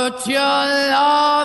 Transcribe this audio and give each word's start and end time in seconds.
Put 0.00 0.26
your 0.28 0.40
loving 0.40 1.39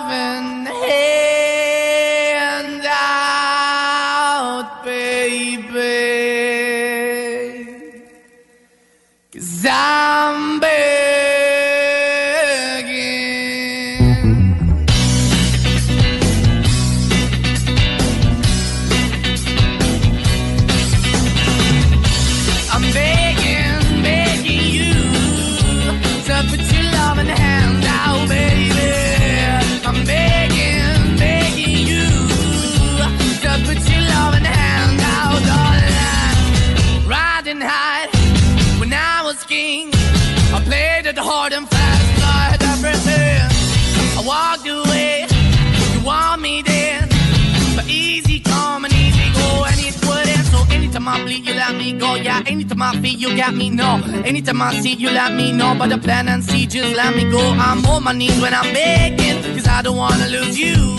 Anytime 52.76 52.94
I 52.94 53.00
feel, 53.00 53.18
you 53.18 53.36
got 53.38 53.54
me. 53.54 53.70
No, 53.70 54.02
anytime 54.26 54.60
I 54.60 54.74
see, 54.74 54.92
you 54.92 55.08
let 55.08 55.32
me 55.32 55.50
know. 55.50 55.74
But 55.78 55.88
the 55.88 55.96
plan 55.96 56.28
and 56.28 56.44
see, 56.44 56.66
just 56.66 56.94
let 56.94 57.16
me 57.16 57.24
go. 57.30 57.40
I'm 57.40 57.82
on 57.86 58.04
my 58.04 58.12
knees 58.12 58.38
when 58.38 58.52
I'm 58.52 58.70
begging, 58.74 59.42
cause 59.54 59.66
I 59.66 59.80
don't 59.80 59.96
wanna 59.96 60.28
lose 60.28 60.58
you. 60.58 60.94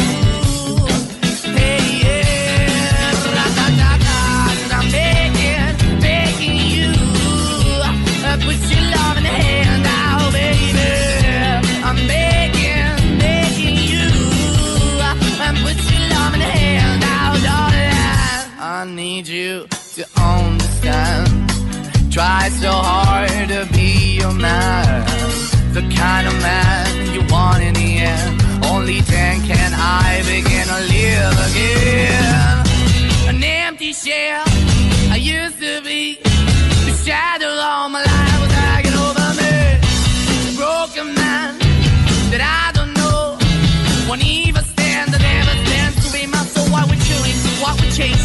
Hey, 1.53 2.01
yeah, 2.01 3.11
ra-da-da-da, 3.35 4.17
and 4.63 4.73
I'm 4.73 4.89
begging, 4.89 5.99
begging 6.01 6.57
you. 6.57 6.89
Uh, 7.85 8.37
put 8.41 8.57
your 8.73 8.81
love 8.97 9.17
in 9.17 9.23
the 9.23 9.29
hand 9.29 9.83
now, 9.83 10.31
baby. 10.31 10.81
I'm 11.85 11.95
begging, 12.07 13.19
begging 13.19 13.77
you. 13.77 14.09
Uh, 14.97 15.53
put 15.61 15.77
your 15.91 16.09
love 16.09 16.33
in 16.33 16.39
the 16.39 16.49
hand 16.57 17.01
now, 17.01 17.37
darling. 17.45 17.93
I 18.59 18.83
need 18.89 19.27
you 19.27 19.67
to. 19.67 19.76
Try 22.17 22.49
so 22.49 22.71
hard 22.71 23.29
to 23.49 23.67
be 23.73 24.17
your 24.17 24.33
man, 24.33 25.05
the 25.71 25.81
kind 25.95 26.25
of 26.25 26.33
man 26.41 27.13
you 27.13 27.21
want 27.31 27.61
in 27.61 27.75
the 27.75 27.97
end. 27.99 28.65
Only 28.65 29.01
then 29.01 29.45
can 29.45 29.71
I 29.75 30.23
begin 30.25 30.65
to 30.65 30.79
live 30.95 31.37
again. 31.51 33.35
An 33.35 33.43
empty 33.43 33.93
shell 33.93 34.46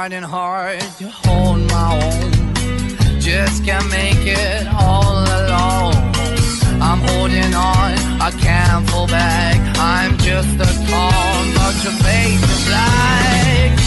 Finding 0.00 0.22
hard 0.22 0.80
to 0.98 1.08
hold 1.08 1.58
my 1.70 1.92
own. 2.02 3.20
Just 3.20 3.64
can't 3.64 3.88
make 3.90 4.24
it 4.24 4.66
all 4.68 5.18
alone. 5.40 5.94
I'm 6.80 7.00
holding 7.08 7.52
on, 7.54 7.92
I 8.20 8.30
can't 8.40 8.88
fall 8.88 9.06
back. 9.06 9.58
I'm 9.78 10.16
just 10.18 10.54
a 10.58 10.70
call, 10.90 11.36
but 11.56 11.74
your 11.84 11.96
face 12.04 12.42
is 12.54 12.66
black. 12.68 13.78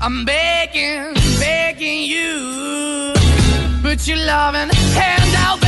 I'm 0.00 0.24
begging, 0.24 1.14
begging 1.40 2.02
you. 2.04 3.14
Put 3.82 4.06
your 4.06 4.18
loving 4.18 4.70
hand 4.94 5.34
out. 5.36 5.67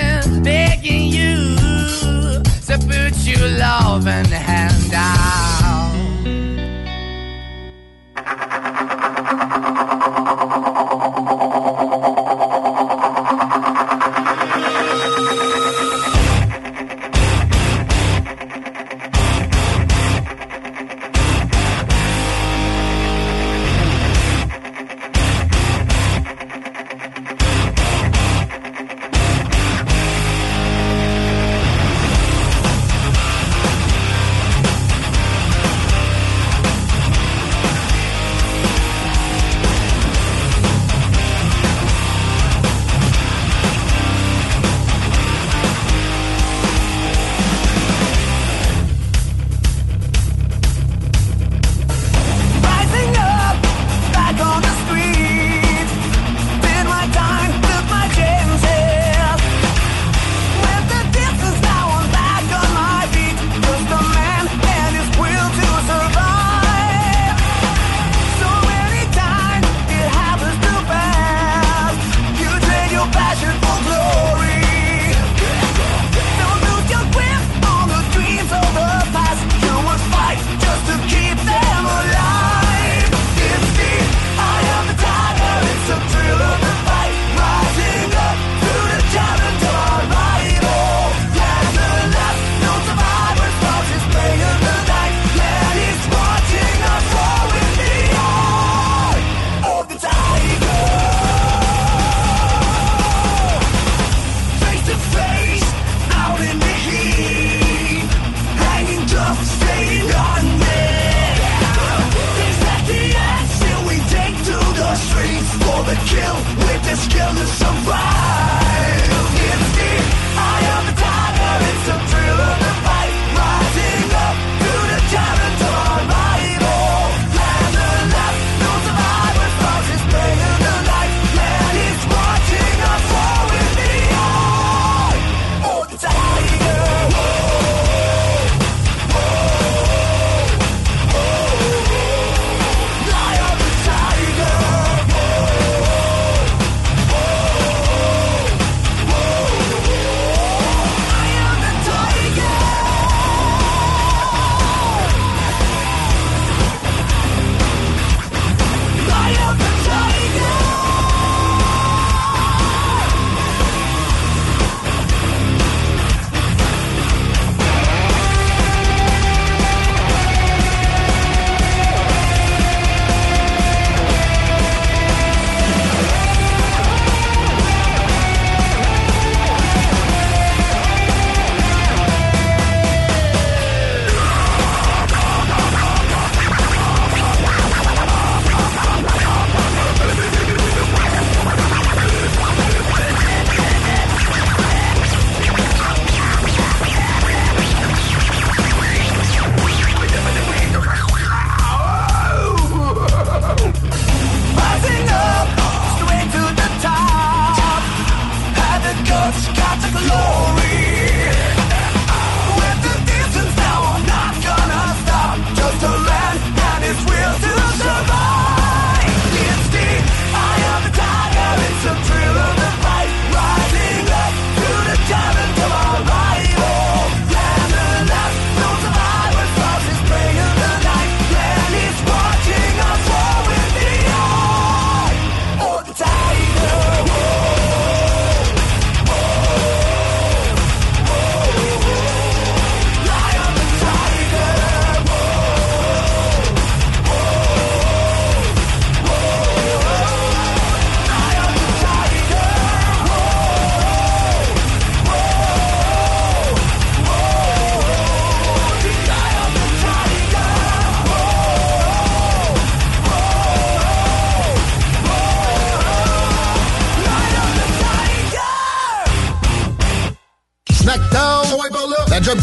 begging 0.81 1.11
you 1.11 1.55
to 2.65 2.77
put 2.87 3.15
your 3.25 3.47
loving 3.49 4.25
hand 4.25 4.93
out. 4.93 5.60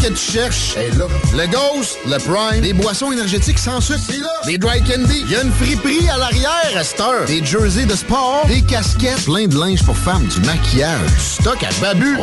Que 0.01 0.07
tu 0.09 0.31
cherches. 0.31 0.75
Est 0.77 0.97
là. 0.97 1.05
Le 1.33 1.47
Ghost, 1.47 1.97
le 2.05 2.17
Prime, 2.17 2.61
des 2.61 2.73
boissons 2.73 3.11
énergétiques 3.11 3.59
sans 3.59 3.81
sucre, 3.81 3.99
c'est 4.05 4.17
là. 4.17 4.29
Des 4.45 4.57
dry 4.57 4.81
candy, 4.81 5.23
il 5.25 5.31
y 5.31 5.35
a 5.35 5.43
une 5.43 5.51
friperie 5.51 6.09
à 6.09 6.17
l'arrière 6.17 6.73
à 6.75 6.83
cette 6.83 6.99
heure. 6.99 7.25
Des 7.25 7.43
jerseys 7.43 7.85
de 7.85 7.95
sport, 7.95 8.45
des 8.47 8.61
casquettes, 8.61 9.25
plein 9.25 9.47
de 9.47 9.57
linge 9.57 9.83
pour 9.83 9.97
femmes, 9.97 10.27
du 10.27 10.39
maquillage, 10.41 11.01
du 11.01 11.19
stock 11.19 11.63
à 11.63 11.69
babu. 11.81 12.17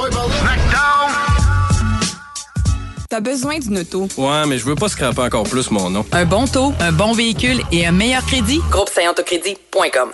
T'as 3.08 3.20
besoin 3.20 3.58
d'une 3.58 3.78
auto? 3.78 4.08
Ouais, 4.16 4.46
mais 4.48 4.58
je 4.58 4.64
veux 4.64 4.75
pas 4.75 4.88
scraper 4.88 5.20
encore 5.22 5.44
plus 5.44 5.70
mon 5.70 5.90
nom. 5.90 6.04
Un 6.12 6.25
bon 6.25 6.46
taux, 6.46 6.72
un 6.80 6.92
bon 6.92 7.12
véhicule 7.12 7.60
et 7.70 7.86
un 7.86 7.92
meilleur 7.92 8.25
crédit? 8.26 8.60
Groupe 8.70 8.90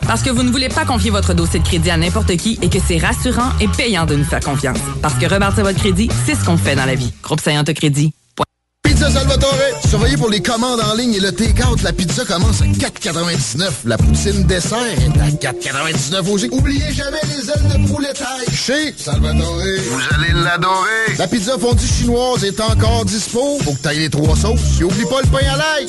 Parce 0.07 0.23
que 0.23 0.31
vous 0.31 0.43
ne 0.43 0.51
voulez 0.51 0.69
pas 0.69 0.85
confier 0.85 1.11
votre 1.11 1.33
dossier 1.33 1.61
de 1.61 1.65
crédit 1.65 1.91
à 1.91 1.97
n'importe 1.97 2.37
qui 2.37 2.59
et 2.61 2.69
que 2.69 2.79
c'est 2.87 2.99
rassurant 2.99 3.51
et 3.61 3.69
payant 3.69 4.05
de 4.05 4.17
nous 4.17 4.25
faire 4.25 4.41
confiance. 4.41 4.79
Parce 5.01 5.15
que 5.15 5.27
rebâtir 5.27 5.65
votre 5.65 5.79
crédit, 5.79 6.11
c'est 6.27 6.35
ce 6.35 6.45
qu'on 6.45 6.57
fait 6.57 6.77
dans 6.77 6.87
la 6.87 6.95
vie. 6.95 7.13
Groupe 7.23 7.41
Crédit. 7.75 8.13
Pizza 9.03 9.19
Salvatore, 9.19 9.59
surveillez 9.89 10.17
pour 10.17 10.31
les 10.31 10.41
commandes 10.41 10.81
en 10.81 10.95
ligne 10.95 11.15
et 11.15 11.19
le 11.19 11.33
take-out. 11.33 11.83
La 11.83 11.93
pizza 11.93 12.25
commence 12.25 12.63
à 12.63 12.67
4,99. 12.67 13.71
La 13.85 13.99
poutine 13.99 14.45
dessert 14.45 14.79
est 14.79 15.45
à 15.45 15.53
4,99 15.53 16.31
aussi. 16.31 16.49
Oubliez 16.53 16.93
jamais 16.93 17.19
les 17.25 17.51
ailes 17.51 17.83
de 17.83 17.89
poulet 17.89 18.13
taille. 18.13 18.47
Chez 18.55 18.95
Salvatore, 18.97 19.57
vous 19.57 20.15
allez 20.15 20.33
l'adorer. 20.45 21.17
La 21.19 21.27
pizza 21.27 21.59
fondue 21.59 21.85
chinoise 21.85 22.45
est 22.45 22.61
encore 22.61 23.05
dispo. 23.05 23.59
Faut 23.65 23.73
que 23.73 23.81
t'ailles 23.81 23.99
les 23.99 24.11
trois 24.11 24.37
sauces. 24.37 24.79
Et 24.81 24.85
oublie 24.85 25.07
pas 25.07 25.21
le 25.21 25.29
pain 25.29 25.53
à 25.53 25.57
l'ail. 25.57 25.89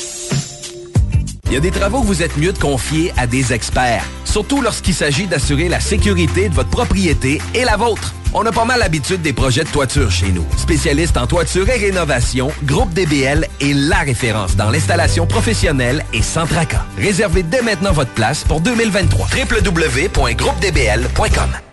Il 1.45 1.53
y 1.53 1.57
a 1.57 1.59
des 1.59 1.69
travaux 1.69 2.01
que 2.01 2.07
vous 2.07 2.23
êtes 2.23 2.35
mieux 2.37 2.51
de 2.51 2.57
confier 2.57 3.13
à 3.15 3.27
des 3.27 3.53
experts, 3.53 4.05
surtout 4.25 4.59
lorsqu'il 4.59 4.95
s'agit 4.95 5.27
d'assurer 5.27 5.69
la 5.69 5.79
sécurité 5.79 6.49
de 6.49 6.55
votre 6.55 6.69
propriété 6.69 7.39
et 7.53 7.63
la 7.63 7.77
vôtre. 7.77 8.11
On 8.35 8.45
a 8.45 8.51
pas 8.51 8.65
mal 8.65 8.79
l'habitude 8.79 9.21
des 9.21 9.33
projets 9.33 9.63
de 9.63 9.69
toiture 9.69 10.09
chez 10.09 10.31
nous. 10.31 10.45
Spécialiste 10.57 11.17
en 11.17 11.27
toiture 11.27 11.69
et 11.69 11.77
rénovation, 11.77 12.51
Groupe 12.63 12.91
DBL 12.93 13.47
est 13.61 13.73
la 13.73 13.99
référence 13.99 14.55
dans 14.55 14.69
l'installation 14.69 15.27
professionnelle 15.27 16.03
et 16.13 16.21
sans 16.21 16.47
tracas. 16.47 16.85
Réservez 16.97 17.43
dès 17.43 17.61
maintenant 17.61 17.91
votre 17.91 18.11
place 18.11 18.43
pour 18.43 18.61
2023. 18.61 19.27
www.groupedbl.com 19.27 21.72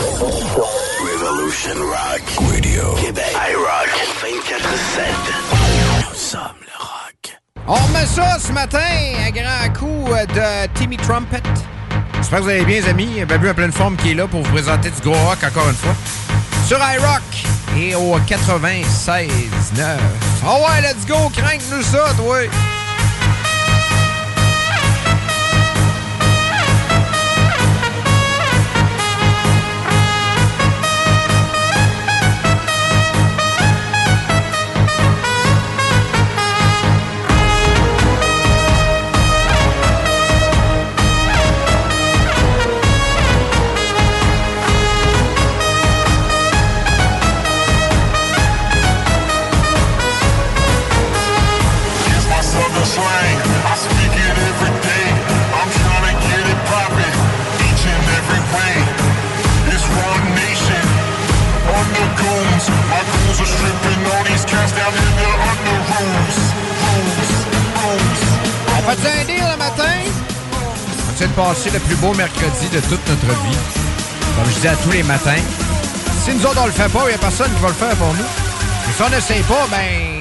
Revolution 0.00 1.74
Rock. 1.78 2.22
Radio. 2.50 2.94
Québec. 2.94 3.36
iRock 3.50 3.90
24-7. 4.22 5.02
Nous 5.98 6.16
sommes 6.16 6.40
le 6.62 6.78
rock. 6.78 7.38
On 7.66 7.74
remet 7.74 8.06
ça 8.06 8.38
ce 8.38 8.50
matin, 8.52 8.78
un 9.26 9.30
grand 9.30 9.72
coup 9.78 10.12
euh, 10.12 10.24
de 10.24 10.72
Timmy 10.74 10.96
Trumpet. 10.96 11.42
J'espère 12.16 12.38
que 12.38 12.44
vous 12.44 12.50
allez 12.50 12.64
bien, 12.64 12.80
les 12.80 12.88
amis. 12.88 13.24
Babu 13.28 13.50
en 13.50 13.54
pleine 13.54 13.72
forme 13.72 13.96
qui 13.96 14.12
est 14.12 14.14
là 14.14 14.26
pour 14.26 14.40
vous 14.42 14.52
présenter 14.52 14.90
du 14.90 15.00
gros 15.02 15.18
rock 15.26 15.38
encore 15.44 15.68
une 15.68 15.74
fois. 15.74 15.94
Sur 16.66 16.78
iRock 16.78 17.22
et 17.76 17.94
au 17.94 18.18
96.9. 18.20 19.98
Oh 20.46 20.64
ouais, 20.66 20.80
let's 20.80 21.06
go, 21.06 21.28
crank-nous 21.36 21.82
ça, 21.82 22.14
toi! 22.16 22.38
Slang. 52.94 53.38
I 53.70 53.74
speak 53.78 54.14
it 54.26 54.36
every 54.50 54.74
day. 54.82 55.08
I'm 55.58 55.70
trying 55.78 56.06
to 56.10 56.14
get 56.26 56.42
it 56.52 56.60
poppin' 56.70 57.16
each 57.66 57.84
and 57.86 58.04
every 58.18 58.42
way. 58.54 58.74
It's 59.70 59.86
one 60.10 60.24
nation 60.34 60.84
under 61.78 62.08
goons. 62.18 62.64
My 62.90 63.02
goons 63.10 63.38
are 63.44 63.50
stripping 63.54 64.02
all 64.10 64.24
these 64.26 64.44
cats 64.50 64.72
down 64.74 64.90
in 64.90 65.12
the 65.20 65.30
under 65.50 65.78
rooms. 65.90 66.36
Rooms, 66.82 67.30
rooms. 67.78 68.22
On 68.76 68.80
fait 68.90 69.20
un 69.20 69.24
deal 69.24 69.46
le 69.52 69.56
matin? 69.56 69.98
On 71.06 71.14
essaie 71.14 71.28
de 71.28 71.32
passer 71.32 71.70
le 71.70 71.78
plus 71.80 71.96
beau 71.96 72.12
mercredi 72.14 72.66
de 72.72 72.80
toute 72.80 73.04
notre 73.08 73.32
vie? 73.44 73.58
Comme 74.36 74.50
je 74.52 74.60
dis 74.60 74.68
à 74.68 74.76
tous 74.76 74.90
les 74.90 75.02
matins. 75.04 75.44
Si 76.24 76.34
nous 76.34 76.44
autres 76.46 76.60
on 76.62 76.66
le 76.66 76.72
fait 76.72 76.88
pas, 76.88 77.04
il 77.04 77.08
n'y 77.08 77.14
a 77.14 77.18
personne 77.18 77.52
qui 77.54 77.62
va 77.62 77.68
le 77.68 77.74
faire 77.74 77.96
pour 77.96 78.12
nous. 78.14 78.30
Et 78.88 78.92
si 78.96 79.02
on 79.02 79.10
n'essaye 79.10 79.42
pas, 79.42 79.66
ben. 79.70 80.20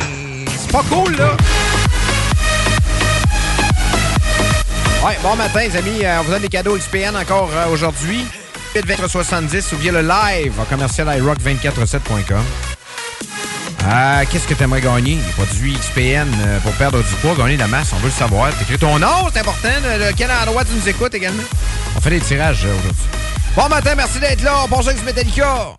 C'est 0.57 0.71
pas 0.71 0.83
cool, 0.89 1.15
là! 1.15 1.31
Ouais, 5.06 5.18
bon 5.24 5.34
matin, 5.38 5.62
les 5.62 5.75
amis. 5.77 6.03
Euh, 6.03 6.20
on 6.20 6.24
vous 6.24 6.32
donne 6.32 6.41
des 6.41 6.50
cadeaux 6.50 6.75
XPN 6.77 7.15
encore 7.15 7.50
euh, 7.53 7.68
aujourd'hui. 7.72 8.25
8 8.75 8.86
ou 9.72 9.75
via 9.77 9.91
le 9.94 10.01
live 10.01 10.60
en 10.60 10.65
commercial 10.65 11.08
iRock247.com. 11.08 12.44
Euh, 13.88 14.24
Qu'est-ce 14.29 14.46
que 14.46 14.53
tu 14.53 14.63
aimerais 14.63 14.82
gagner? 14.82 15.15
Les 15.15 15.32
produits 15.32 15.74
XPN 15.74 16.27
euh, 16.41 16.60
pour 16.60 16.74
perdre 16.74 17.00
du 17.01 17.13
poids, 17.22 17.34
gagner 17.36 17.56
de 17.56 17.62
la 17.62 17.68
masse, 17.68 17.91
on 17.94 17.98
veut 17.98 18.08
le 18.08 18.12
savoir. 18.12 18.53
T'écris 18.58 18.77
ton 18.77 19.00
nom, 19.00 19.29
c'est 19.34 19.39
important. 19.39 19.70
Quel 20.18 20.29
endroit 20.32 20.65
tu 20.65 20.74
nous 20.75 20.89
écoutes 20.89 21.15
également? 21.15 21.44
On 21.96 22.01
fait 22.01 22.10
des 22.10 22.20
tirages 22.20 22.65
aujourd'hui. 22.65 22.91
Bon 23.56 23.70
matin, 23.70 23.94
merci 23.96 24.20
d'être 24.20 24.44
là. 24.44 24.53
On 24.65 24.68
pense 24.68 24.88
avec 24.88 25.03
Metallica. 25.03 25.75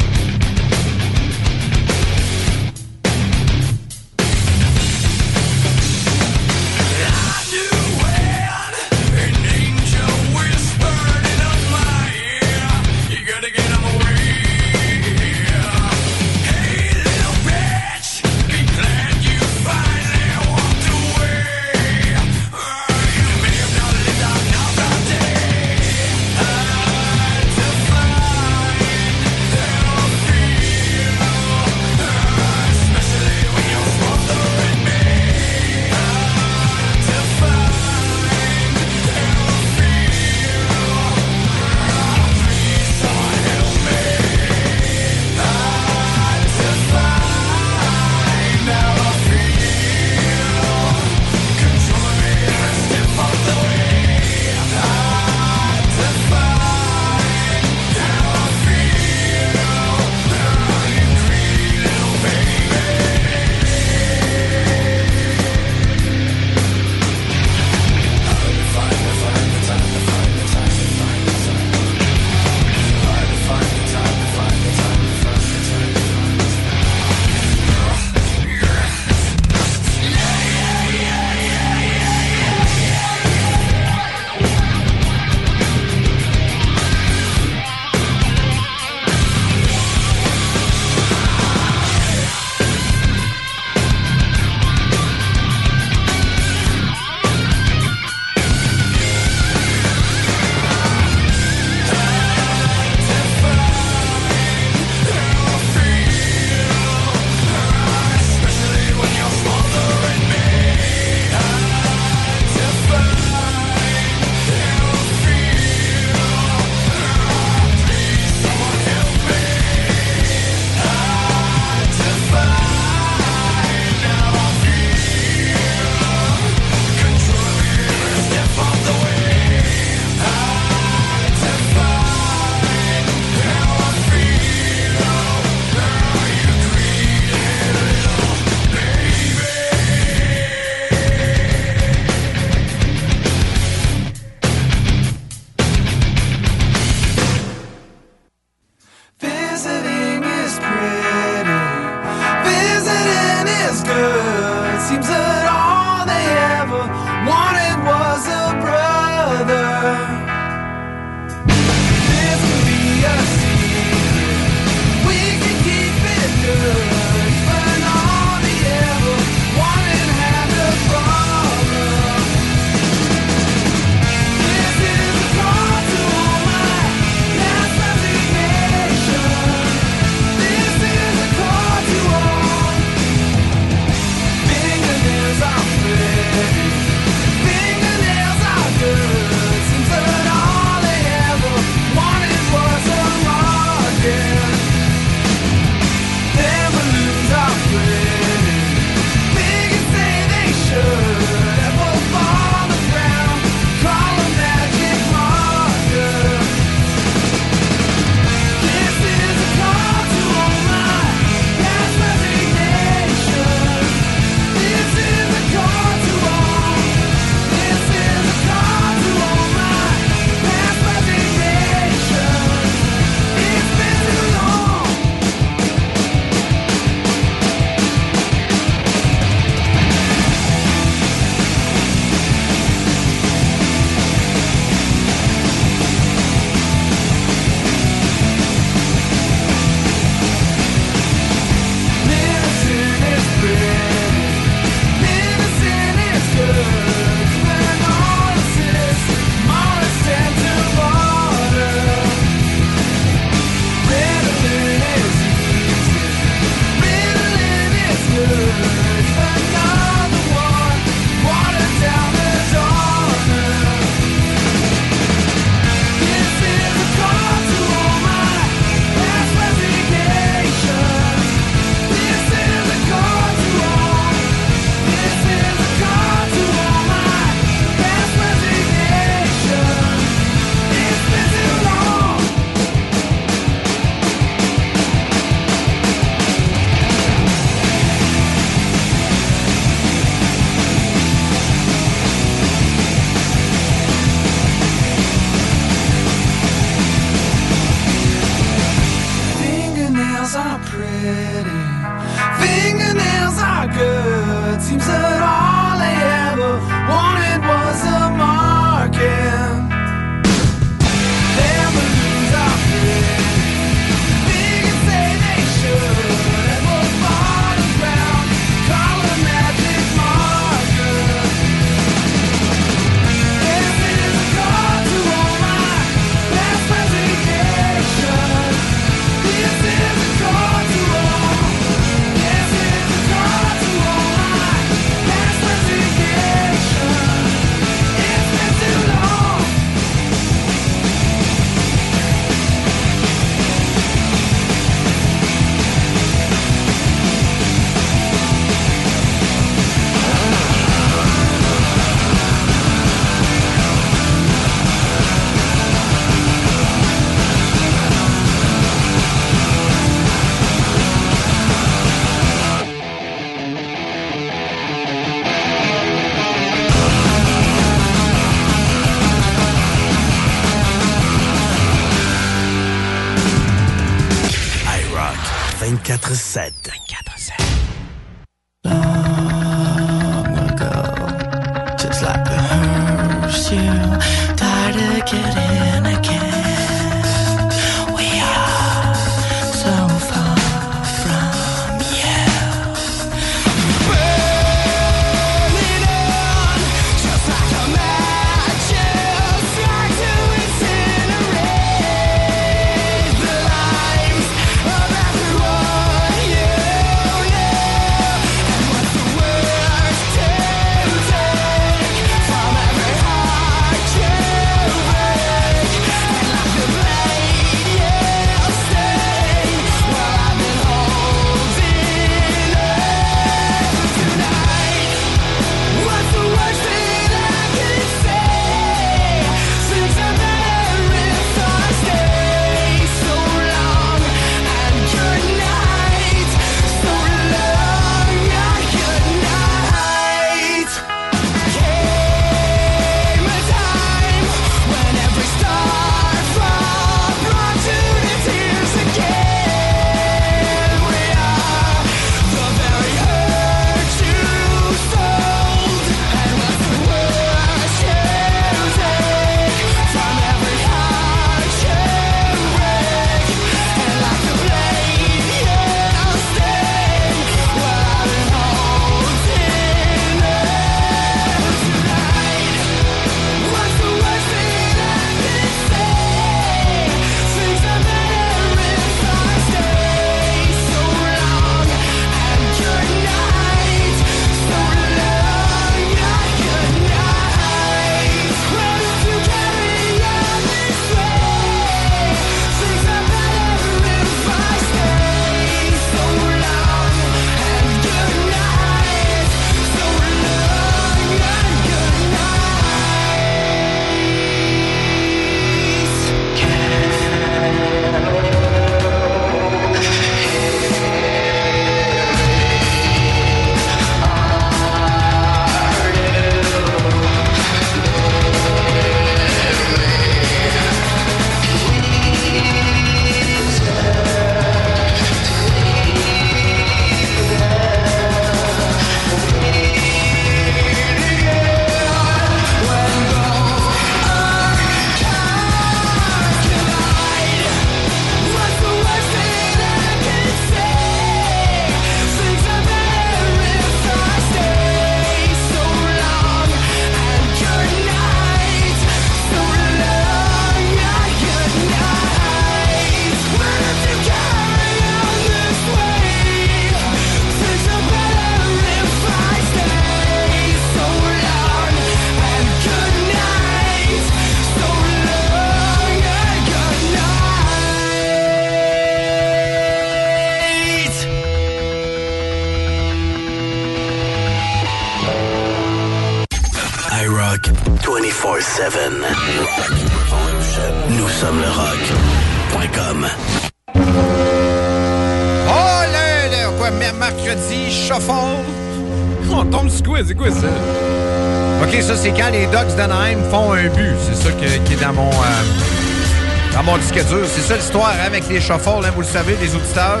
Les 598.30 598.40
shuffles, 598.40 598.84
hein, 598.84 598.90
vous 598.94 599.00
le 599.02 599.06
savez, 599.06 599.36
les 599.40 599.54
auditeurs. 599.54 600.00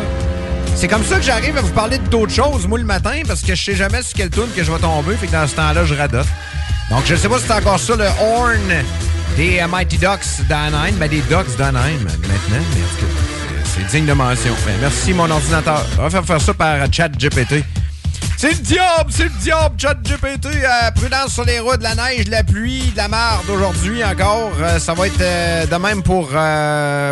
C'est 0.76 0.88
comme 0.88 1.04
ça 1.04 1.16
que 1.16 1.22
j'arrive 1.22 1.56
à 1.58 1.62
vous 1.62 1.72
parler 1.72 1.98
d'autres 2.10 2.32
choses, 2.32 2.66
moi, 2.66 2.78
le 2.78 2.84
matin, 2.84 3.20
parce 3.26 3.42
que 3.42 3.54
je 3.54 3.62
sais 3.62 3.74
jamais 3.76 4.02
sur 4.02 4.14
quelle 4.14 4.30
tune 4.30 4.48
que 4.56 4.62
je 4.62 4.70
vais 4.70 4.78
tomber. 4.78 5.16
Fait 5.16 5.26
que 5.26 5.32
dans 5.32 5.46
ce 5.46 5.56
temps-là, 5.56 5.84
je 5.84 5.94
radote. 5.94 6.26
Donc, 6.90 7.02
je 7.06 7.14
sais 7.16 7.28
pas 7.28 7.38
si 7.38 7.46
c'est 7.46 7.52
encore 7.52 7.78
ça, 7.78 7.96
le 7.96 8.06
horn 8.20 8.58
des 9.36 9.58
euh, 9.60 9.68
Mighty 9.68 9.98
Ducks 9.98 10.46
d'Anaheim. 10.48 10.92
Ben, 10.98 11.08
des 11.08 11.20
Ducks 11.22 11.56
d'Anaheim, 11.58 11.98
maintenant. 12.04 12.64
Mais 12.74 13.60
c'est- 13.64 13.90
digne 13.96 14.06
de 14.06 14.12
mention. 14.12 14.52
Ben, 14.66 14.74
merci, 14.80 15.12
mon 15.12 15.30
ordinateur. 15.30 15.84
On 15.98 16.02
va 16.02 16.10
faire, 16.10 16.24
faire 16.24 16.40
ça 16.40 16.54
par 16.54 16.74
euh, 16.74 16.86
chat 16.90 17.08
GPT. 17.08 17.64
C'est 18.40 18.52
le 18.52 18.62
diable, 18.64 19.10
c'est 19.10 19.24
le 19.24 19.38
diable, 19.42 19.74
chat 19.78 19.96
GPT. 20.02 20.46
Euh, 20.46 20.90
prudence 20.92 21.34
sur 21.34 21.44
les 21.44 21.58
routes, 21.58 21.76
de 21.76 21.82
la 21.82 21.94
neige, 21.94 22.24
de 22.24 22.30
la 22.30 22.42
pluie, 22.42 22.90
de 22.92 22.96
la 22.96 23.06
marde 23.06 23.50
aujourd'hui 23.50 24.02
encore. 24.02 24.52
Euh, 24.58 24.78
ça 24.78 24.94
va 24.94 25.08
être 25.08 25.20
euh, 25.20 25.66
de 25.66 25.76
même 25.76 26.02
pour 26.02 26.30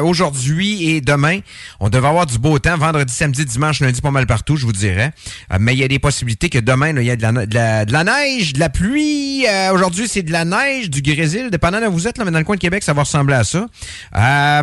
aujourd'hui 0.08 0.88
et 0.88 1.02
demain. 1.02 1.40
On 1.80 1.90
devait 1.90 2.08
avoir 2.08 2.24
du 2.24 2.38
beau 2.38 2.58
temps 2.58 2.78
vendredi, 2.78 3.12
samedi, 3.12 3.44
dimanche, 3.44 3.80
lundi, 3.80 4.00
pas 4.00 4.10
mal 4.10 4.26
partout, 4.26 4.56
je 4.56 4.64
vous 4.64 4.72
dirais. 4.72 5.12
Mais 5.60 5.74
il 5.74 5.80
y 5.80 5.84
a 5.84 5.88
des 5.88 5.98
possibilités 5.98 6.48
que 6.48 6.60
demain, 6.60 6.96
il 6.96 7.04
y 7.04 7.10
a 7.10 7.16
de 7.16 7.92
la, 7.92 8.04
neige, 8.04 8.54
de 8.54 8.60
la 8.60 8.70
pluie. 8.70 9.44
Aujourd'hui, 9.70 10.08
c'est 10.08 10.22
de 10.22 10.32
la 10.32 10.46
neige, 10.46 10.88
du 10.88 11.02
grésil. 11.02 11.50
Dépendant 11.50 11.78
de 11.78 11.88
où 11.88 11.92
vous 11.92 12.08
êtes, 12.08 12.16
là, 12.16 12.24
mais 12.24 12.30
dans 12.30 12.38
le 12.38 12.44
coin 12.46 12.56
de 12.56 12.60
Québec, 12.60 12.82
ça 12.82 12.94
va 12.94 13.02
ressembler 13.02 13.34
à 13.34 13.44
ça. 13.44 13.66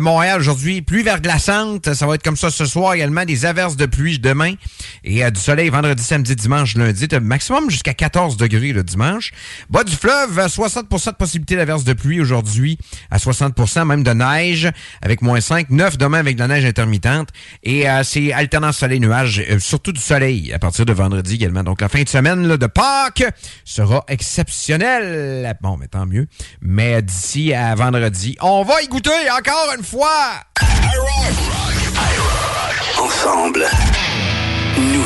Montréal, 0.00 0.40
aujourd'hui, 0.40 0.82
pluie 0.82 1.04
verglaçante. 1.04 1.94
Ça 1.94 2.06
va 2.08 2.16
être 2.16 2.24
comme 2.24 2.36
ça 2.36 2.50
ce 2.50 2.66
soir 2.66 2.94
également. 2.94 3.24
Des 3.24 3.46
averses 3.46 3.76
de 3.76 3.86
pluie 3.86 4.18
demain. 4.18 4.54
Et 5.04 5.30
du 5.30 5.40
soleil 5.40 5.68
vendredi, 5.68 6.02
samedi, 6.02 6.34
dimanche, 6.34 6.55
lundi. 6.64 7.08
T'as 7.08 7.20
maximum 7.20 7.70
jusqu'à 7.70 7.94
14 7.94 8.36
degrés 8.36 8.72
le 8.72 8.82
dimanche. 8.82 9.32
Bas 9.70 9.84
du 9.84 9.94
fleuve, 9.94 10.38
euh, 10.38 10.48
60% 10.48 11.12
de 11.12 11.16
possibilité 11.16 11.56
d'averse 11.56 11.84
de 11.84 11.92
pluie 11.92 12.20
aujourd'hui. 12.20 12.78
À 13.10 13.18
60% 13.18 13.84
même 13.84 14.02
de 14.02 14.10
neige 14.12 14.70
avec 15.02 15.22
moins 15.22 15.40
5. 15.40 15.70
9 15.70 15.98
demain 15.98 16.18
avec 16.18 16.36
de 16.36 16.40
la 16.40 16.48
neige 16.48 16.64
intermittente. 16.64 17.28
Et 17.62 17.88
euh, 17.88 18.02
c'est 18.02 18.32
alternance 18.32 18.78
soleil-nuage, 18.78 19.44
euh, 19.50 19.58
surtout 19.58 19.92
du 19.92 20.00
soleil 20.00 20.52
à 20.52 20.58
partir 20.58 20.86
de 20.86 20.92
vendredi 20.92 21.34
également. 21.34 21.62
Donc 21.62 21.80
la 21.80 21.88
fin 21.88 22.02
de 22.02 22.08
semaine 22.08 22.46
là, 22.46 22.56
de 22.56 22.66
Pâques 22.66 23.24
sera 23.64 24.04
exceptionnelle. 24.08 25.56
Bon, 25.60 25.76
mais 25.76 25.88
tant 25.88 26.06
mieux. 26.06 26.26
Mais 26.60 27.02
d'ici 27.02 27.52
à 27.52 27.74
vendredi, 27.74 28.36
on 28.40 28.64
va 28.64 28.82
y 28.82 28.88
goûter 28.88 29.10
encore 29.30 29.74
une 29.76 29.84
fois. 29.84 30.42
Ensemble. 32.98 33.66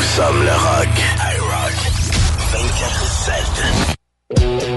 Nous 0.00 0.06
sommes 0.06 0.42
le 0.42 0.50
rock. 0.50 0.88
I 1.18 1.36
rock. 1.40 1.76
24-7. 4.32 4.69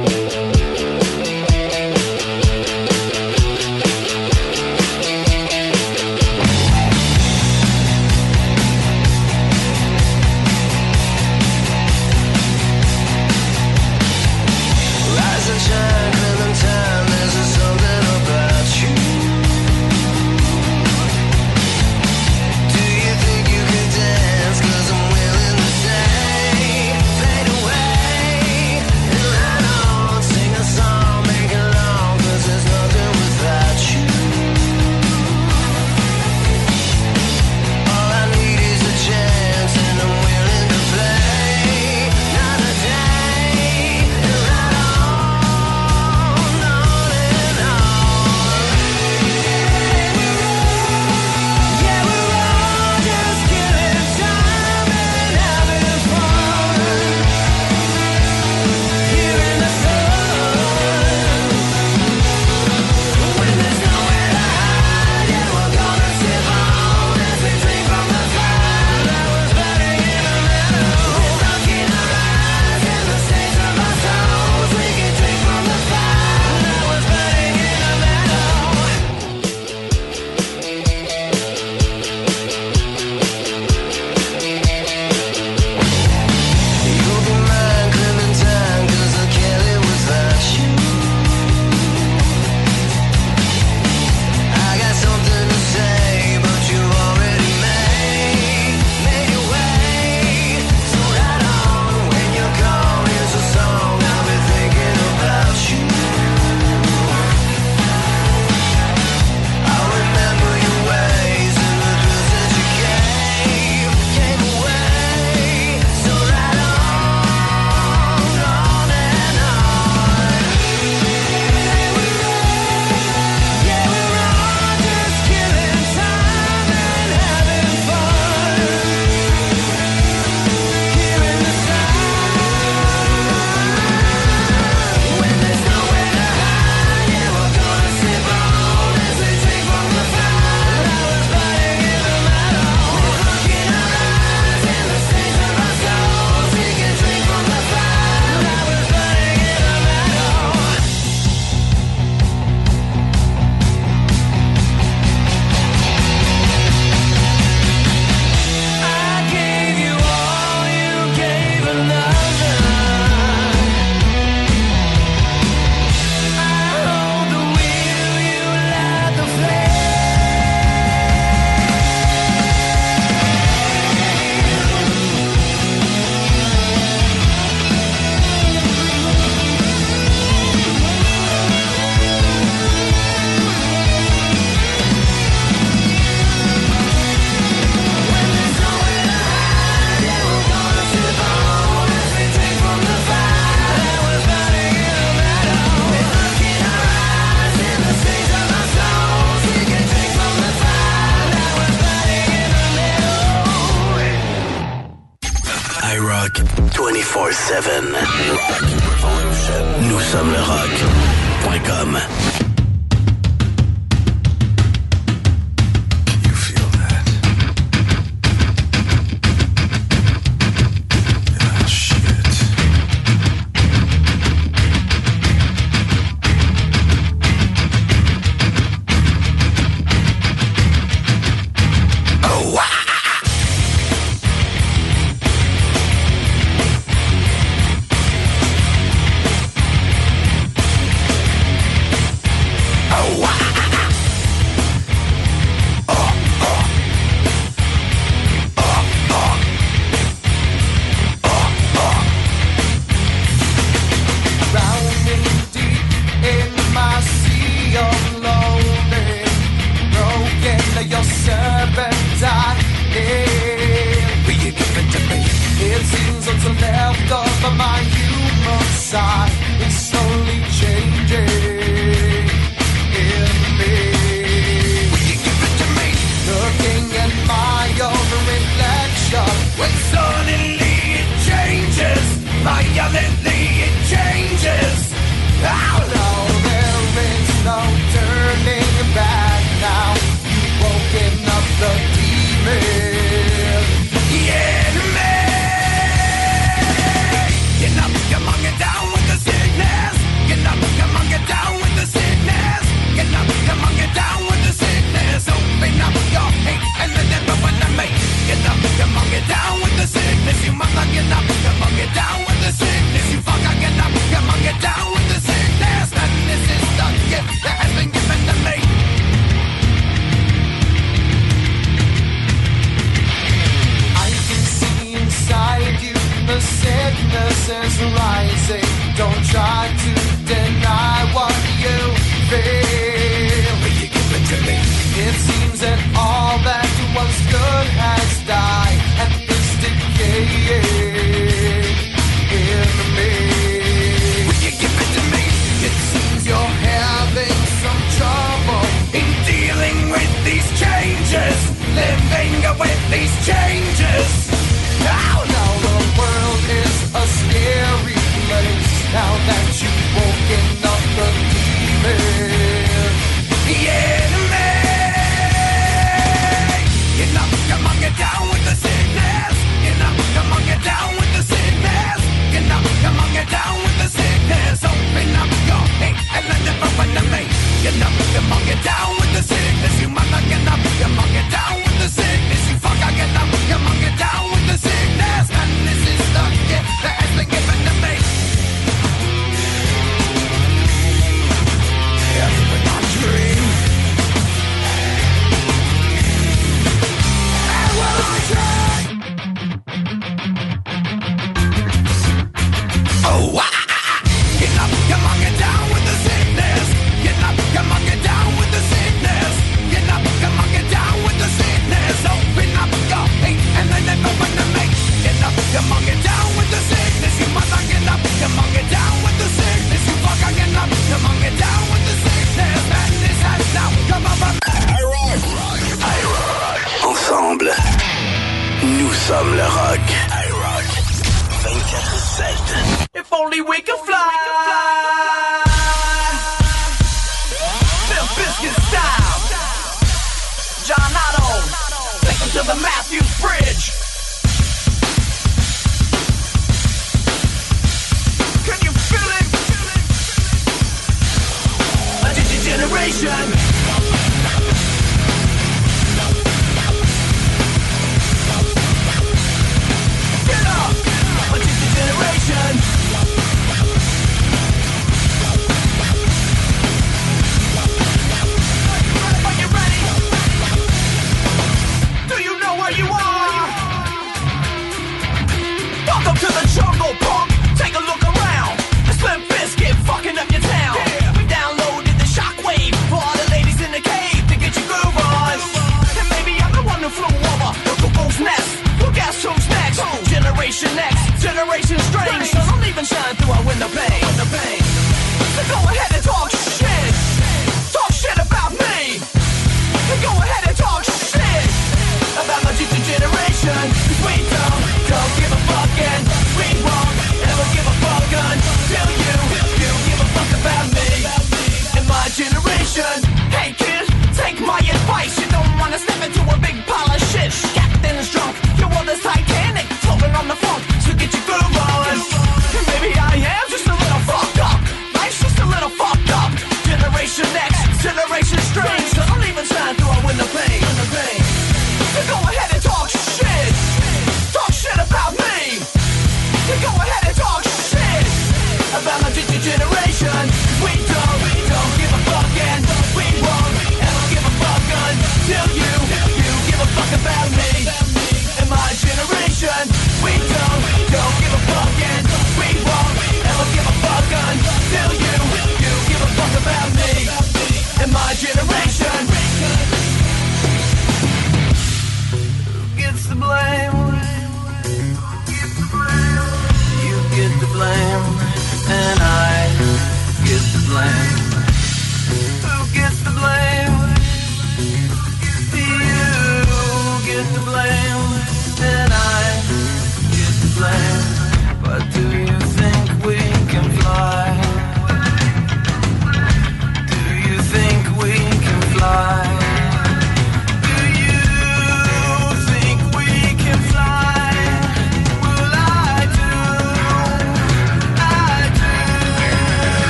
Nous 209.81 209.99
sommes 209.99 210.31
le 210.31 210.41
rock.com. 210.41 211.99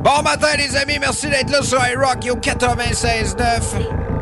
Bon 0.00 0.22
matin, 0.22 0.48
les 0.56 0.76
amis. 0.76 0.98
Merci 1.00 1.28
d'être 1.28 1.50
là 1.50 1.62
sur 1.62 1.78
iRock 1.78 2.26
au 2.30 2.36
96.9. 2.36 3.36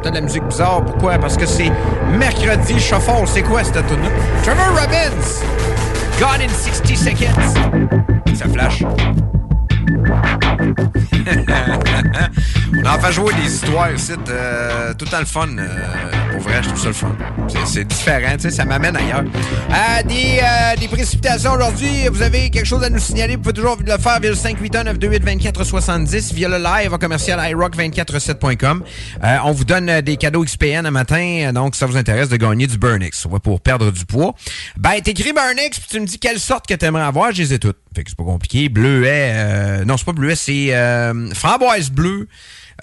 T'as 0.03 0.11
de 0.11 0.15
la 0.15 0.21
musique 0.21 0.45
bizarre. 0.45 0.85
Pourquoi? 0.85 1.19
Parce 1.19 1.37
que 1.37 1.47
c'est 1.47 1.71
mercredi. 2.19 2.79
Shuffle. 2.79 3.27
C'est 3.27 3.43
quoi 3.43 3.65
cette 3.65 3.87
tune 3.87 3.99
Trevor 4.43 4.79
Robbins. 4.79 5.43
Gone 6.19 6.43
in 6.43 6.49
60 6.49 6.97
seconds. 6.97 8.35
Ça 8.35 8.49
flash. 8.49 8.83
On 12.77 12.85
en 12.87 12.99
fait 12.99 13.13
jouer 13.13 13.33
des 13.35 13.55
histoires 13.55 13.93
ici, 13.93 14.13
euh, 14.29 14.93
tout 14.95 15.07
le 15.11 15.19
le 15.21 15.25
fun. 15.25 15.49
euh, 15.59 15.69
pour 16.33 16.41
vrai, 16.41 16.63
je 16.63 16.69
trouve 16.69 16.81
ça 16.81 16.89
le 16.89 16.95
fun. 16.95 17.17
C'est- 17.49 17.85
différent, 17.85 18.33
tu 18.37 18.43
sais, 18.43 18.51
ça 18.51 18.65
m'amène 18.65 18.97
ailleurs. 18.97 19.25
Euh, 19.71 20.03
des, 20.05 20.41
euh, 20.43 20.77
des 20.79 20.89
précipitations 20.89 21.53
aujourd'hui, 21.53 22.09
vous 22.11 22.23
avez 22.23 22.51
quelque 22.51 22.67
chose 22.67 22.83
à 22.83 22.91
nous 22.91 22.99
signaler, 22.99 23.37
vous 23.37 23.43
pouvez 23.43 23.53
toujours 23.55 23.77
le 23.85 23.99
faire 23.99 24.21
via 24.21 24.31
le 24.31 24.37
581-928-2470, 24.37 26.33
via 26.33 26.49
le 26.49 26.59
live 26.59 26.93
en 26.95 26.99
commercial 26.99 27.39
iRock247.com. 27.41 28.83
Euh, 29.23 29.37
on 29.45 29.53
vous 29.53 29.65
donne 29.65 30.01
des 30.01 30.17
cadeaux 30.17 30.45
XPN 30.45 30.87
un 30.87 30.91
matin, 30.91 31.53
donc 31.53 31.75
ça 31.77 31.87
vous 31.87 31.97
intéresse 31.97 32.29
de 32.29 32.37
gagner 32.37 32.67
du 32.67 32.79
Burnix. 32.79 33.27
Pour 33.43 33.61
perdre 33.61 33.91
du 33.91 34.05
poids. 34.07 34.35
Ben, 34.77 35.01
t'écris 35.03 35.33
Burnix, 35.33 35.79
puis 35.79 35.89
tu 35.91 36.01
me 36.01 36.07
dis 36.07 36.19
quelle 36.19 36.39
sorte 36.39 36.67
que 36.67 36.75
t'aimerais 36.75 37.03
avoir, 37.05 37.33
je 37.33 37.43
les 37.43 37.55
ai 37.55 37.59
toutes. 37.59 37.79
Fait 37.95 38.03
que 38.05 38.11
c'est 38.11 38.17
pas 38.19 38.25
compliqué. 38.25 38.69
Bleuet, 38.69 39.85
non, 39.87 39.97
c'est 39.97 40.07
pas 40.07 40.13
bleuet, 40.13 40.35
c'est 40.37 40.73
framboise 41.35 41.91
bleue. 41.91 42.29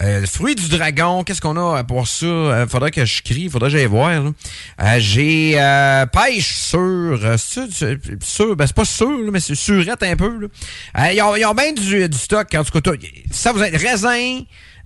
Euh, 0.00 0.24
fruit 0.26 0.54
du 0.54 0.68
dragon, 0.68 1.22
qu'est-ce 1.22 1.40
qu'on 1.40 1.56
a 1.56 1.84
pour 1.84 2.08
ça? 2.08 2.26
Euh, 2.26 2.66
faudrait 2.66 2.90
que 2.90 3.04
je 3.04 3.22
crie, 3.22 3.48
faudrait 3.48 3.70
que 3.70 3.76
j'aille 3.76 3.86
voir. 3.86 4.10
Euh, 4.10 4.96
J'ai 4.98 5.54
euh, 5.56 6.06
pêche 6.06 6.54
sur, 6.54 6.78
euh, 6.80 7.36
sur, 7.36 8.56
ben 8.56 8.66
c'est 8.66 8.76
pas 8.76 8.84
sûr, 8.84 9.30
mais 9.30 9.40
c'est 9.40 9.54
surette 9.54 10.02
un 10.02 10.16
peu. 10.16 10.40
là. 10.40 10.48
Euh, 10.98 11.12
ils, 11.12 11.44
ont, 11.44 11.54
bien 11.54 11.72
du, 11.72 12.08
stock, 12.16 12.48
en 12.54 12.64
tout 12.64 12.80
cas. 12.80 12.90
Ça 13.30 13.52
vous 13.52 13.62
êtes 13.62 13.76
raisin. 13.80 14.40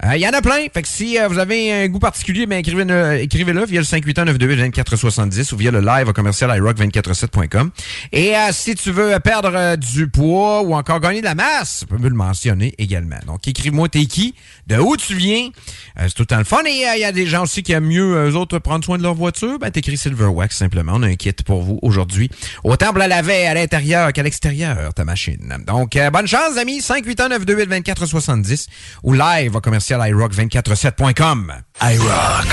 Euh, 0.04 0.16
Il 0.16 0.20
y 0.20 0.28
en 0.28 0.32
a 0.32 0.42
plein. 0.42 0.66
Fait 0.72 0.82
que 0.82 0.88
si 0.88 1.18
euh, 1.18 1.28
vous 1.28 1.38
avez 1.38 1.72
un 1.72 1.88
goût 1.88 1.98
particulier, 1.98 2.46
ben 2.46 2.58
écrivez-le 2.58 3.20
écrivez 3.20 3.52
via 3.52 3.80
le 3.80 3.86
581-928-2470 3.86 5.54
ou 5.54 5.56
via 5.56 5.70
le 5.70 5.80
live 5.80 6.08
au 6.08 6.12
commercial 6.12 6.50
iRock247.com. 6.50 7.70
Et 8.12 8.36
euh, 8.36 8.48
si 8.52 8.74
tu 8.74 8.92
veux 8.92 9.18
perdre 9.20 9.52
euh, 9.54 9.76
du 9.76 10.08
poids 10.08 10.62
ou 10.62 10.74
encore 10.74 11.00
gagner 11.00 11.20
de 11.20 11.24
la 11.24 11.34
masse, 11.34 11.80
tu 11.80 11.86
peux 11.86 11.98
me 11.98 12.08
le 12.08 12.14
mentionner 12.14 12.74
également. 12.78 13.18
Donc 13.26 13.46
écris-moi 13.48 13.88
t'es 13.88 14.06
qui, 14.06 14.34
de 14.66 14.76
où 14.76 14.96
tu 14.96 15.14
viens. 15.14 15.50
Euh, 15.98 16.04
c'est 16.08 16.14
tout 16.14 16.22
le 16.22 16.26
temps 16.26 16.38
le 16.38 16.44
fun. 16.44 16.62
Et 16.64 16.86
euh, 16.86 16.96
il 16.96 17.00
y 17.00 17.04
a 17.04 17.12
des 17.12 17.26
gens 17.26 17.44
aussi 17.44 17.62
qui 17.62 17.72
aiment 17.72 17.86
mieux, 17.86 18.30
eux 18.30 18.36
autres, 18.36 18.58
prendre 18.58 18.84
soin 18.84 18.98
de 18.98 19.02
leur 19.02 19.14
voiture. 19.14 19.58
Ben 19.58 19.70
t'écris 19.70 19.96
Silverwax 19.96 20.56
simplement. 20.56 20.92
On 20.96 21.02
a 21.02 21.06
un 21.06 21.14
kit 21.14 21.32
pour 21.32 21.62
vous 21.62 21.78
aujourd'hui. 21.82 22.30
Autant 22.64 22.88
pour 22.88 22.98
la 22.98 23.08
laver 23.08 23.46
à 23.46 23.54
l'intérieur 23.54 24.12
qu'à 24.12 24.22
l'extérieur, 24.22 24.92
ta 24.94 25.04
machine. 25.04 25.56
Donc 25.66 25.96
euh, 25.96 26.10
bonne 26.10 26.26
chance, 26.26 26.56
amis. 26.56 26.80
581-928-2470 26.80 28.66
ou 29.02 29.12
live 29.12 29.54
au 29.56 29.60
commercial 29.60 29.85
iRock247.com. 29.94 31.52
iRock 31.82 32.46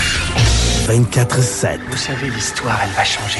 24-7. 0.87 1.79
Vous 1.89 1.97
savez, 1.97 2.29
l'histoire, 2.29 2.79
elle 2.83 2.91
va 2.91 3.03
changer. 3.03 3.39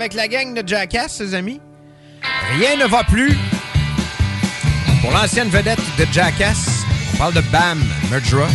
Avec 0.00 0.14
la 0.14 0.28
gang 0.28 0.54
de 0.54 0.66
Jackass, 0.66 1.16
ses 1.16 1.34
amis. 1.34 1.60
Rien 2.58 2.76
ne 2.76 2.86
va 2.86 3.04
plus. 3.04 3.36
Pour 5.02 5.10
l'ancienne 5.10 5.48
vedette 5.50 5.80
de 5.98 6.06
Jackass, 6.10 6.84
on 7.12 7.16
parle 7.18 7.34
de 7.34 7.42
Bam 7.52 7.78
Murdra. 8.10 8.48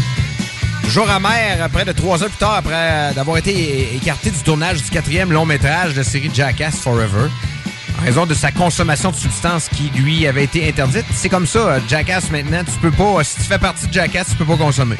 Jour 0.88 1.08
amer, 1.10 1.70
près 1.72 1.86
de 1.86 1.91
trois 1.91 2.24
heures 2.24 2.30
plus 2.30 2.38
tard, 2.38 2.56
après 2.56 3.14
d'avoir 3.14 3.38
été 3.38 3.96
écarté 3.96 4.32
du 4.32 4.39
tournage 4.39 4.82
du 4.84 4.89
quatrième 4.89 5.32
long 5.32 5.46
métrage 5.46 5.93
de 5.93 5.98
la 5.98 6.04
série 6.04 6.32
Jackass 6.34 6.80
Forever, 6.80 7.30
en 8.00 8.04
raison 8.04 8.26
de 8.26 8.34
sa 8.34 8.52
consommation 8.52 9.12
de 9.12 9.16
substances 9.16 9.70
qui 9.70 9.91
lui 10.00 10.26
avait 10.26 10.46
été 10.46 10.68
interdite. 10.68 11.06
C'est 11.14 11.30
comme 11.30 11.46
ça, 11.46 11.80
Jackass 11.88 12.32
maintenant, 12.32 12.64
tu 12.64 12.80
peux 12.80 12.91
pas, 12.91 13.24
si 13.24 13.36
tu 13.36 13.43
fais 13.43 13.60
partie 13.60 13.88
de 13.88 13.93
Jackass, 13.93 14.30
tu 14.30 14.36
peux 14.36 14.46
pas 14.46 14.58
consommer. 14.58 14.98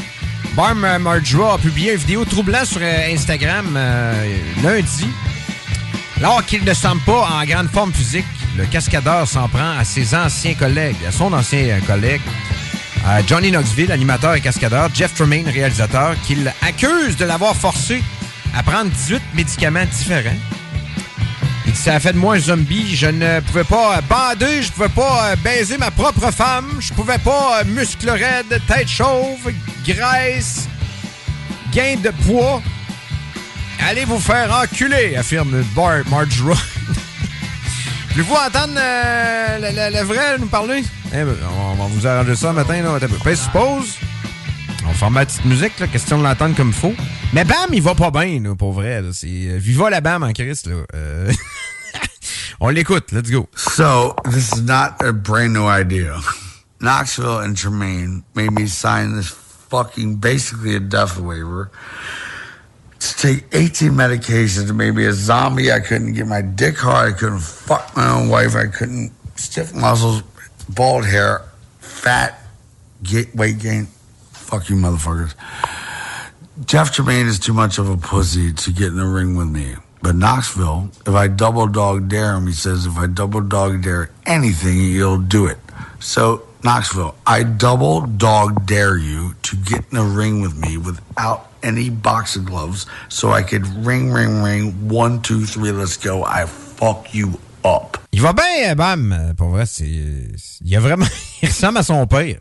Euh, 0.58 1.00
Margera 1.00 1.56
a 1.56 1.58
publié 1.58 1.94
une 1.94 1.98
vidéo 1.98 2.24
troublant 2.24 2.64
sur 2.66 2.80
euh, 2.82 3.14
Instagram 3.14 3.74
euh, 3.76 4.38
lundi. 4.64 5.08
Alors 6.26 6.44
qu'il 6.44 6.64
ne 6.64 6.74
semble 6.74 7.02
pas 7.02 7.30
en 7.40 7.46
grande 7.46 7.70
forme 7.70 7.94
physique, 7.94 8.26
le 8.58 8.66
cascadeur 8.66 9.28
s'en 9.28 9.48
prend 9.48 9.78
à 9.78 9.84
ses 9.84 10.16
anciens 10.16 10.56
collègues, 10.56 10.96
à 11.08 11.12
son 11.12 11.32
ancien 11.32 11.60
euh, 11.60 11.80
collègue, 11.82 12.22
à 13.06 13.24
Johnny 13.24 13.52
Knoxville, 13.52 13.92
animateur 13.92 14.34
et 14.34 14.42
cascadeur, 14.42 14.90
Jeff 14.92 15.14
Tremaine, 15.14 15.48
réalisateur, 15.48 16.16
qu'il 16.26 16.52
accuse 16.64 17.16
de 17.16 17.26
l'avoir 17.26 17.56
forcé 17.56 18.02
à 18.58 18.64
prendre 18.64 18.90
18 18.90 19.22
médicaments 19.36 19.86
différents. 19.86 20.36
Il 21.68 21.74
dit, 21.74 21.78
ça 21.78 21.94
a 21.94 22.00
fait 22.00 22.14
de 22.14 22.18
moi 22.18 22.34
un 22.34 22.40
zombie. 22.40 22.96
Je 22.96 23.06
ne 23.06 23.40
pouvais 23.42 23.64
pas 23.64 23.98
euh, 23.98 24.02
bander, 24.10 24.64
je 24.64 24.72
pouvais 24.72 24.90
pas 24.90 25.28
euh, 25.28 25.36
baiser 25.44 25.78
ma 25.78 25.92
propre 25.92 26.32
femme, 26.32 26.78
je 26.80 26.92
pouvais 26.92 27.20
pas 27.20 27.64
muscles 27.66 28.10
raides, 28.10 28.60
tête 28.68 28.90
chauve, 28.90 29.54
graisse, 29.86 30.68
gain 31.72 31.98
de 32.04 32.10
poids. 32.10 32.64
Allez 33.80 34.06
vous 34.06 34.20
faire 34.20 34.52
enculer, 34.52 35.16
affirme 35.16 35.62
Bar 35.76 36.00
Margera. 36.10 36.54
Voulez-vous 38.12 38.34
entendre 38.34 38.74
euh, 38.78 39.60
le, 39.60 39.68
le- 39.92 39.98
le 40.00 40.04
vrai 40.06 40.38
nous 40.40 40.48
parler? 40.48 40.84
Eh 41.14 41.24
ben, 41.24 41.36
on 41.52 41.76
va 41.76 41.86
vous 41.88 42.08
arranger 42.08 42.36
ça 42.36 42.52
matin. 42.54 42.82
Là. 42.82 42.98
Pèse 43.24 43.42
sur 43.42 43.52
pause. 43.52 43.96
On 44.88 44.94
faire 44.94 45.12
ma 45.12 45.26
petite 45.26 45.46
musique, 45.46 45.80
là, 45.80 45.88
question 45.88 46.18
de 46.18 46.24
l'entendre 46.24 46.56
comme 46.56 46.72
faut. 46.74 46.94
Mais 47.34 47.44
Bam, 47.44 47.70
il 47.74 47.82
va 47.82 47.96
pas 47.96 48.12
bien, 48.12 48.40
là, 48.42 48.56
pour 48.56 48.72
vrai. 48.74 49.02
C'est 49.14 49.28
euh, 49.28 49.58
Viva 49.58 49.90
la 49.90 50.02
Bam 50.02 50.24
en 50.24 50.32
Christ. 50.32 50.68
Là. 50.68 50.76
Euh, 50.96 51.32
on 52.60 52.70
l'écoute, 52.70 53.12
let's 53.12 53.30
go. 53.30 53.48
So, 53.56 54.16
this 54.32 54.52
is 54.54 54.62
not 54.62 54.96
a 55.04 55.12
brand 55.12 55.54
new 55.54 55.68
idea. 55.68 56.16
Knoxville 56.80 57.40
and 57.40 57.56
Tremaine 57.56 58.24
made 58.36 58.52
me 58.52 58.68
sign 58.68 59.16
this 59.18 59.30
fucking 59.70 60.16
basically 60.18 60.76
a 60.76 60.80
death 60.80 61.18
waiver 61.18 61.70
to 63.14 63.28
take 63.28 63.46
18 63.52 63.92
medications 63.92 64.68
to 64.68 64.74
make 64.74 64.94
me 64.94 65.06
a 65.06 65.14
zombie. 65.14 65.72
I 65.72 65.80
couldn't 65.80 66.14
get 66.14 66.28
my 66.28 66.42
dick 66.42 66.78
hard. 66.78 67.14
I 67.14 67.18
couldn't 67.18 67.40
fuck 67.40 67.96
my 67.96 68.10
own 68.10 68.30
wife. 68.30 68.56
I 68.56 68.68
couldn't 68.68 69.12
stiff 69.36 69.74
muscles, 69.74 70.24
bald 70.70 71.06
hair, 71.06 71.44
fat, 71.80 72.42
get, 73.04 73.36
weight 73.36 73.60
gain. 73.60 73.88
Fuck 74.32 74.70
you, 74.70 74.76
motherfuckers. 74.76 75.34
Jeff 76.66 76.94
Tremaine 76.94 77.28
is 77.28 77.40
too 77.40 77.54
much 77.54 77.78
of 77.78 77.90
a 77.90 77.98
pussy 77.98 78.54
to 78.54 78.72
get 78.72 78.88
in 78.88 78.96
the 78.96 79.06
ring 79.06 79.36
with 79.36 79.50
me. 79.50 79.76
But 80.02 80.16
Knoxville, 80.16 80.92
if 81.06 81.14
I 81.14 81.28
double 81.28 81.68
dog 81.68 82.10
dare 82.10 82.36
him, 82.36 82.48
he 82.48 82.54
says 82.54 82.86
if 82.86 82.96
I 82.96 83.08
double 83.08 83.42
dog 83.42 83.82
dare 83.82 84.12
anything, 84.26 84.78
he'll 84.78 85.20
do 85.20 85.48
it. 85.48 85.58
So, 86.00 86.48
Knoxville, 86.64 87.16
I 87.26 87.44
double 87.44 88.02
dog 88.02 88.66
dare 88.66 88.98
you 88.98 89.34
to 89.44 89.56
get 89.56 89.84
in 89.92 89.98
the 89.98 90.04
ring 90.04 90.42
with 90.42 90.56
me 90.56 90.78
without 90.78 91.55
any 91.66 91.90
boxing 91.90 92.46
gloves 92.46 92.86
so 93.10 93.32
I 93.32 93.44
could 93.44 93.66
ring, 93.86 94.14
ring, 94.14 94.42
ring, 94.44 94.74
one, 94.88 95.22
two, 95.22 95.46
three, 95.46 95.72
let's 95.72 95.98
go. 95.98 96.24
I 96.24 96.46
fuck 96.46 97.14
you 97.14 97.40
up. 97.64 97.98
Il 98.12 98.22
va 98.22 98.34
bien, 98.34 98.76
Bam. 98.76 99.34
Pour 99.38 99.50
vrai, 99.50 99.66
c'est. 99.66 99.90
Il 100.64 100.76
a 100.76 100.80
vraiment. 100.80 101.08
il 101.42 101.50
ressemble 101.50 101.80
à 101.80 101.84
son 101.84 102.06
père. 102.08 102.38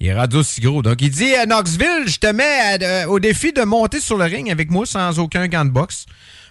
Il 0.00 0.06
est 0.06 0.14
rendu 0.14 0.36
aussi 0.36 0.60
gros. 0.60 0.82
Donc, 0.82 1.00
il 1.00 1.10
dit 1.10 1.34
à 1.34 1.46
Knoxville, 1.46 2.06
je 2.06 2.18
te 2.18 2.28
mets 2.28 2.82
euh, 2.82 3.06
au 3.06 3.18
défi 3.18 3.52
de 3.52 3.62
monter 3.62 4.00
sur 4.00 4.16
le 4.16 4.24
ring 4.24 4.50
avec 4.50 4.70
moi 4.70 4.86
sans 4.86 5.18
aucun 5.18 5.48
gant 5.48 5.64
de 5.64 5.70
boxe 5.70 6.06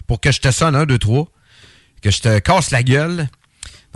pour 0.05 0.19
que 0.19 0.31
je 0.31 0.41
te 0.41 0.51
sonne 0.51 0.75
un, 0.75 0.85
deux, 0.85 0.97
trois, 0.97 1.27
que 2.01 2.11
je 2.11 2.19
te 2.19 2.39
casse 2.39 2.71
la 2.71 2.83
gueule. 2.83 3.29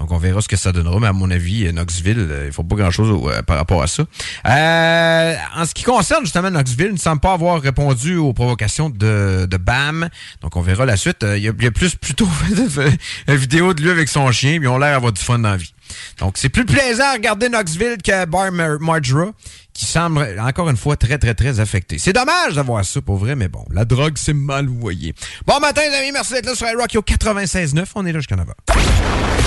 Donc, 0.02 0.12
on 0.12 0.18
verra 0.18 0.42
ce 0.42 0.48
que 0.48 0.56
ça 0.56 0.72
donnera. 0.72 1.00
Mais 1.00 1.08
à 1.08 1.14
mon 1.14 1.30
avis, 1.30 1.68
euh, 1.68 1.72
Knoxville, 1.72 2.18
euh, 2.18 2.46
il 2.48 2.52
faut 2.52 2.64
pas 2.64 2.76
grand-chose 2.76 3.22
euh, 3.28 3.44
par 3.44 3.58
rapport 3.58 3.84
à 3.84 3.88
ça. 3.88 4.04
Euh, 4.48 5.36
en 5.56 5.64
ce 5.64 5.76
qui 5.76 5.84
concerne 5.84 6.24
justement 6.24 6.50
Knoxville, 6.50 6.88
il 6.88 6.94
ne 6.94 6.98
semble 6.98 7.22
pas 7.22 7.34
avoir 7.34 7.62
répondu 7.62 8.16
aux 8.16 8.34
provocations 8.34 8.90
de, 8.90 9.46
de 9.46 9.58
Bam. 9.58 10.10
Donc, 10.42 10.56
on 10.56 10.62
verra 10.62 10.88
la 10.88 10.98
suite. 10.98 11.20
Il 11.22 11.44
y 11.44 11.48
a, 11.48 11.52
il 11.56 11.64
y 11.64 11.68
a 11.68 11.72
plus 11.72 11.94
plutôt 11.94 12.28
une 13.28 13.36
vidéo 13.36 13.76
de 13.76 13.84
lui 13.84 13.92
avec 13.92 14.10
son 14.10 14.32
chien. 14.32 14.58
Puis, 14.58 14.66
ils 14.66 14.70
ont 14.70 14.80
l'air 14.80 14.94
d'avoir 14.94 15.12
du 15.12 15.22
fun 15.22 15.38
dans 15.38 15.52
la 15.52 15.58
vie. 15.58 15.72
Donc, 16.20 16.38
c'est 16.38 16.50
plus 16.50 16.66
plaisant 16.66 17.06
à 17.06 17.14
regarder 17.14 17.50
Knoxville 17.50 17.98
que 18.04 18.26
Bar 18.26 18.52
Mar- 18.52 18.80
Margera, 18.80 19.32
qui 19.74 19.86
semble, 19.86 20.38
encore 20.40 20.70
une 20.70 20.78
fois, 20.78 20.96
très, 20.98 21.18
très, 21.18 21.34
très 21.34 21.60
affecté. 21.60 21.98
C'est 21.98 22.14
dommage 22.14 22.54
d'avoir 22.56 22.84
ça, 22.86 23.02
pour 23.02 23.18
vrai, 23.18 23.36
mais 23.36 23.48
bon, 23.48 23.64
la 23.72 23.86
drogue, 23.86 24.16
c'est 24.18 24.34
mal 24.34 24.68
voyé. 24.68 25.14
Bon 25.48 25.60
matin, 25.60 25.82
les 25.90 25.96
amis, 25.98 26.12
merci 26.12 26.34
d'être 26.34 26.46
là 26.48 26.56
sur 26.56 26.68
iRock 26.68 26.96
au 26.96 27.02
96.9. 27.02 27.86
On 27.96 28.06
est 28.06 28.12
là 28.12 28.20
jusqu'à 28.20 28.36
9h. 28.36 28.48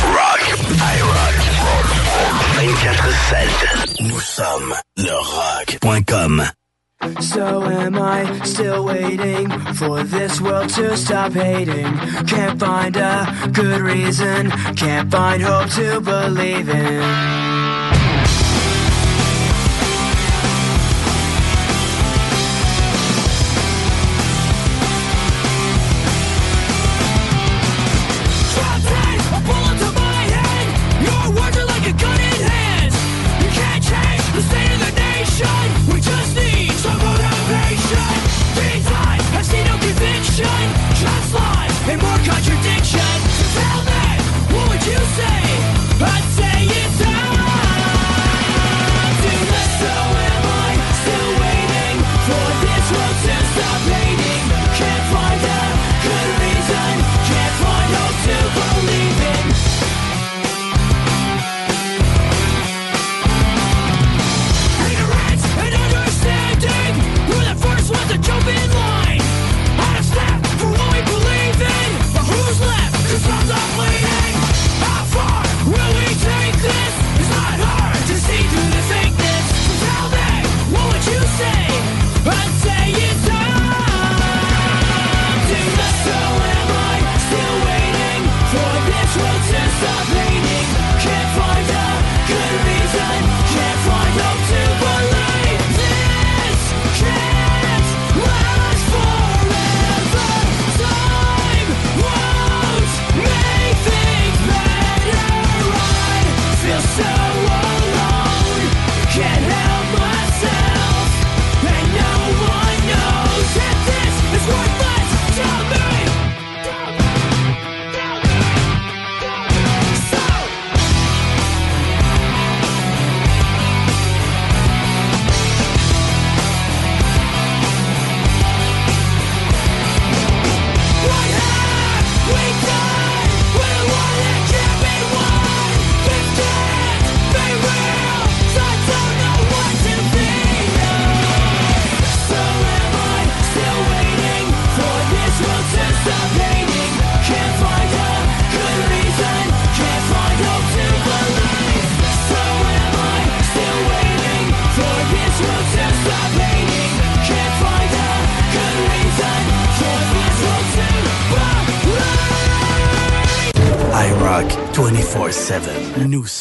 Rock, 0.03 0.55
iRock. 0.71 1.35
24-7. 2.59 4.03
Nous 4.09 4.21
sommes 4.21 4.75
le 4.97 5.13
rock.com. 5.13 6.45
So 7.21 7.65
am 7.65 7.99
I 7.99 8.41
still 8.45 8.85
waiting 8.85 9.51
for 9.75 10.03
this 10.03 10.41
world 10.41 10.69
to 10.71 10.97
stop 10.97 11.33
hating? 11.33 11.97
Can't 12.27 12.59
find 12.59 12.97
a 12.97 13.51
good 13.53 13.81
reason, 13.81 14.51
can't 14.75 15.11
find 15.11 15.43
hope 15.43 15.71
to 15.71 16.01
believe 16.01 16.69
in. 16.69 17.94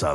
Nous 0.03 0.09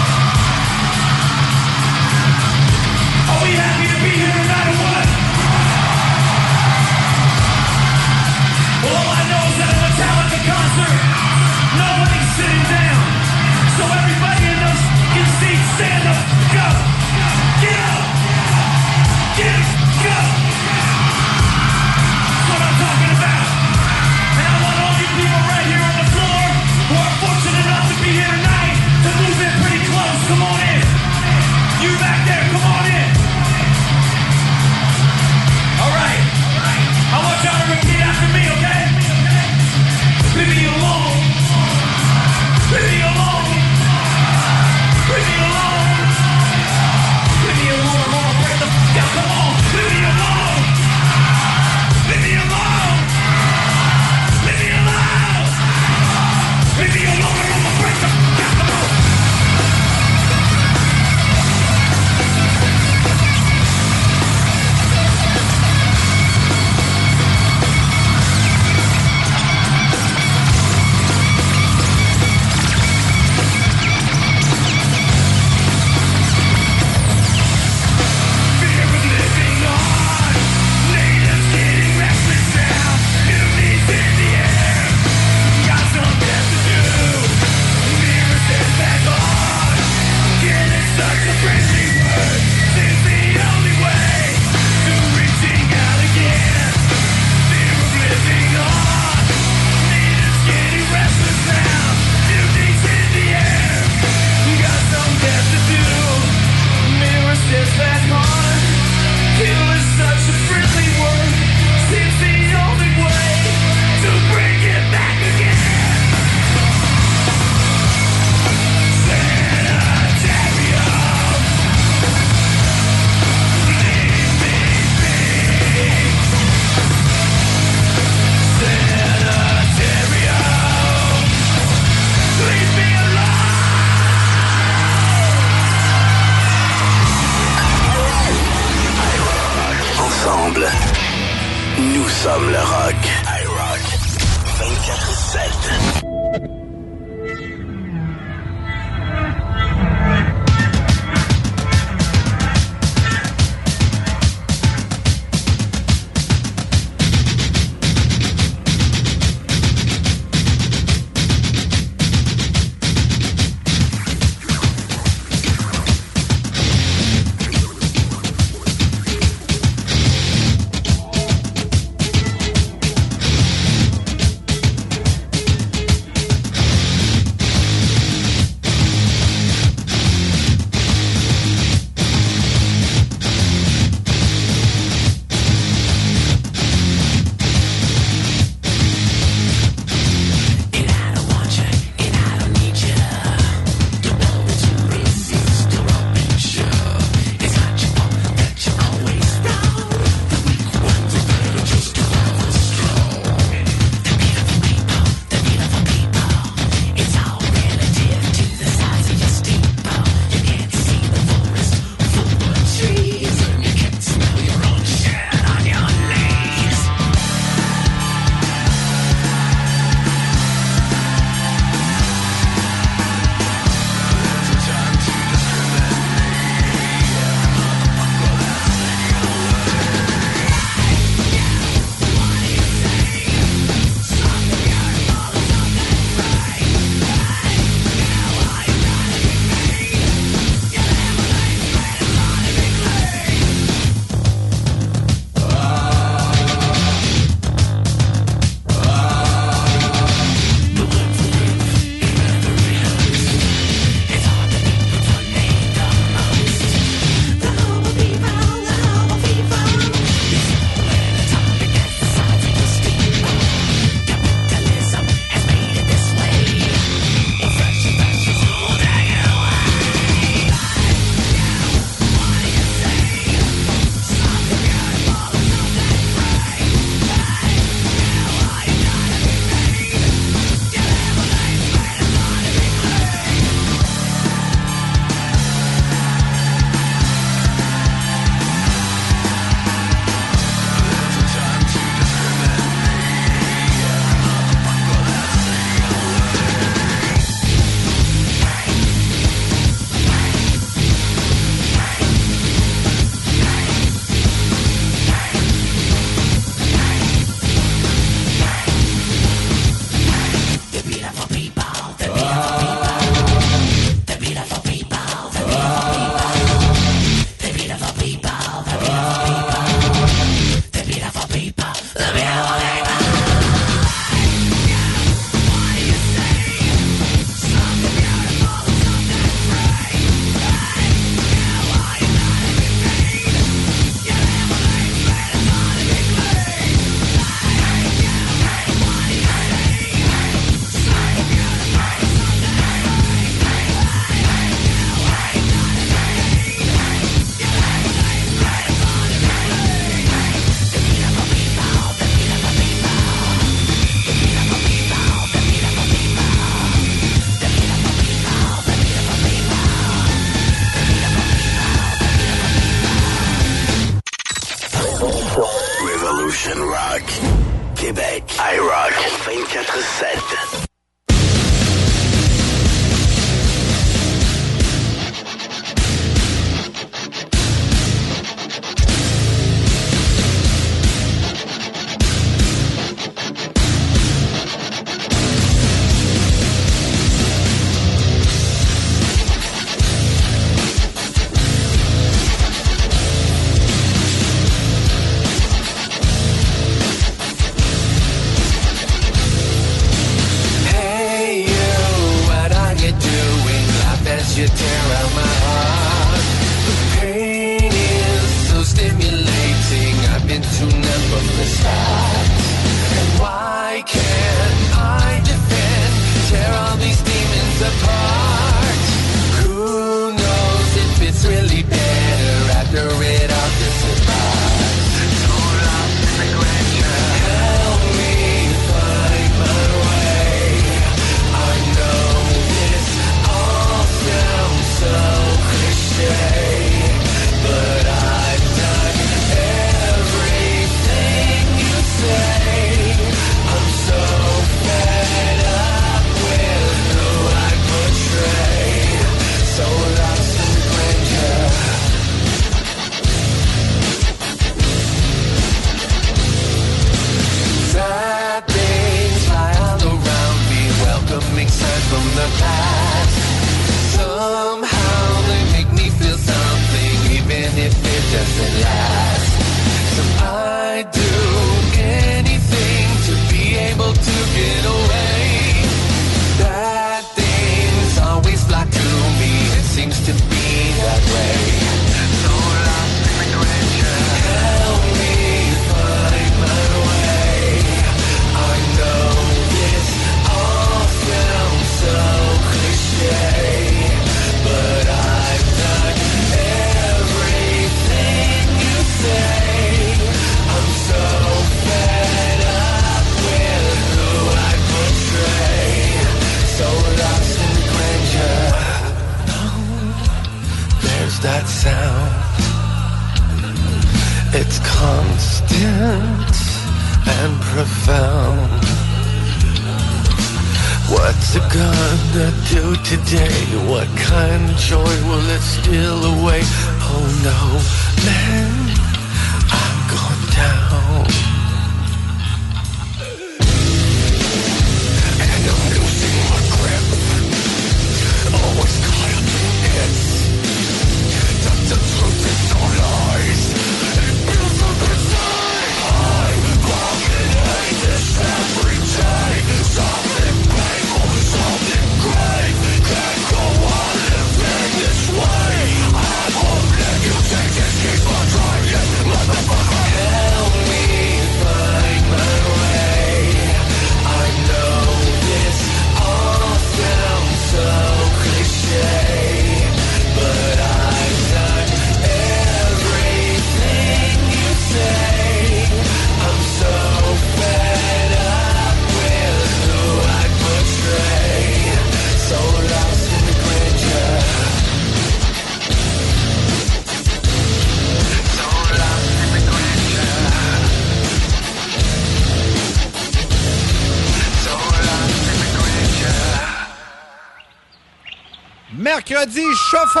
Mercredi, 599.08 599.42
shuffle! 599.54 600.00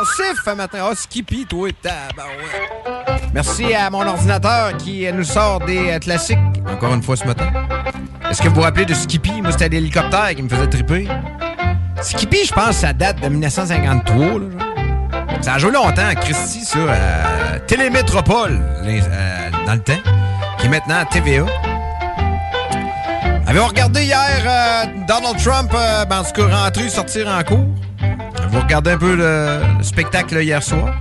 On 0.00 0.04
siffle 0.04 0.50
un 0.50 0.54
matin. 0.54 0.78
Oh, 0.88 0.94
Skippy, 0.94 1.46
toi, 1.46 1.68
tabarouette. 1.82 3.22
Merci 3.34 3.74
à 3.74 3.90
mon 3.90 4.06
ordinateur 4.06 4.76
qui 4.76 5.10
nous 5.12 5.24
sort 5.24 5.58
des 5.60 5.90
euh, 5.90 5.98
classiques, 5.98 6.38
encore 6.68 6.94
une 6.94 7.02
fois 7.02 7.16
ce 7.16 7.26
matin. 7.26 7.50
Est-ce 8.30 8.40
que 8.40 8.48
vous 8.48 8.56
vous 8.56 8.60
rappelez 8.60 8.84
de 8.84 8.94
Skippy? 8.94 9.42
Moi, 9.42 9.50
c'était 9.52 9.68
l'hélicoptère 9.68 10.32
qui 10.36 10.42
me 10.42 10.48
faisait 10.48 10.68
triper. 10.68 11.08
Skippy, 12.02 12.44
je 12.46 12.52
pense, 12.52 12.76
ça 12.76 12.92
date 12.92 13.20
de 13.20 13.28
1953. 13.28 14.16
là. 14.16 14.46
Ça 15.40 15.54
a 15.54 15.58
joué 15.58 15.72
longtemps 15.72 16.06
à 16.06 16.14
Christy, 16.14 16.64
ça, 16.64 16.78
à 16.78 17.58
Télémétropole, 17.60 18.60
euh, 18.84 19.50
dans 19.66 19.74
le 19.74 19.80
temps, 19.80 20.00
qui 20.58 20.66
est 20.66 20.70
maintenant 20.70 21.00
à 21.00 21.04
TVA. 21.04 21.46
Avez-vous 23.46 23.66
regardé 23.66 24.04
hier 24.04 24.44
euh, 24.46 24.84
Donald 25.08 25.36
Trump, 25.42 25.72
euh, 25.74 26.04
ben, 26.04 26.20
en 26.20 26.22
tout 26.22 26.32
cas, 26.32 26.46
rentrer, 26.46 26.88
sortir 26.88 27.26
en 27.26 27.42
cours? 27.42 27.66
Vous 28.50 28.60
regardez 28.60 28.90
un 28.90 28.98
peu 28.98 29.14
le, 29.14 29.60
le 29.78 29.84
spectacle 29.84 30.42
hier 30.42 30.62
soir? 30.62 30.92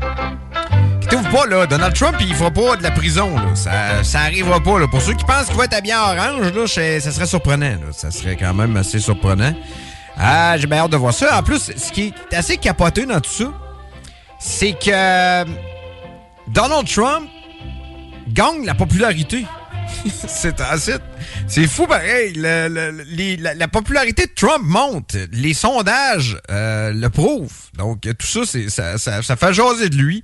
Quittez-vous 1.02 1.36
pas, 1.36 1.48
là. 1.48 1.66
Donald 1.66 1.96
Trump, 1.96 2.16
il 2.20 2.34
fera 2.36 2.52
pas 2.52 2.76
de 2.76 2.84
la 2.84 2.92
prison, 2.92 3.36
là. 3.36 3.56
Ça, 3.56 4.04
ça 4.04 4.20
arrivera 4.20 4.60
pas, 4.60 4.80
là. 4.80 4.88
Pour 4.88 5.02
ceux 5.02 5.14
qui 5.14 5.26
pensent 5.26 5.48
qu'il 5.48 5.58
va 5.58 5.66
être 5.66 5.74
habillé 5.74 5.96
en 5.96 6.16
orange, 6.16 6.54
là, 6.54 6.68
ça 7.00 7.12
serait 7.12 7.26
surprenant. 7.26 7.76
Ça 7.92 8.12
serait 8.12 8.36
quand 8.36 8.54
même 8.54 8.78
assez 8.78 9.00
surprenant. 9.00 9.54
Ah, 10.16 10.58
j'ai 10.58 10.68
bien 10.68 10.80
hâte 10.80 10.92
de 10.92 10.98
voir 10.98 11.14
ça. 11.14 11.40
En 11.40 11.42
plus, 11.42 11.72
ce 11.76 11.92
qui 11.92 12.14
est 12.32 12.36
assez 12.36 12.58
capoté 12.58 13.06
dans 13.08 13.20
tout 13.20 13.32
ça, 13.32 13.52
c'est 14.40 14.74
que 14.74 14.92
euh, 14.92 15.46
Donald 16.50 16.88
Trump 16.88 17.28
gagne 18.28 18.66
la 18.66 18.76
popularité. 18.76 19.46
c'est 20.28 20.56
C'est 21.48 21.68
fou 21.68 21.88
pareil. 21.88 22.34
La 22.36 23.68
popularité 23.68 24.26
de 24.28 24.32
Trump 24.36 24.62
monte. 24.64 25.16
Les 25.32 25.54
sondages 25.54 26.38
euh, 26.52 26.69
le 26.94 27.10
prouvent. 27.10 27.70
Donc 27.78 28.02
tout 28.02 28.28
ça, 28.28 28.42
c'est 28.46 28.70
ça, 28.70 28.98
ça, 28.98 29.36
fait 29.36 29.54
jaser 29.54 29.90
de 29.90 29.96
lui. 29.96 30.24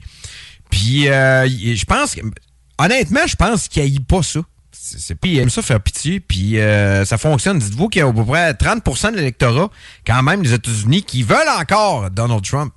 Puis 0.70 1.08
euh, 1.10 1.48
je 1.48 1.86
pense 1.86 2.16
honnêtement, 2.78 3.28
je 3.28 3.36
pense 3.36 3.68
qu'il 3.68 3.82
haït 3.82 4.00
pas 4.00 4.24
ça. 4.24 4.42
C'est 4.72 5.18
il 5.24 5.40
aime 5.40 5.50
ça 5.50 5.64
faire 5.64 5.80
pitié, 5.80 6.20
puis 6.20 6.60
euh, 6.60 7.06
ça 7.06 7.18
fonctionne. 7.18 7.58
Dites-vous 7.58 7.90
qu'il 7.90 8.02
y 8.02 8.04
a 8.04 8.08
à 8.08 8.14
peu 8.14 8.24
près 8.24 8.52
30% 8.52 9.14
de 9.14 9.18
l'électorat, 9.18 9.72
quand 10.06 10.22
même, 10.22 10.44
des 10.44 10.54
États-Unis, 10.54 11.02
qui 11.02 11.24
veulent 11.24 11.50
encore 11.60 12.12
Donald 12.12 12.44
Trump. 12.44 12.72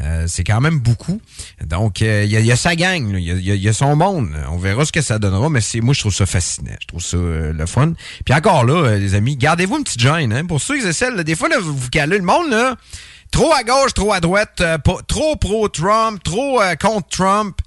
Euh, 0.00 0.26
c'est 0.28 0.44
quand 0.44 0.60
même 0.60 0.78
beaucoup. 0.78 1.20
Donc, 1.64 2.00
il 2.00 2.26
y, 2.26 2.52
a- 2.52 2.56
sa 2.56 2.76
gang, 2.76 3.16
il 3.16 3.40
y 3.40 3.68
a, 3.68 3.72
son 3.72 3.96
monde. 3.96 4.28
On 4.52 4.56
verra 4.56 4.84
ce 4.84 4.92
que 4.92 5.00
ça 5.00 5.18
donnera, 5.18 5.48
mais 5.48 5.60
c'est 5.60 5.80
moi, 5.80 5.94
je 5.94 6.00
trouve 6.00 6.14
ça 6.14 6.26
fascinant. 6.26 6.76
Je 6.80 6.86
trouve 6.86 7.02
ça 7.02 7.16
le 7.16 7.66
fun. 7.66 7.94
Puis 8.24 8.34
encore 8.34 8.64
là, 8.64 8.96
les 8.96 9.14
amis, 9.14 9.36
gardez-vous 9.36 9.78
une 9.78 9.84
petite 9.84 10.00
gêne. 10.00 10.32
Hein, 10.32 10.44
pour 10.46 10.60
ceux 10.60 10.78
qui 10.78 10.86
essaient, 10.86 11.10
là, 11.10 11.24
des 11.24 11.34
fois, 11.34 11.48
là, 11.48 11.58
vous 11.58 11.76
vous 11.76 11.88
le 11.92 12.20
monde, 12.20 12.50
là, 12.50 12.76
trop 13.30 13.52
à 13.52 13.62
gauche, 13.62 13.94
trop 13.94 14.12
à 14.12 14.20
droite, 14.20 14.60
euh, 14.60 14.78
trop 15.06 15.36
pro-Trump, 15.36 16.22
trop 16.22 16.60
euh, 16.60 16.74
contre 16.76 17.08
Trump. 17.08 17.58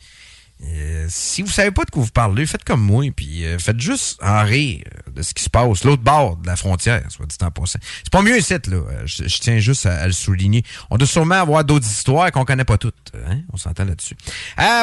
Euh, 0.64 1.08
si 1.10 1.42
vous 1.42 1.50
savez 1.50 1.72
pas 1.72 1.86
de 1.86 1.90
quoi 1.90 2.04
vous 2.04 2.12
parlez, 2.12 2.46
faites 2.46 2.64
comme 2.64 2.82
moi, 2.82 3.04
puis 3.16 3.44
faites 3.58 3.80
juste 3.80 4.22
en 4.22 4.44
rire 4.44 4.84
de 5.12 5.24
ce 5.24 5.34
qui 5.34 5.42
se 5.42 5.50
passe 5.50 5.84
l'autre 5.84 6.04
bord 6.04 6.38
de 6.38 6.46
la 6.46 6.56
frontière, 6.56 7.04
soit 7.10 7.26
dit 7.26 7.36
en 7.42 7.50
passant. 7.50 7.80
C'est 8.04 8.12
pas 8.12 8.22
mieux 8.22 8.38
ici, 8.38 8.54
là. 8.54 8.82
Je, 9.06 9.24
tiens 9.40 9.58
juste 9.58 9.88
à, 9.88 10.02
à 10.02 10.06
le 10.06 10.14
souligner. 10.14 10.64
On 10.92 10.98
doit 10.98 11.08
sûrement 11.08 11.42
avoir 11.42 11.64
d'autres 11.66 11.88
histoires 11.88 12.32
qu'on 12.32 12.46
connaît 12.46 12.64
pas 12.64 12.78
toutes. 12.78 13.12
Hein? 13.28 13.40
On 13.52 13.58
s'entend 13.58 13.86
là-dessus. 13.86 14.16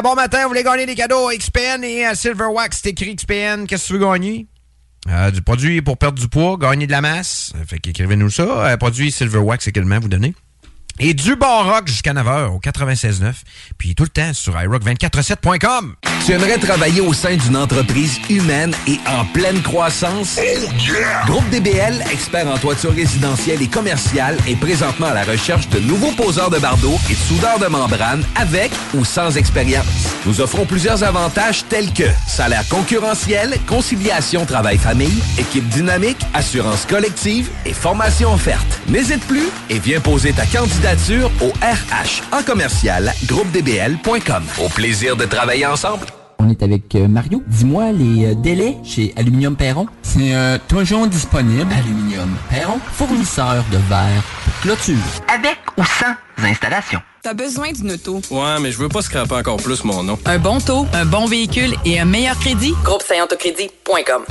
Bon 0.02 0.16
matin, 0.16 0.42
vous 0.42 0.48
voulez 0.48 0.64
gagner 0.64 0.86
des 0.86 0.96
cadeaux 0.96 1.30
XPN 1.30 1.84
et 1.84 2.04
à 2.04 2.16
Silver 2.16 2.46
Wax, 2.46 2.80
c'est 2.82 2.88
écrit 2.88 3.14
XPN. 3.14 3.68
Qu'est-ce 3.68 3.84
que 3.84 3.86
tu 3.86 3.92
veux 3.92 4.04
gagner? 4.04 4.48
Du 5.32 5.40
produit 5.42 5.80
pour 5.80 5.96
perdre 5.96 6.20
du 6.20 6.28
poids, 6.28 6.58
gagner 6.58 6.86
de 6.86 6.92
la 6.92 7.00
masse. 7.00 7.52
Fait 7.66 7.78
qu'écrivez-nous 7.78 8.30
ça. 8.30 8.42
Euh, 8.42 8.76
produit 8.76 9.10
Silver 9.10 9.38
Wax 9.38 9.66
également, 9.68 9.98
vous 10.00 10.08
donnez. 10.08 10.34
Et 11.00 11.14
du 11.14 11.36
bon 11.36 11.62
rock 11.62 11.86
jusqu'à 11.86 12.12
9h 12.12 12.48
au 12.48 12.58
96.9. 12.58 13.32
Puis 13.78 13.94
tout 13.94 14.02
le 14.02 14.08
temps 14.08 14.32
sur 14.34 14.56
iRock247.com. 14.56 15.94
Tu 16.26 16.32
aimerais 16.32 16.58
travailler 16.58 17.00
au 17.00 17.12
sein 17.12 17.36
d'une 17.36 17.56
entreprise 17.56 18.18
humaine 18.28 18.74
et 18.88 18.98
en 19.06 19.24
pleine 19.26 19.62
croissance? 19.62 20.40
Groupe 21.26 21.48
DBL, 21.50 22.02
expert 22.10 22.48
en 22.48 22.58
toiture 22.58 22.92
résidentielle 22.92 23.62
et 23.62 23.68
commerciale, 23.68 24.36
est 24.48 24.56
présentement 24.56 25.06
à 25.06 25.14
la 25.14 25.22
recherche 25.22 25.68
de 25.68 25.78
nouveaux 25.78 26.12
poseurs 26.12 26.50
de 26.50 26.58
bardeaux 26.58 26.98
et 27.08 27.14
de 27.14 27.18
soudeurs 27.18 27.60
de 27.60 27.66
membrane 27.66 28.24
avec 28.34 28.72
ou 28.94 29.04
sans 29.04 29.36
expérience. 29.36 29.86
Nous 30.26 30.40
offrons 30.40 30.66
plusieurs 30.66 31.04
avantages 31.04 31.64
tels 31.68 31.92
que 31.92 32.08
salaire 32.26 32.68
concurrentiel, 32.68 33.54
conciliation 33.68 34.44
travail-famille, 34.44 35.22
équipe 35.38 35.68
dynamique, 35.68 36.18
assurance 36.34 36.84
collective 36.86 37.48
et 37.64 37.72
formation 37.72 38.34
offerte. 38.34 38.80
N'hésite 38.88 39.24
plus 39.28 39.48
et 39.70 39.78
viens 39.78 40.00
poser 40.00 40.32
ta 40.32 40.44
candidature 40.44 40.87
au 40.88 41.48
RH 41.60 42.22
en 42.32 42.42
commercial 42.42 43.12
groupedbl.com. 43.26 44.42
Au 44.64 44.70
plaisir 44.70 45.16
de 45.16 45.26
travailler 45.26 45.66
ensemble. 45.66 46.06
On 46.38 46.48
est 46.48 46.62
avec 46.62 46.94
euh, 46.94 47.08
Mario. 47.08 47.42
Dis-moi 47.46 47.92
les 47.92 48.26
euh, 48.26 48.34
délais 48.34 48.78
chez 48.84 49.12
Aluminium 49.16 49.54
Perron? 49.54 49.86
C'est 50.00 50.34
euh, 50.34 50.56
toujours 50.66 51.06
disponible. 51.06 51.70
Aluminium 51.76 52.34
Perron, 52.48 52.78
fournisseur 52.92 53.64
de 53.70 53.76
verre 53.76 54.22
pour 54.44 54.60
clôture. 54.62 54.96
Avec 55.28 55.58
ou 55.76 55.84
sans 55.84 56.14
installation. 56.42 57.00
T'as 57.22 57.34
besoin 57.34 57.72
d'une 57.72 57.92
auto. 57.92 58.20
Ouais, 58.30 58.60
mais 58.60 58.70
je 58.70 58.78
veux 58.78 58.88
pas 58.88 59.02
scraper 59.02 59.34
encore 59.34 59.56
plus 59.56 59.84
mon 59.84 60.02
nom. 60.02 60.18
Un 60.24 60.38
bon 60.38 60.60
taux, 60.60 60.86
un 60.92 61.04
bon 61.04 61.26
véhicule 61.26 61.74
et 61.84 61.98
un 61.98 62.04
meilleur 62.04 62.38
crédit? 62.38 62.74
Groupe 62.84 63.02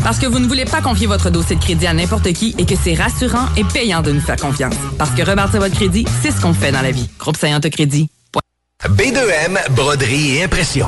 Parce 0.03 0.19
que 0.19 0.25
vous 0.25 0.39
ne 0.39 0.47
voulez 0.47 0.65
pas 0.65 0.81
confier 0.81 1.07
votre 1.07 1.29
dossier 1.29 1.55
de 1.55 1.61
crédit 1.61 1.87
à 1.87 1.93
n'importe 1.93 2.31
qui 2.33 2.55
et 2.57 2.65
que 2.65 2.75
c'est 2.81 2.93
rassurant 2.93 3.47
et 3.57 3.63
payant 3.63 4.01
de 4.01 4.11
nous 4.11 4.21
faire 4.21 4.37
confiance. 4.37 4.75
Parce 4.97 5.11
que 5.11 5.21
rebâtir 5.21 5.59
votre 5.59 5.75
crédit, 5.75 6.05
c'est 6.21 6.31
ce 6.31 6.41
qu'on 6.41 6.53
fait 6.53 6.71
dans 6.71 6.81
la 6.81 6.91
vie. 6.91 7.09
Groupe 7.19 7.37
Crédit. 7.37 8.09
B2M, 8.83 9.71
broderie 9.71 10.37
et 10.37 10.43
impression. 10.43 10.87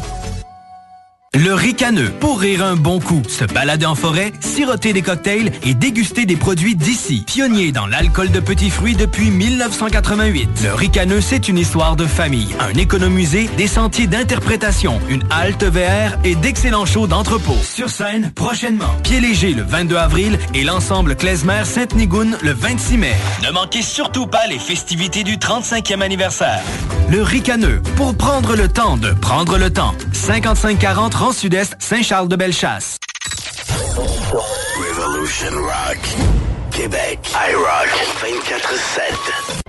Le 1.39 1.53
ricaneux, 1.53 2.11
pour 2.19 2.41
rire 2.41 2.61
un 2.61 2.75
bon 2.75 2.99
coup, 2.99 3.21
se 3.25 3.45
balader 3.45 3.85
en 3.85 3.95
forêt, 3.95 4.33
siroter 4.41 4.91
des 4.91 5.01
cocktails 5.01 5.53
et 5.63 5.73
déguster 5.73 6.25
des 6.25 6.35
produits 6.35 6.75
d'ici. 6.75 7.23
Pionnier 7.25 7.71
dans 7.71 7.87
l'alcool 7.87 8.31
de 8.31 8.41
petits 8.41 8.69
fruits 8.69 8.97
depuis 8.97 9.31
1988. 9.31 10.49
Le 10.61 10.73
ricaneux, 10.73 11.21
c'est 11.21 11.47
une 11.47 11.57
histoire 11.57 11.95
de 11.95 12.05
famille, 12.05 12.53
un 12.59 12.77
économusée, 12.77 13.49
des 13.55 13.67
sentiers 13.67 14.07
d'interprétation, 14.07 14.99
une 15.07 15.23
halte 15.29 15.63
VR 15.63 16.17
et 16.25 16.35
d'excellents 16.35 16.85
shows 16.85 17.07
d'entrepôt. 17.07 17.55
Sur 17.63 17.89
scène, 17.89 18.33
prochainement. 18.35 18.93
Pied 19.01 19.21
léger 19.21 19.53
le 19.53 19.63
22 19.63 19.95
avril 19.95 20.37
et 20.53 20.65
l'ensemble 20.65 21.15
Klezmer 21.15 21.63
Sainte-Nigoune 21.63 22.37
le 22.41 22.51
26 22.51 22.97
mai. 22.97 23.15
Ne 23.41 23.51
manquez 23.51 23.83
surtout 23.83 24.27
pas 24.27 24.47
les 24.47 24.59
festivités 24.59 25.23
du 25.23 25.37
35e 25.37 26.01
anniversaire. 26.01 26.61
Le 27.09 27.23
ricaneux, 27.23 27.81
pour 27.95 28.15
prendre 28.15 28.57
le 28.57 28.67
temps 28.67 28.97
de 28.97 29.11
prendre 29.11 29.57
le 29.57 29.71
temps. 29.71 29.93
5540 30.11 31.20
Rang 31.21 31.33
Sud-Est, 31.33 31.75
Saint-Charles-de-Bellechasse. 31.77 32.97
Revolution 33.95 35.51
Rock. 35.61 35.99
Québec. 36.71 37.19
iRock 37.47 37.89
24-7. 38.23 39.60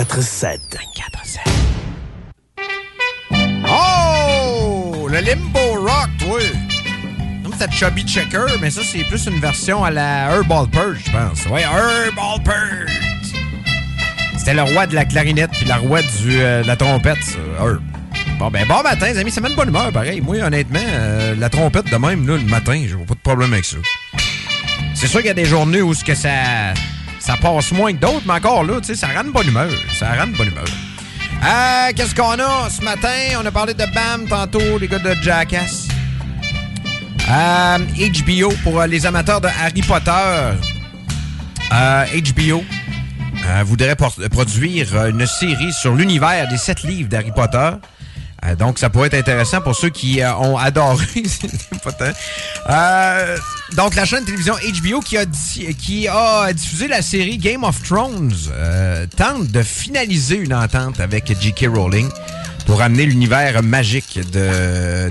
24-7. 0.00 0.58
Oh! 3.68 5.06
Le 5.10 5.18
Limbo 5.20 5.58
Rock, 5.74 6.08
oui. 6.26 6.44
Comme 7.42 7.52
c'était 7.52 7.70
Chubby 7.70 8.04
Checker, 8.06 8.46
mais 8.62 8.70
ça, 8.70 8.80
c'est 8.82 9.04
plus 9.04 9.26
une 9.26 9.38
version 9.40 9.84
à 9.84 9.90
la 9.90 10.30
Herbal 10.30 10.68
Purge, 10.68 11.02
je 11.04 11.10
pense. 11.10 11.44
Ouais, 11.46 11.62
Herbal 11.62 12.42
Purge. 12.42 12.98
C'était 14.38 14.54
le 14.54 14.62
roi 14.62 14.86
de 14.86 14.94
la 14.94 15.04
clarinette 15.04 15.50
puis 15.50 15.66
la 15.66 15.76
roi 15.76 16.00
euh, 16.00 16.62
de 16.62 16.66
la 16.66 16.76
trompette, 16.76 17.22
ça. 17.22 17.38
Bon, 18.38 18.50
ben, 18.50 18.66
bon 18.66 18.82
matin, 18.82 19.06
les 19.06 19.18
amis. 19.18 19.30
Ça 19.30 19.42
de 19.42 19.54
bonne 19.54 19.68
humeur, 19.68 19.92
pareil. 19.92 20.22
Moi, 20.22 20.38
honnêtement, 20.38 20.78
euh, 20.82 21.34
la 21.36 21.50
trompette 21.50 21.90
de 21.90 21.96
même, 21.96 22.26
là, 22.26 22.38
le 22.38 22.48
matin, 22.48 22.82
j'ai 22.88 22.96
pas 22.96 23.14
de 23.14 23.20
problème 23.20 23.52
avec 23.52 23.66
ça. 23.66 23.76
C'est 24.94 25.08
sûr 25.08 25.18
qu'il 25.18 25.28
y 25.28 25.30
a 25.30 25.34
des 25.34 25.44
journées 25.44 25.82
où 25.82 25.92
ce 25.92 26.04
que 26.04 26.14
ça, 26.14 26.72
ça 27.20 27.36
passe 27.36 27.70
moins 27.72 27.92
que 27.92 27.98
d'autres, 27.98 28.22
mais 28.26 28.34
encore 28.34 28.64
là, 28.64 28.80
tu 28.80 28.88
sais, 28.88 28.94
ça 28.94 29.08
rend 29.14 29.24
de 29.24 29.30
bonne 29.30 29.46
humeur. 29.46 29.70
Ça 29.98 30.14
rend 30.14 30.26
de 30.26 30.36
bonne 30.36 30.48
humeur. 30.48 30.64
Euh, 31.44 31.92
Qu'est-ce 31.94 32.14
qu'on 32.14 32.38
a 32.38 32.68
ce 32.68 32.82
matin? 32.82 33.38
On 33.40 33.46
a 33.46 33.50
parlé 33.50 33.72
de 33.74 33.84
BAM 33.94 34.26
tantôt, 34.28 34.78
les 34.78 34.88
gars 34.88 34.98
de 34.98 35.14
Jackass. 35.22 35.86
Euh, 37.30 37.78
HBO 37.78 38.52
pour 38.64 38.80
euh, 38.80 38.86
les 38.86 39.06
amateurs 39.06 39.40
de 39.40 39.48
Harry 39.62 39.82
Potter. 39.82 40.10
Euh, 41.72 42.04
HBO 42.04 42.64
euh, 43.46 43.62
voudrait 43.64 43.94
produire 43.96 44.88
euh, 44.94 45.10
une 45.10 45.26
série 45.26 45.72
sur 45.72 45.94
l'univers 45.94 46.48
des 46.48 46.56
sept 46.56 46.82
livres 46.82 47.08
d'Harry 47.08 47.30
Potter. 47.32 47.70
Euh, 48.44 48.54
donc, 48.56 48.78
ça 48.78 48.90
pourrait 48.90 49.08
être 49.08 49.14
intéressant 49.14 49.60
pour 49.60 49.76
ceux 49.76 49.90
qui 49.90 50.20
euh, 50.22 50.34
ont 50.36 50.56
adoré. 50.56 51.04
Euh, 52.68 53.36
donc, 53.76 53.94
la 53.94 54.04
chaîne 54.04 54.20
de 54.20 54.24
télévision 54.26 54.54
HBO 54.54 55.00
qui 55.00 55.16
a, 56.08 56.52
diffusé 56.52 56.88
la 56.88 57.02
série 57.02 57.38
Game 57.38 57.62
of 57.62 57.82
Thrones 57.82 58.32
euh, 58.52 59.06
tente 59.16 59.46
de 59.46 59.62
finaliser 59.62 60.36
une 60.36 60.52
entente 60.52 60.98
avec 60.98 61.32
J.K. 61.40 61.66
Rowling 61.72 62.08
pour 62.66 62.82
amener 62.82 63.06
l'univers 63.06 63.62
magique 63.62 64.18
de, 64.32 65.08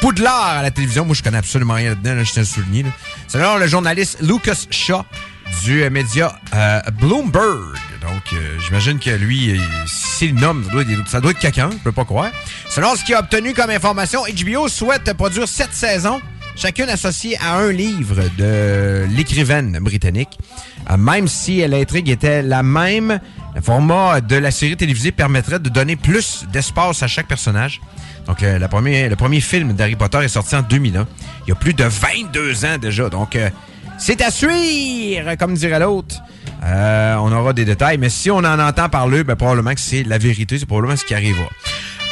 Poudlard 0.00 0.58
à 0.58 0.62
la 0.62 0.70
télévision. 0.70 1.04
Moi, 1.04 1.14
je 1.14 1.22
connais 1.22 1.38
absolument 1.38 1.74
rien 1.74 1.90
là-dedans, 1.90 2.14
là, 2.14 2.24
je 2.24 2.32
tiens 2.32 2.42
à 2.42 2.44
le 2.44 2.48
souligner. 2.48 2.82
là. 2.84 2.90
Selon 3.26 3.56
le 3.56 3.66
journaliste 3.66 4.18
Lucas 4.20 4.66
Shaw 4.70 5.02
du 5.64 5.88
média 5.90 6.38
euh, 6.54 6.80
Bloomberg. 7.00 7.76
Donc, 8.02 8.32
euh, 8.32 8.58
j'imagine 8.60 8.98
que 8.98 9.10
lui, 9.10 9.60
s'il 9.86 10.34
nomme, 10.34 10.64
ça 10.64 10.70
doit, 10.70 10.82
être, 10.82 11.08
ça 11.08 11.20
doit 11.20 11.30
être 11.30 11.38
quelqu'un, 11.38 11.70
je 11.70 11.78
peux 11.78 11.92
pas 11.92 12.04
croire. 12.04 12.30
Selon 12.68 12.94
ce 12.96 13.04
qu'il 13.04 13.14
a 13.14 13.20
obtenu 13.20 13.54
comme 13.54 13.70
information, 13.70 14.22
HBO 14.24 14.68
souhaite 14.68 15.12
produire 15.14 15.48
sept 15.48 15.72
saisons, 15.72 16.20
chacune 16.56 16.88
associée 16.88 17.36
à 17.40 17.56
un 17.56 17.72
livre 17.72 18.22
de 18.38 19.06
l'écrivaine 19.16 19.78
britannique. 19.80 20.38
Euh, 20.90 20.96
même 20.96 21.28
si 21.28 21.66
l'intrigue 21.66 22.08
était 22.08 22.42
la 22.42 22.62
même, 22.62 23.20
le 23.54 23.60
format 23.60 24.20
de 24.20 24.36
la 24.36 24.50
série 24.50 24.76
télévisée 24.76 25.12
permettrait 25.12 25.58
de 25.58 25.68
donner 25.68 25.96
plus 25.96 26.44
d'espace 26.52 27.02
à 27.02 27.06
chaque 27.06 27.26
personnage. 27.26 27.80
Donc, 28.26 28.42
euh, 28.42 28.58
le 28.58 29.16
premier 29.16 29.40
film 29.40 29.72
d'Harry 29.74 29.96
Potter 29.96 30.18
est 30.18 30.28
sorti 30.28 30.56
en 30.56 30.62
2001. 30.62 31.06
Il 31.46 31.50
y 31.50 31.52
a 31.52 31.54
plus 31.54 31.74
de 31.74 31.84
22 31.84 32.64
ans 32.64 32.78
déjà. 32.78 33.08
Donc, 33.08 33.36
euh, 33.36 33.50
c'est 33.98 34.22
à 34.22 34.30
suivre, 34.30 35.34
comme 35.36 35.54
dirait 35.54 35.80
l'autre. 35.80 36.16
On 36.62 37.30
aura 37.32 37.52
des 37.52 37.66
détails, 37.66 37.98
mais 37.98 38.08
si 38.08 38.30
on 38.30 38.38
en 38.38 38.58
entend 38.58 38.88
parler, 38.88 39.22
ben, 39.22 39.36
probablement 39.36 39.74
que 39.74 39.80
c'est 39.80 40.02
la 40.02 40.16
vérité. 40.16 40.58
C'est 40.58 40.66
probablement 40.66 40.96
ce 40.96 41.04
qui 41.04 41.14
arrivera. 41.14 41.48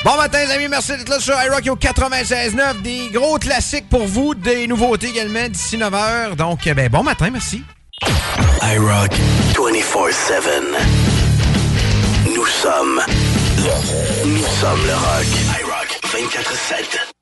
Bon 0.05 0.17
matin, 0.17 0.45
les 0.45 0.51
amis. 0.53 0.69
Merci 0.69 0.97
d'être 0.97 1.09
là 1.09 1.21
sur 1.21 1.35
iRock 1.41 1.65
au 1.71 1.77
96.9. 1.77 2.83
Des 2.83 3.09
gros 3.13 3.39
classiques 3.39 3.89
pour 3.89 4.05
vous, 4.05 4.35
des 4.35 4.67
nouveautés 4.67 5.09
également 5.09 5.49
d'ici 5.49 5.77
9h. 5.79 6.35
Donc, 6.35 6.67
euh, 6.67 6.75
ben, 6.75 6.89
bon 6.89 7.05
matin, 7.05 7.31
merci. 7.31 7.63
iRock 8.63 9.13
24-7. 9.55 10.43
Nous 12.35 12.47
sommes 12.47 13.01
le, 13.59 14.29
nous 14.29 14.45
sommes 14.61 14.87
le 14.87 14.95
rock. 14.95 15.27
iRock 15.61 16.01
24-7. 16.03 17.22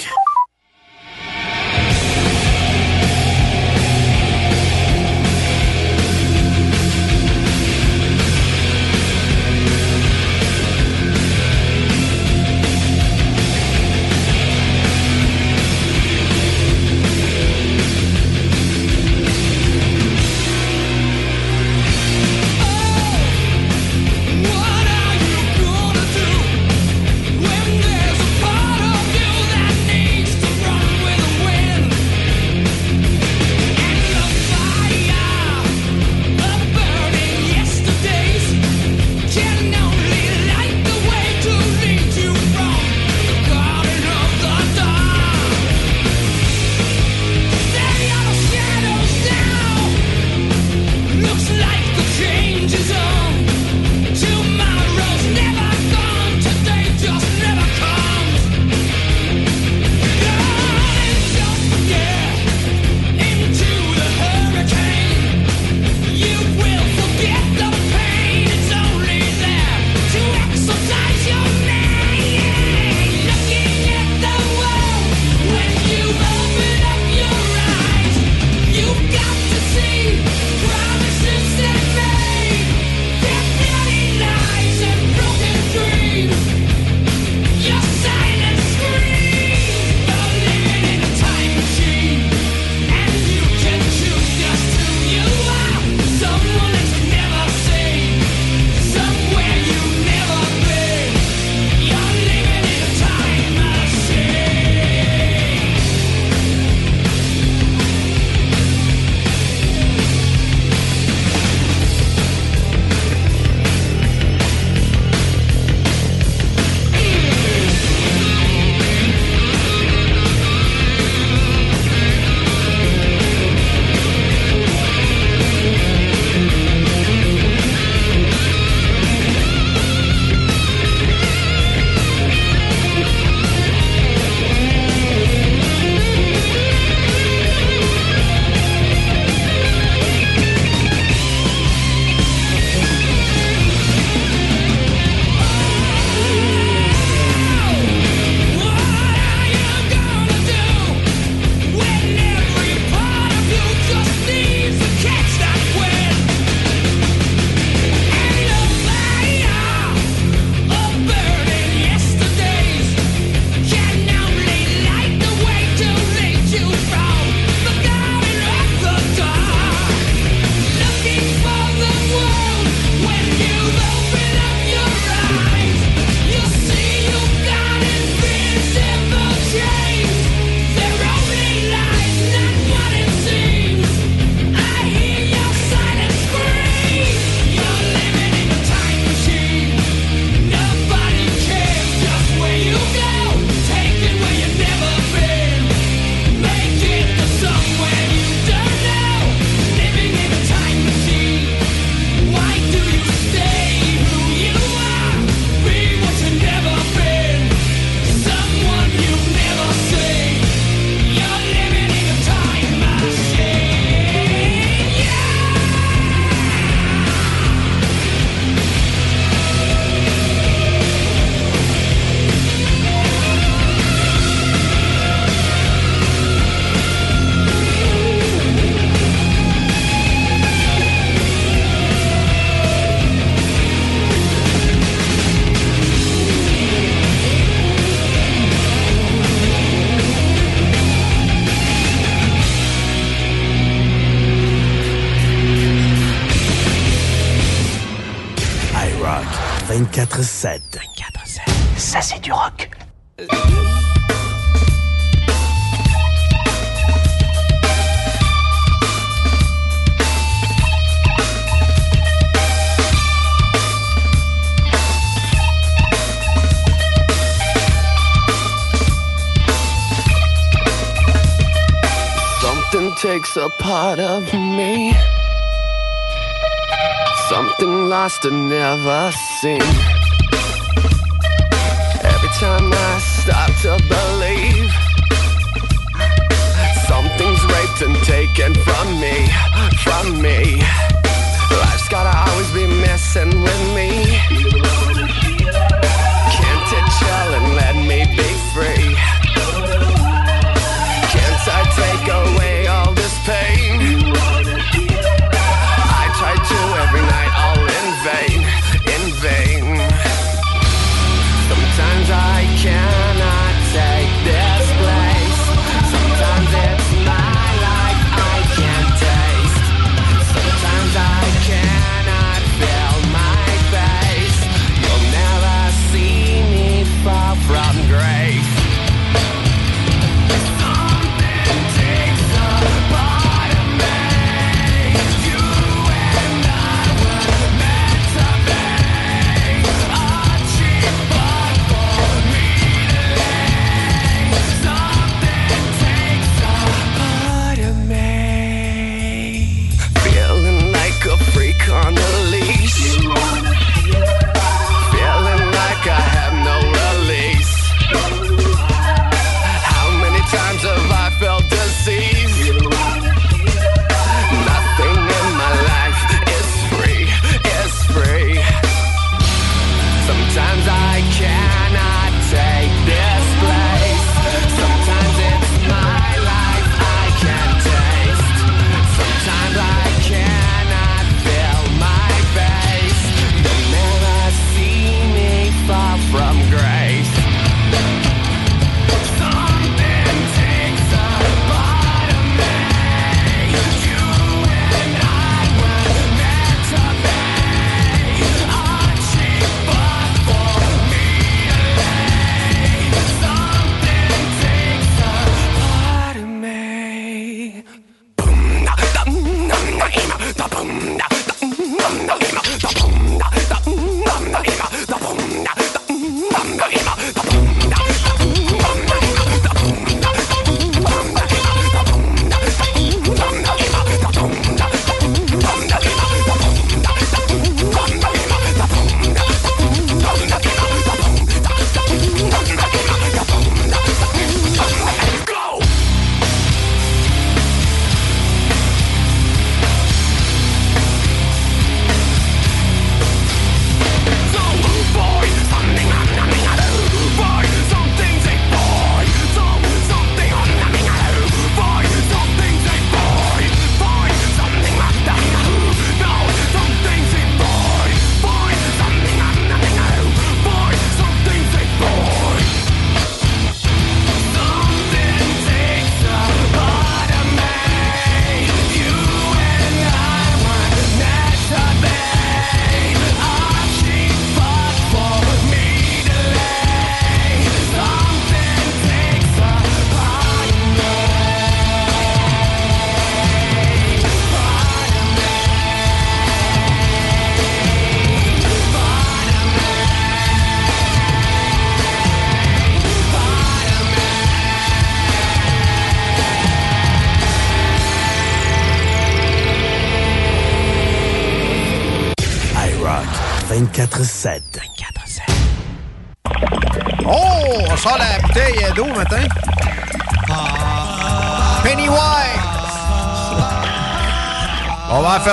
Never 279.43 279.80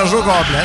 On 0.01 0.05
va 0.05 0.58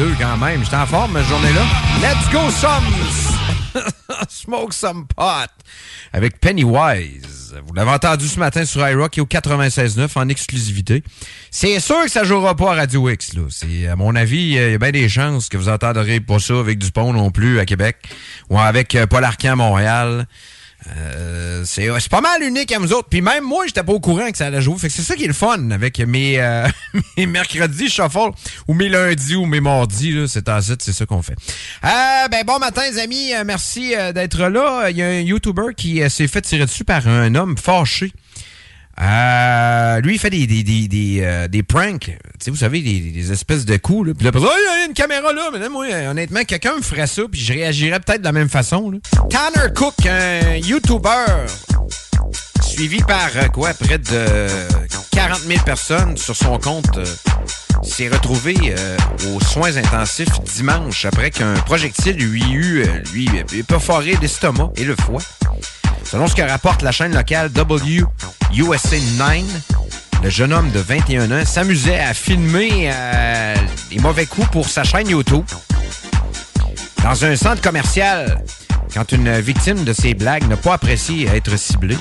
2002 0.00 0.16
quand 0.18 0.36
même. 0.38 0.64
J'étais 0.64 0.76
en 0.76 0.86
forme 0.86 1.18
cette 1.18 1.28
journée-là. 1.28 1.62
Let's 2.00 2.32
go 2.32 2.50
some 2.50 2.84
smoke 4.28 4.72
some 4.72 5.06
pot 5.06 5.50
avec 6.12 6.40
Pennywise. 6.40 7.54
Vous 7.66 7.74
l'avez 7.74 7.90
entendu 7.90 8.26
ce 8.26 8.38
matin 8.38 8.64
sur 8.64 8.86
iRock 8.88 9.18
et 9.18 9.20
au 9.20 9.26
96.9 9.26 10.08
en 10.14 10.28
exclusivité. 10.28 11.02
C'est 11.50 11.80
sûr 11.80 12.02
que 12.04 12.10
ça 12.10 12.24
jouera 12.24 12.54
pas 12.54 12.72
à 12.72 12.74
Radio 12.76 13.10
X. 13.10 13.34
Là. 13.34 13.42
À 13.92 13.96
mon 13.96 14.14
avis, 14.16 14.38
il 14.38 14.52
y 14.52 14.58
a 14.58 14.78
bien 14.78 14.90
des 14.90 15.08
chances 15.08 15.48
que 15.48 15.58
vous 15.58 15.68
entendrez 15.68 16.20
pas 16.20 16.38
ça 16.38 16.58
avec 16.58 16.78
Dupont 16.78 17.12
non 17.12 17.30
plus 17.30 17.58
à 17.58 17.66
Québec 17.66 17.96
ou 18.48 18.58
avec 18.58 18.94
euh, 18.94 19.06
Paul 19.06 19.24
Arcand 19.24 19.52
à 19.52 19.56
Montréal. 19.56 20.26
Euh, 20.96 21.62
c'est 21.66 21.88
c'est 21.98 22.10
pas 22.10 22.22
mal 22.22 22.42
unique 22.42 22.72
à 22.72 22.78
nous 22.78 22.92
autres. 22.92 23.08
Puis 23.10 23.20
même 23.20 23.44
moi, 23.44 23.66
j'étais 23.66 23.82
pas 23.82 23.92
au 23.92 24.00
courant 24.00 24.30
que 24.30 24.36
ça 24.36 24.46
allait 24.46 24.62
jouer. 24.62 24.78
Fait 24.78 24.88
que 24.88 24.94
c'est 24.94 25.02
ça 25.02 25.14
qui 25.14 25.24
est 25.24 25.28
le 25.28 25.34
fun 25.34 25.70
avec 25.70 25.98
mes, 25.98 26.40
euh, 26.40 26.66
mes 27.16 27.26
mercredis 27.26 27.90
shuffle 27.90 28.30
ou 28.70 28.74
mes 28.74 28.88
lundis 28.88 29.34
ou 29.34 29.46
mes 29.46 29.60
mardis. 29.60 30.16
C'est 30.28 30.48
en 30.48 30.60
c'est 30.60 30.92
ça 30.92 31.04
qu'on 31.04 31.22
fait. 31.22 31.34
Euh, 31.84 32.28
ben 32.30 32.44
bon 32.46 32.60
matin, 32.60 32.82
les 32.88 33.00
amis. 33.00 33.34
Euh, 33.34 33.42
merci 33.44 33.96
euh, 33.96 34.12
d'être 34.12 34.46
là. 34.46 34.90
Il 34.90 34.96
y 34.96 35.02
a 35.02 35.08
un 35.08 35.20
YouTuber 35.20 35.74
qui 35.76 36.00
euh, 36.00 36.08
s'est 36.08 36.28
fait 36.28 36.40
tirer 36.40 36.66
dessus 36.66 36.84
par 36.84 37.08
un 37.08 37.34
homme 37.34 37.58
fâché. 37.58 38.12
Lui, 38.96 40.14
il 40.14 40.18
fait 40.20 40.30
des, 40.30 40.46
des, 40.46 40.62
des, 40.62 40.86
des, 40.86 41.46
des 41.48 41.62
pranks. 41.64 42.16
Vous 42.46 42.54
savez, 42.56 42.80
des, 42.80 43.32
espèces 43.32 43.64
de 43.64 43.76
coups. 43.76 44.08
Là. 44.08 44.14
Puis 44.14 44.24
là, 44.24 44.30
il 44.34 44.80
y 44.80 44.82
a 44.82 44.86
une 44.86 44.94
caméra 44.94 45.32
là. 45.32 45.48
Mais 45.52 45.58
là, 45.58 45.68
moi, 45.68 45.86
honnêtement, 46.08 46.44
quelqu'un 46.44 46.76
me 46.76 46.82
ferait 46.82 47.06
ça, 47.08 47.22
puis 47.30 47.40
je 47.40 47.52
réagirais 47.52 47.98
peut-être 47.98 48.20
de 48.20 48.26
la 48.26 48.32
même 48.32 48.50
façon. 48.50 48.90
là. 48.90 48.98
Tanner 49.30 49.72
Cook, 49.74 49.94
un 50.06 50.56
YouTuber 50.58 51.46
suivi 52.62 52.98
par 52.98 53.30
quoi, 53.52 53.74
près 53.74 53.98
de 53.98 54.46
40 55.12 55.40
000 55.40 55.64
personnes 55.64 56.16
sur 56.16 56.36
son 56.36 56.58
compte, 56.58 56.98
s'est 57.82 58.08
retrouvé 58.08 58.56
euh, 58.76 58.96
aux 59.28 59.40
soins 59.40 59.76
intensifs 59.76 60.40
dimanche 60.54 61.04
après 61.04 61.30
qu'un 61.30 61.54
projectile 61.54 62.16
lui 62.16 62.42
eut 62.52 62.82
euh, 62.82 63.02
lui, 63.12 63.28
euh, 63.28 63.62
perforé 63.62 64.16
l'estomac 64.20 64.70
et 64.76 64.84
le 64.84 64.96
foie. 64.96 65.22
Selon 66.04 66.26
ce 66.26 66.34
que 66.34 66.42
rapporte 66.42 66.82
la 66.82 66.92
chaîne 66.92 67.14
locale 67.14 67.50
WUSA 67.54 68.96
9, 69.18 69.44
le 70.22 70.28
jeune 70.28 70.52
homme 70.52 70.70
de 70.70 70.80
21 70.80 71.30
ans 71.30 71.44
s'amusait 71.44 72.00
à 72.00 72.12
filmer 72.14 72.90
euh, 72.92 73.54
les 73.90 73.98
mauvais 73.98 74.26
coups 74.26 74.48
pour 74.48 74.68
sa 74.68 74.84
chaîne 74.84 75.08
YouTube 75.08 75.44
dans 77.02 77.24
un 77.24 77.36
centre 77.36 77.62
commercial 77.62 78.42
quand 78.92 79.12
une 79.12 79.38
victime 79.40 79.84
de 79.84 79.92
ces 79.92 80.14
blagues 80.14 80.46
n'a 80.48 80.56
pas 80.56 80.74
apprécié 80.74 81.28
être 81.28 81.56
ciblée. 81.56 81.96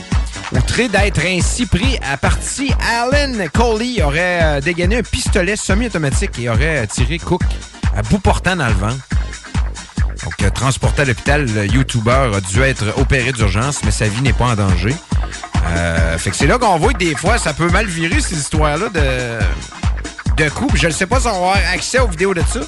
Outré 0.51 0.87
d'être 0.87 1.21
ainsi 1.25 1.67
pris 1.67 1.99
à 2.01 2.17
partie, 2.17 2.73
Alan 2.81 3.45
Coley 3.53 4.01
aurait 4.01 4.39
euh, 4.41 4.61
dégainé 4.61 4.97
un 4.97 5.03
pistolet 5.03 5.55
semi-automatique 5.55 6.39
et 6.39 6.49
aurait 6.49 6.87
tiré 6.87 7.19
Cook 7.19 7.43
à 7.95 8.01
bout 8.01 8.17
portant 8.17 8.55
dans 8.55 8.67
le 8.67 8.73
ventre. 8.73 9.07
Donc, 10.23 10.33
euh, 10.41 10.49
transporté 10.49 11.03
à 11.03 11.05
l'hôpital, 11.05 11.45
le 11.45 11.67
YouTuber 11.67 12.31
a 12.35 12.41
dû 12.41 12.61
être 12.63 12.97
opéré 12.97 13.31
d'urgence, 13.31 13.83
mais 13.83 13.91
sa 13.91 14.07
vie 14.07 14.21
n'est 14.21 14.33
pas 14.33 14.45
en 14.45 14.55
danger. 14.55 14.95
Euh, 15.67 16.17
fait 16.17 16.31
que 16.31 16.35
c'est 16.35 16.47
là 16.47 16.57
qu'on 16.57 16.77
voit 16.77 16.93
que 16.93 16.97
des 16.97 17.15
fois, 17.15 17.37
ça 17.37 17.53
peut 17.53 17.69
mal 17.69 17.85
virer, 17.85 18.19
ces 18.19 18.35
histoires-là 18.35 18.89
de, 18.89 20.43
de 20.43 20.49
coups. 20.49 20.79
Je 20.79 20.87
ne 20.87 20.91
sais 20.91 21.05
pas 21.05 21.19
si 21.19 21.27
on 21.27 21.31
va 21.31 21.37
avoir 21.37 21.57
accès 21.73 21.99
aux 21.99 22.07
vidéos 22.07 22.33
de 22.33 22.41
ça. 22.41 22.61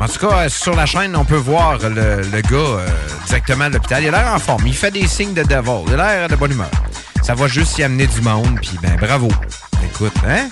En 0.00 0.08
tout 0.08 0.26
cas, 0.26 0.44
euh, 0.44 0.48
sur 0.48 0.74
la 0.74 0.86
chaîne, 0.86 1.14
on 1.14 1.26
peut 1.26 1.36
voir 1.36 1.78
le, 1.78 2.40
gars 2.40 2.56
euh, 2.56 2.88
directement 3.26 3.64
à 3.64 3.68
l'hôpital. 3.68 4.02
Il 4.02 4.08
a 4.14 4.22
l'air 4.22 4.32
en 4.34 4.38
forme. 4.38 4.66
Il 4.66 4.74
fait 4.74 4.90
des 4.90 5.06
signes 5.06 5.34
de 5.34 5.42
devil. 5.42 5.84
Il 5.88 5.94
a 5.94 6.18
l'air 6.18 6.28
de 6.28 6.36
bonne 6.36 6.52
humeur. 6.52 6.70
Ça 7.22 7.34
va 7.34 7.46
juste 7.48 7.76
y 7.78 7.82
amener 7.82 8.06
du 8.06 8.22
monde, 8.22 8.58
puis 8.62 8.78
ben 8.82 8.96
bravo. 8.96 9.28
Écoute, 9.84 10.14
hein? 10.26 10.48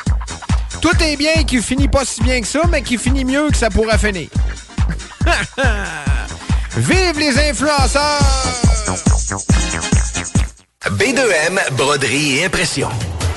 Tout 0.82 1.02
est 1.02 1.16
bien 1.16 1.44
qui 1.44 1.62
finit 1.62 1.88
pas 1.88 2.04
si 2.04 2.22
bien 2.22 2.40
que 2.40 2.46
ça, 2.46 2.60
mais 2.70 2.82
qui 2.82 2.98
finit 2.98 3.24
mieux 3.24 3.48
que 3.48 3.56
ça 3.56 3.70
pourrait 3.70 3.98
finir. 3.98 4.28
Vive 6.76 7.18
les 7.18 7.50
influenceurs! 7.50 8.20
B2M, 10.90 11.58
broderie 11.72 12.38
et 12.38 12.44
impression. 12.44 12.90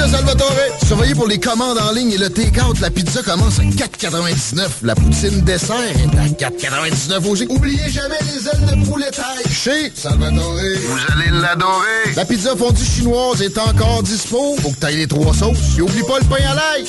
Pizza 0.00 0.16
Salvatore. 0.16 0.56
Surveillez 0.86 1.14
pour 1.14 1.26
les 1.26 1.38
commandes 1.38 1.76
en 1.78 1.92
ligne 1.92 2.12
et 2.12 2.16
le 2.16 2.30
take-out. 2.30 2.80
La 2.80 2.88
pizza 2.90 3.22
commence 3.22 3.58
à 3.58 3.64
4,99. 3.64 4.68
La 4.82 4.94
poutine 4.94 5.42
dessert 5.42 5.76
est 5.76 6.42
à 6.42 6.48
4,99 6.48 7.28
aussi. 7.28 7.46
Oubliez 7.50 7.90
jamais 7.90 8.16
les 8.22 8.48
ailes 8.48 8.78
de 8.80 8.86
poulet 8.86 9.10
taille. 9.10 9.52
Chez 9.52 9.92
Salvatore. 9.94 10.54
Vous 10.54 11.12
allez 11.12 11.30
l'adorer. 11.30 12.14
La 12.16 12.24
pizza 12.24 12.56
fondue 12.56 12.82
chinoise 12.82 13.42
est 13.42 13.58
encore 13.58 14.02
dispo. 14.02 14.56
Faut 14.62 14.70
que 14.70 14.76
t'ailles 14.76 14.96
les 14.96 15.06
trois 15.06 15.34
sauces. 15.34 15.76
Et 15.76 15.82
oublie 15.82 16.02
pas 16.04 16.18
le 16.18 16.24
pain 16.24 16.48
à 16.50 16.54
l'ail. 16.54 16.86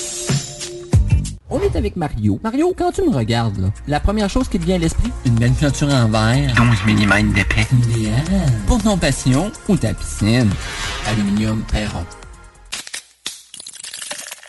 On 1.50 1.60
est 1.60 1.76
avec 1.76 1.98
Mario. 1.98 2.40
Mario, 2.42 2.74
quand 2.78 2.94
tu 2.94 3.02
me 3.02 3.14
regardes, 3.14 3.58
là, 3.58 3.68
la 3.90 4.00
première 4.00 4.30
chose 4.30 4.48
qui 4.48 4.58
te 4.58 4.64
vient 4.64 4.76
à 4.76 4.80
l'esprit, 4.80 5.12
une 5.26 5.36
belle 5.36 5.52
peinture 5.52 5.90
en 5.90 6.08
verre. 6.08 6.56
12 6.56 6.96
mm 6.96 7.34
d'épais. 7.34 7.68
Idéal. 7.74 8.24
Pour 8.68 8.82
ton 8.82 8.98
passion 8.98 9.52
ou 9.68 9.76
ta 9.76 9.94
piscine. 9.94 10.50
Aluminium 11.10 11.62
Perron. 11.70 12.06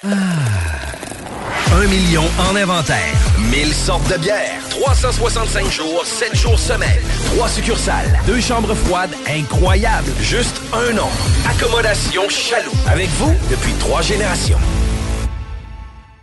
Un 0.05 1.87
million 1.87 2.25
en 2.37 2.57
inventaire. 2.57 2.99
1000 3.39 3.73
sortes 3.73 4.11
de 4.13 4.19
bières. 4.19 4.59
365 4.71 5.71
jours, 5.71 6.05
7 6.05 6.35
jours 6.35 6.59
semaine. 6.59 7.01
3 7.37 7.49
succursales. 7.49 8.19
Deux 8.27 8.41
chambres 8.41 8.75
froides 8.75 9.15
incroyables. 9.29 10.11
Juste 10.21 10.61
un 10.73 10.93
nom. 10.93 11.09
Accommodation 11.49 12.29
Chaloux. 12.29 12.73
Avec 12.89 13.09
vous 13.11 13.33
depuis 13.49 13.75
trois 13.75 14.03
générations. 14.03 14.59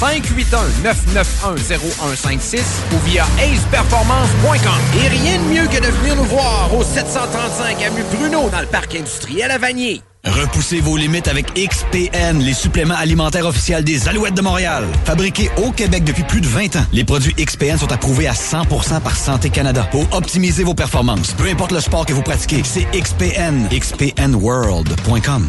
581-991-0156 0.00 2.60
ou 2.92 2.98
via 3.06 3.24
aceperformance.com. 3.38 4.80
Et 5.04 5.08
rien 5.08 5.38
de 5.38 5.44
mieux 5.44 5.66
que 5.66 5.80
de 5.80 5.88
venir 5.98 6.16
nous 6.16 6.24
voir 6.24 6.74
au 6.74 6.82
735 6.82 7.82
avenue 7.82 8.04
Bruno 8.12 8.48
dans 8.50 8.60
le 8.60 8.66
parc 8.66 8.94
industriel 8.94 9.50
à 9.50 9.56
Vanier. 9.58 10.02
Repoussez 10.24 10.80
vos 10.80 10.96
limites 10.96 11.28
avec 11.28 11.54
XPN, 11.54 12.40
les 12.40 12.52
suppléments 12.52 12.96
alimentaires 12.96 13.46
officiels 13.46 13.84
des 13.84 14.06
Alouettes 14.06 14.34
de 14.34 14.42
Montréal. 14.42 14.84
Fabriqués 15.04 15.50
au 15.56 15.70
Québec 15.70 16.04
depuis 16.04 16.24
plus 16.24 16.42
de 16.42 16.46
20 16.46 16.76
ans, 16.76 16.84
les 16.92 17.04
produits 17.04 17.32
XPN 17.34 17.78
sont 17.78 17.90
approuvés 17.90 18.28
à 18.28 18.34
100% 18.34 19.00
par 19.00 19.16
Santé 19.16 19.48
Canada 19.48 19.88
pour 19.90 20.06
optimiser 20.12 20.62
vos 20.62 20.74
performances. 20.74 21.32
Peu 21.32 21.48
importe 21.48 21.72
le 21.72 21.80
sport 21.80 22.04
que 22.04 22.12
vous 22.12 22.22
pratiquez, 22.22 22.62
c'est 22.64 22.86
XPN. 22.92 23.66
XPNWorld.com. 23.70 25.48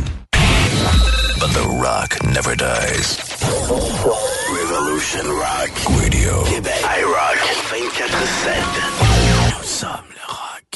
But 1.40 1.54
the 1.54 1.68
rock 1.68 2.24
never 2.24 2.56
dies. 2.56 3.31
Revolution 3.42 5.26
Rock 5.40 5.74
Radio. 6.00 6.44
Québec. 6.44 6.74
iRock 7.00 7.40
24-7. 7.72 8.54
Nous 9.58 9.64
sommes 9.64 10.10
le 10.14 10.26
rock. 10.28 10.72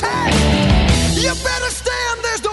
attack. 0.00 0.32
You 1.14 1.30
better 1.44 1.70
stand 1.70 2.20
this. 2.22 2.49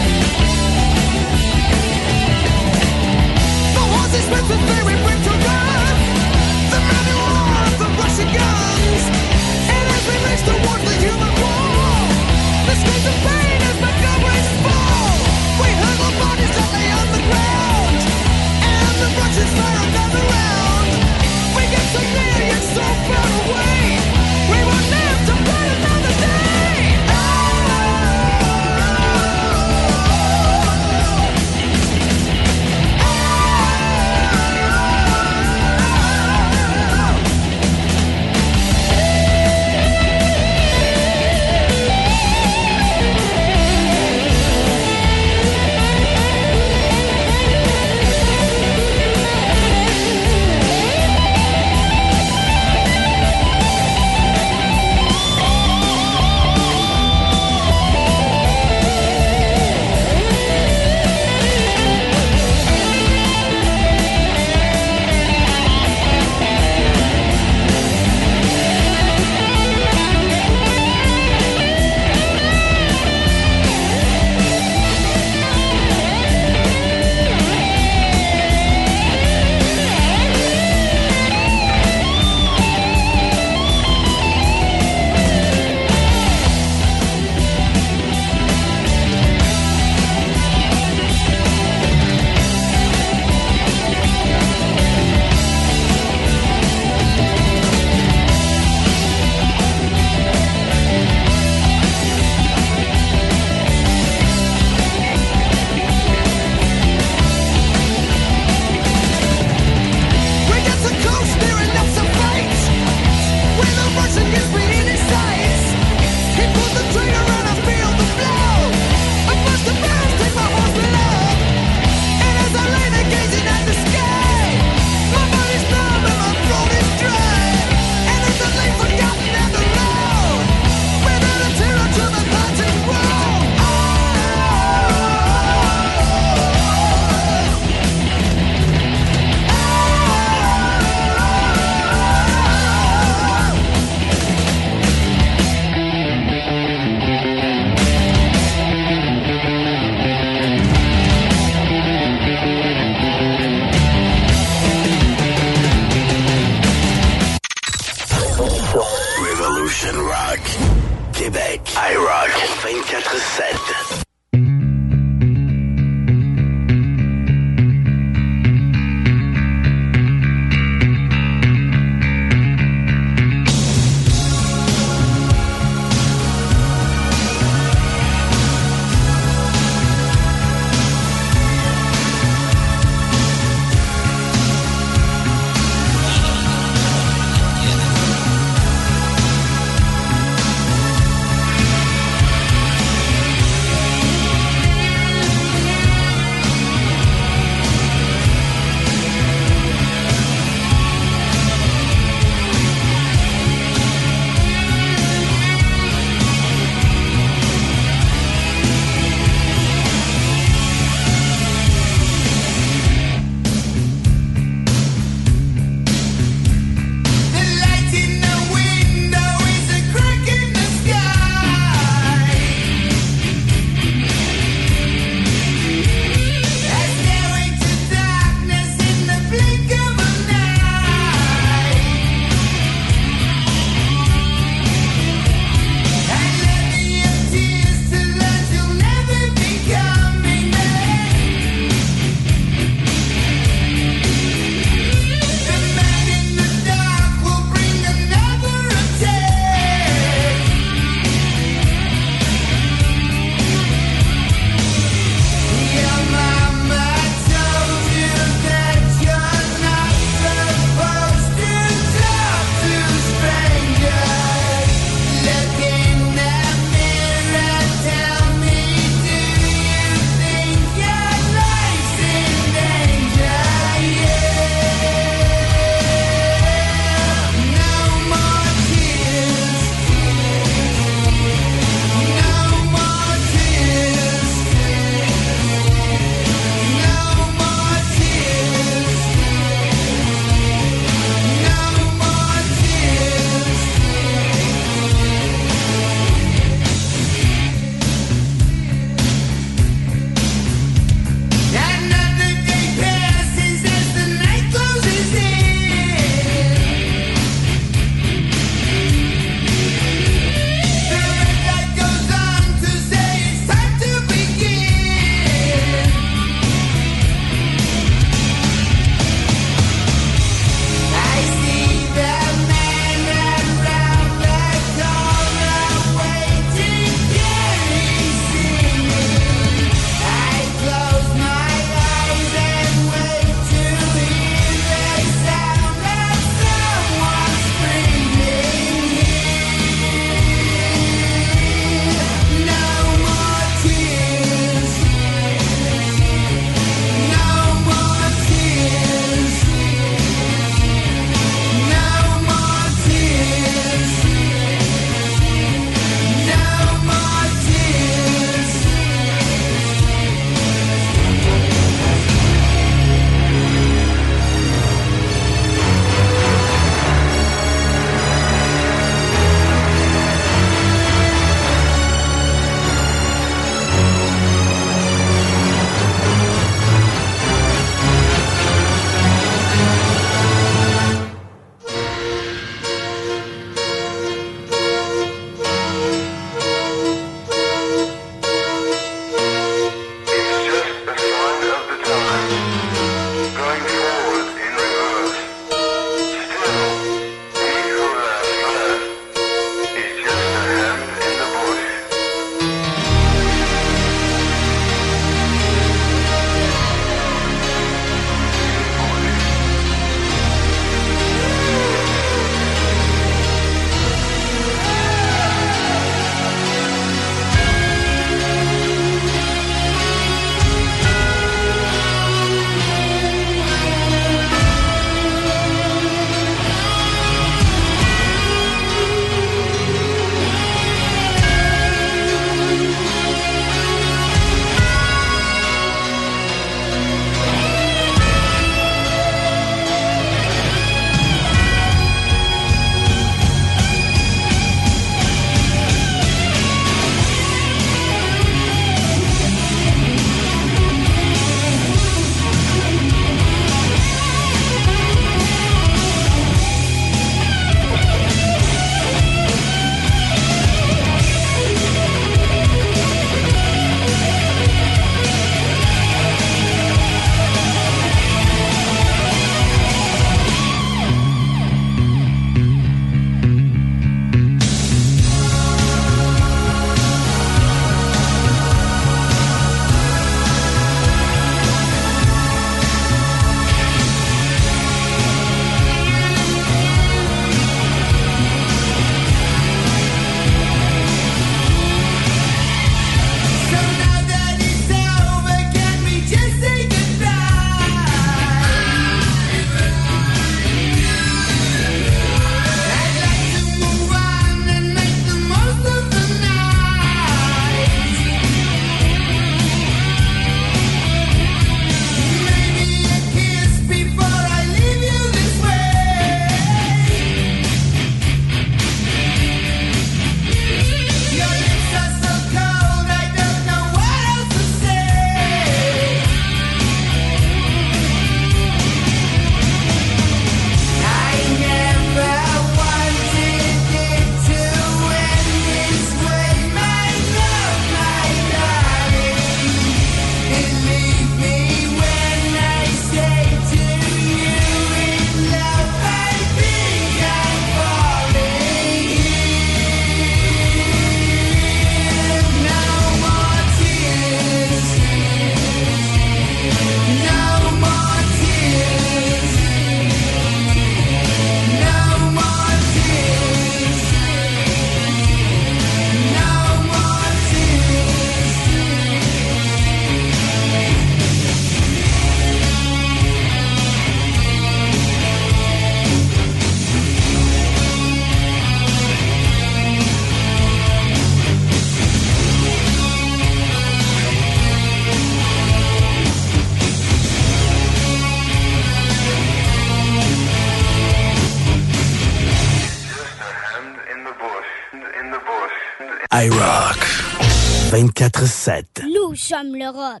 Rock. 599.68 600.00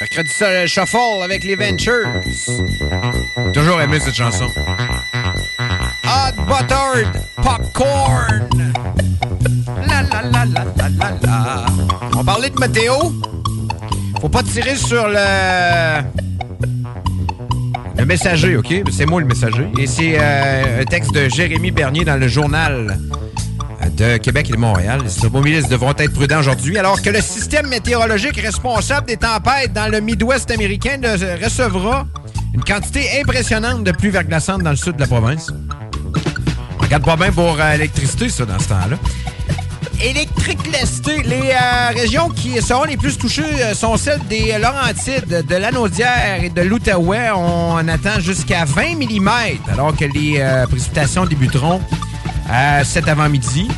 Mercredi 0.00 0.30
euh, 0.42 0.66
Shuffle 0.66 1.22
avec 1.22 1.44
les 1.44 1.56
Ventures. 1.56 2.08
Toujours 3.52 3.80
aimé 3.82 4.00
cette 4.00 4.14
chanson. 4.14 4.46
Hot 6.04 6.42
Buttered 6.46 7.22
Popcorn. 7.36 8.72
La 9.86 10.02
la 10.02 10.22
la 10.22 10.44
la 10.46 10.64
la 10.64 10.88
la 10.88 11.10
la. 11.22 11.66
On 12.16 12.24
parlait 12.24 12.48
de 12.48 12.58
météo. 12.58 12.94
Faut 14.20 14.30
pas 14.30 14.42
tirer 14.42 14.76
sur 14.76 15.06
le. 15.06 16.02
Le 17.98 18.06
messager, 18.06 18.56
OK? 18.56 18.72
C'est 18.90 19.04
moi 19.04 19.20
le 19.20 19.26
messager. 19.26 19.68
Et 19.78 19.86
c'est 19.86 20.16
euh, 20.18 20.80
un 20.80 20.84
texte 20.86 21.12
de 21.12 21.28
Jérémy 21.28 21.70
Bernier 21.70 22.06
dans 22.06 22.16
le 22.16 22.28
journal 22.28 22.98
de 24.00 24.16
Québec 24.16 24.48
et 24.48 24.52
de 24.52 24.58
Montréal. 24.58 25.02
Les 25.04 25.18
automobilistes 25.18 25.70
devront 25.70 25.90
être 25.90 26.12
prudents 26.14 26.38
aujourd'hui, 26.38 26.78
alors 26.78 27.02
que 27.02 27.10
le 27.10 27.20
système 27.20 27.66
météorologique 27.66 28.40
responsable 28.40 29.06
des 29.06 29.18
tempêtes 29.18 29.74
dans 29.74 29.90
le 29.90 30.00
Midwest 30.00 30.50
américain 30.50 30.98
recevra 31.42 32.06
une 32.54 32.64
quantité 32.64 33.20
impressionnante 33.20 33.84
de 33.84 33.92
pluie 33.92 34.08
verglaçante 34.08 34.62
dans 34.62 34.70
le 34.70 34.76
sud 34.76 34.96
de 34.96 35.00
la 35.00 35.06
province. 35.06 35.50
On 36.78 36.82
regarde 36.82 37.04
pas 37.04 37.16
bien 37.16 37.30
pour 37.30 37.60
euh, 37.60 37.72
l'électricité, 37.72 38.30
ça, 38.30 38.46
dans 38.46 38.58
ce 38.58 38.68
temps-là. 38.68 38.96
Électricité. 40.02 41.22
Les 41.22 41.50
euh, 41.50 41.90
régions 41.94 42.30
qui 42.30 42.60
seront 42.62 42.84
les 42.84 42.96
plus 42.96 43.18
touchées 43.18 43.42
euh, 43.60 43.74
sont 43.74 43.98
celles 43.98 44.26
des 44.30 44.56
Laurentides, 44.58 45.44
de 45.46 45.56
l'Anaudière 45.56 46.42
et 46.42 46.48
de 46.48 46.62
l'Outaouais. 46.62 47.32
On 47.36 47.86
attend 47.86 48.18
jusqu'à 48.18 48.64
20 48.64 48.94
mm, 48.96 49.28
alors 49.70 49.94
que 49.94 50.06
les 50.06 50.42
précipitations 50.70 51.26
débuteront 51.26 51.82
cet 52.82 53.06
avant-midi. 53.06 53.68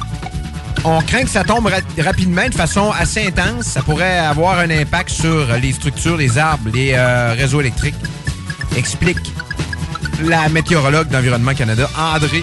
On 0.84 1.00
craint 1.02 1.22
que 1.22 1.30
ça 1.30 1.44
tombe 1.44 1.66
ra- 1.66 1.76
rapidement 2.02 2.48
de 2.48 2.54
façon 2.54 2.90
assez 2.90 3.26
intense. 3.26 3.66
Ça 3.66 3.82
pourrait 3.82 4.18
avoir 4.18 4.58
un 4.58 4.70
impact 4.70 5.10
sur 5.10 5.46
les 5.60 5.72
structures, 5.72 6.16
les 6.16 6.38
arbres, 6.38 6.70
les 6.72 6.92
euh, 6.94 7.34
réseaux 7.38 7.60
électriques. 7.60 7.94
Explique 8.76 9.32
la 10.24 10.48
météorologue 10.48 11.08
d'Environnement 11.08 11.54
Canada, 11.54 11.88
André 11.96 12.42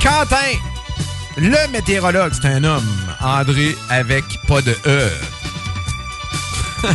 Quentin. 0.00 0.36
Le 1.36 1.70
météorologue, 1.72 2.32
c'est 2.40 2.48
un 2.48 2.62
homme. 2.62 2.86
André 3.20 3.74
avec 3.90 4.24
pas 4.46 4.60
de 4.62 4.76
E. 4.86 5.10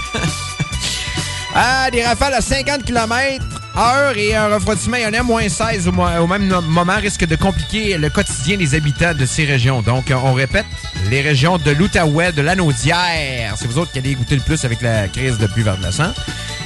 ah, 1.55 1.89
des 1.91 2.03
rafales 2.05 2.33
à 2.33 2.41
50 2.41 2.83
km 2.85 3.43
heure 3.77 4.17
et 4.17 4.35
un 4.35 4.47
refroidissement 4.53 4.97
ionnien 4.97 5.23
moins 5.23 5.47
16 5.47 5.87
au, 5.87 6.27
même 6.27 6.47
moment 6.67 6.95
risque 6.97 7.25
de 7.25 7.35
compliquer 7.35 7.97
le 7.97 8.09
quotidien 8.09 8.57
des 8.57 8.75
habitants 8.75 9.13
de 9.13 9.25
ces 9.25 9.45
régions. 9.45 9.81
Donc, 9.81 10.11
on 10.11 10.33
répète, 10.33 10.65
les 11.09 11.21
régions 11.21 11.57
de 11.57 11.71
l'Outaouais, 11.71 12.31
de 12.31 12.41
l'Anaudière, 12.41 13.53
c'est 13.57 13.67
vous 13.67 13.77
autres 13.77 13.91
qui 13.91 13.99
allez 13.99 14.15
goûter 14.15 14.35
le 14.35 14.41
plus 14.41 14.65
avec 14.65 14.81
la 14.81 15.07
crise 15.07 15.37
de 15.37 15.47
pluie 15.47 15.63
verglaçante. 15.63 16.15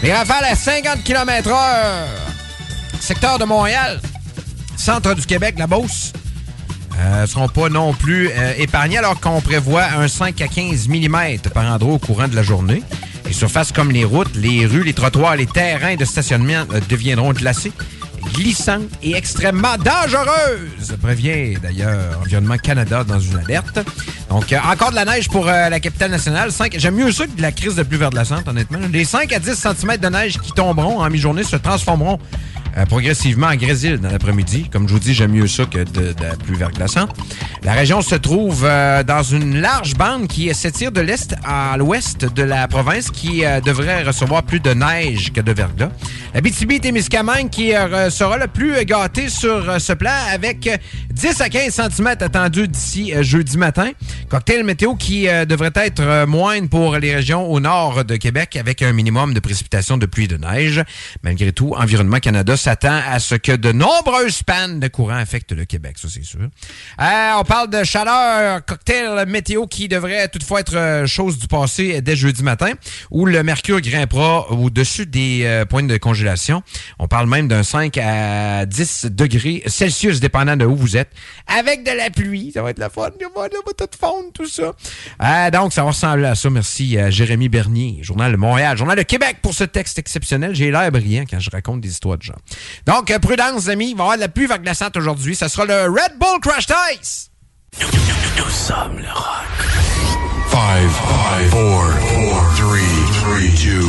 Les 0.03 0.13
rafales 0.13 0.45
à 0.45 0.55
50 0.55 1.03
km 1.03 1.49
heure. 1.49 2.07
Secteur 2.99 3.39
de 3.39 3.45
Montréal, 3.45 3.99
centre 4.77 5.13
du 5.13 5.25
Québec, 5.25 5.55
la 5.57 5.67
Beauce, 5.67 6.13
ne 7.21 7.25
seront 7.25 7.47
pas 7.47 7.69
non 7.69 7.93
plus 7.93 8.29
euh, 8.29 8.53
épargnés 8.57 8.97
alors 8.97 9.19
qu'on 9.19 9.41
prévoit 9.41 9.85
un 9.97 10.07
5 10.07 10.39
à 10.41 10.47
15 10.47 10.87
mm 10.87 11.39
par 11.53 11.65
endroit 11.65 11.95
au 11.95 11.99
courant 11.99 12.27
de 12.27 12.35
la 12.35 12.43
journée. 12.43 12.83
Les 13.31 13.37
surfaces 13.37 13.71
comme 13.71 13.91
les 13.91 14.03
routes, 14.03 14.35
les 14.35 14.65
rues, 14.65 14.83
les 14.83 14.91
trottoirs, 14.91 15.37
les 15.37 15.45
terrains 15.45 15.95
de 15.95 16.03
stationnement 16.03 16.65
euh, 16.73 16.81
deviendront 16.89 17.31
glacés, 17.31 17.71
glissantes 18.33 18.89
et 19.01 19.15
extrêmement 19.15 19.77
dangereuses, 19.77 20.97
prévient 21.01 21.57
d'ailleurs 21.63 22.19
Environnement 22.19 22.57
Canada 22.57 23.05
dans 23.05 23.21
une 23.21 23.37
alerte. 23.37 23.79
Donc, 24.29 24.51
euh, 24.51 24.57
encore 24.69 24.89
de 24.89 24.95
la 24.95 25.05
neige 25.05 25.29
pour 25.29 25.47
euh, 25.47 25.69
la 25.69 25.79
capitale 25.79 26.11
nationale. 26.11 26.51
5 26.51 26.75
J'aime 26.77 26.95
mieux 26.95 27.13
ça 27.13 27.25
que 27.25 27.31
de 27.31 27.41
la 27.41 27.53
crise 27.53 27.75
de 27.75 27.83
pluie 27.83 27.97
verglaçante, 27.97 28.45
honnêtement. 28.49 28.79
Les 28.91 29.05
5 29.05 29.31
à 29.31 29.39
10 29.39 29.55
cm 29.55 29.95
de 29.95 30.09
neige 30.09 30.37
qui 30.37 30.51
tomberont 30.51 30.99
en 30.99 31.09
mi-journée 31.09 31.45
se 31.45 31.55
transformeront 31.55 32.19
euh, 32.77 32.85
progressivement 32.85 33.47
en 33.47 33.55
grésil 33.55 33.97
dans 33.97 34.09
l'après-midi. 34.09 34.69
Comme 34.71 34.87
je 34.87 34.93
vous 34.93 34.99
dis, 34.99 35.13
j'aime 35.13 35.31
mieux 35.31 35.47
ça 35.47 35.65
que 35.65 35.79
de, 35.79 36.13
de 36.13 36.23
la 36.23 36.35
pluie 36.35 36.57
verglaçante. 36.57 37.15
La 37.63 37.73
région 37.73 38.01
se 38.01 38.15
trouve 38.15 38.65
euh, 38.65 39.03
dans 39.03 39.21
une 39.21 39.61
large 39.61 39.93
bande 39.93 40.27
qui 40.27 40.51
s'étire 40.55 40.91
de 40.91 40.99
l'est 40.99 41.35
à 41.43 41.77
l'ouest 41.77 42.25
de 42.25 42.41
la 42.41 42.67
province 42.67 43.11
qui 43.11 43.45
euh, 43.45 43.61
devrait 43.61 44.01
recevoir 44.01 44.41
plus 44.41 44.59
de 44.59 44.73
neige 44.73 45.31
que 45.31 45.41
de 45.41 45.51
verglas. 45.51 45.91
La 46.33 46.41
BTB-Témiscamingue 46.41 47.49
qui 47.49 47.71
sera 48.09 48.37
le 48.37 48.47
plus 48.47 48.83
gâté 48.85 49.29
sur 49.29 49.79
ce 49.79 49.93
plan 49.93 50.13
avec 50.33 50.65
euh, 50.65 50.77
10 51.11 51.41
à 51.41 51.49
15 51.49 51.81
cm 51.93 52.07
attendus 52.07 52.67
d'ici 52.67 53.13
jeudi 53.21 53.57
matin. 53.57 53.91
Cocktail 54.29 54.63
météo 54.63 54.95
qui 54.95 55.27
devrait 55.47 55.73
être 55.75 56.25
moindre 56.25 56.69
pour 56.69 56.97
les 56.97 57.13
régions 57.13 57.45
au 57.51 57.59
nord 57.59 58.05
de 58.05 58.15
Québec 58.15 58.55
avec 58.55 58.81
un 58.81 58.93
minimum 58.93 59.33
de 59.33 59.39
précipitations 59.39 59.97
de 59.97 60.05
pluie 60.05 60.23
et 60.23 60.27
de 60.27 60.37
neige. 60.37 60.81
Malgré 61.23 61.51
tout, 61.51 61.73
Environnement 61.77 62.19
Canada 62.19 62.55
s'attend 62.61 62.99
à 63.07 63.19
ce 63.19 63.35
que 63.35 63.51
de 63.51 63.71
nombreuses 63.71 64.43
pannes 64.43 64.79
de 64.79 64.87
courant 64.87 65.15
affectent 65.15 65.51
le 65.53 65.65
Québec, 65.65 65.97
ça 65.97 66.07
c'est 66.09 66.23
sûr. 66.23 66.39
Euh, 66.41 67.31
on 67.37 67.43
parle 67.43 67.69
de 67.69 67.83
chaleur, 67.83 68.63
cocktail 68.65 69.25
météo 69.27 69.67
qui 69.67 69.87
devrait 69.87 70.27
toutefois 70.27 70.61
être 70.61 70.75
euh, 70.75 71.07
chose 71.07 71.37
du 71.37 71.47
passé 71.47 72.01
dès 72.01 72.15
jeudi 72.15 72.43
matin, 72.43 72.73
où 73.09 73.25
le 73.25 73.43
mercure 73.43 73.81
grimpera 73.81 74.51
au-dessus 74.51 75.05
des 75.05 75.41
euh, 75.45 75.65
points 75.65 75.83
de 75.83 75.97
congélation. 75.97 76.63
On 76.99 77.07
parle 77.07 77.27
même 77.27 77.47
d'un 77.47 77.63
5 77.63 77.97
à 77.97 78.65
10 78.65 79.07
degrés 79.11 79.63
Celsius, 79.67 80.19
dépendant 80.19 80.55
de 80.55 80.65
où 80.65 80.75
vous 80.75 80.97
êtes, 80.97 81.09
avec 81.47 81.83
de 81.83 81.91
la 81.91 82.09
pluie. 82.09 82.51
Ça 82.53 82.61
va 82.61 82.71
être 82.71 82.79
la 82.79 82.89
fun. 82.89 83.09
Ça 83.19 83.27
va, 83.35 83.43
ça 83.43 83.57
va 83.65 83.73
tout 83.73 83.97
fondre, 83.99 84.31
tout 84.33 84.47
ça. 84.47 84.73
Euh, 85.23 85.51
donc, 85.51 85.73
ça 85.73 85.83
va 85.83 85.89
ressembler 85.89 86.27
à 86.27 86.35
ça. 86.35 86.49
Merci 86.49 86.97
à 86.97 87.09
Jérémy 87.09 87.49
Bernier, 87.49 87.99
Journal 88.01 88.31
de 88.31 88.37
Montréal, 88.37 88.77
Journal 88.77 88.97
de 88.97 89.03
Québec 89.03 89.37
pour 89.41 89.53
ce 89.53 89.63
texte 89.63 89.99
exceptionnel. 89.99 90.53
J'ai 90.53 90.71
l'air 90.71 90.91
brillant 90.91 91.23
quand 91.29 91.39
je 91.39 91.49
raconte 91.49 91.81
des 91.81 91.89
histoires 91.89 92.17
de 92.17 92.23
gens. 92.23 92.35
Donc, 92.85 93.11
euh, 93.11 93.19
prudence, 93.19 93.67
amis. 93.67 93.91
Il 93.91 93.97
va 93.97 94.03
y 94.03 94.05
avoir 94.05 94.15
de 94.17 94.21
la 94.21 94.29
pluie 94.29 94.47
verglaçante 94.47 94.95
aujourd'hui. 94.97 95.35
Ce 95.35 95.47
sera 95.47 95.65
le 95.65 95.83
Red 95.83 96.17
Bull 96.17 96.39
Crash 96.41 96.67
Ice. 96.93 97.29
Nous, 97.79 97.87
nous, 97.87 97.93
nous, 97.93 98.43
nous 98.43 98.49
sommes 98.49 98.99
le 98.99 99.07
rock. 99.07 99.51
5, 100.51 100.89
5, 100.89 101.49
4, 101.51 101.99
4, 102.01 102.55
3, 102.57 102.79
3, 103.21 103.49
2, 103.55 103.81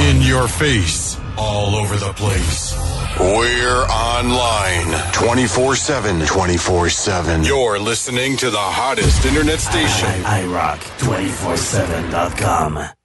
1. 0.00 0.10
In 0.10 0.22
your 0.22 0.48
face. 0.48 1.16
All 1.38 1.76
over 1.76 1.96
the 1.96 2.12
place. 2.14 2.74
We're 3.18 3.84
online 3.86 4.92
24 5.12 5.76
7. 5.76 6.26
24 6.26 6.88
7. 6.90 7.44
You're 7.44 7.78
listening 7.78 8.36
to 8.38 8.50
the 8.50 8.58
hottest 8.58 9.24
internet 9.24 9.60
station. 9.60 10.08
I, 10.24 10.40
I, 10.40 10.42
I 10.42 10.46
rock 10.46 10.80
247.com. 10.98 12.95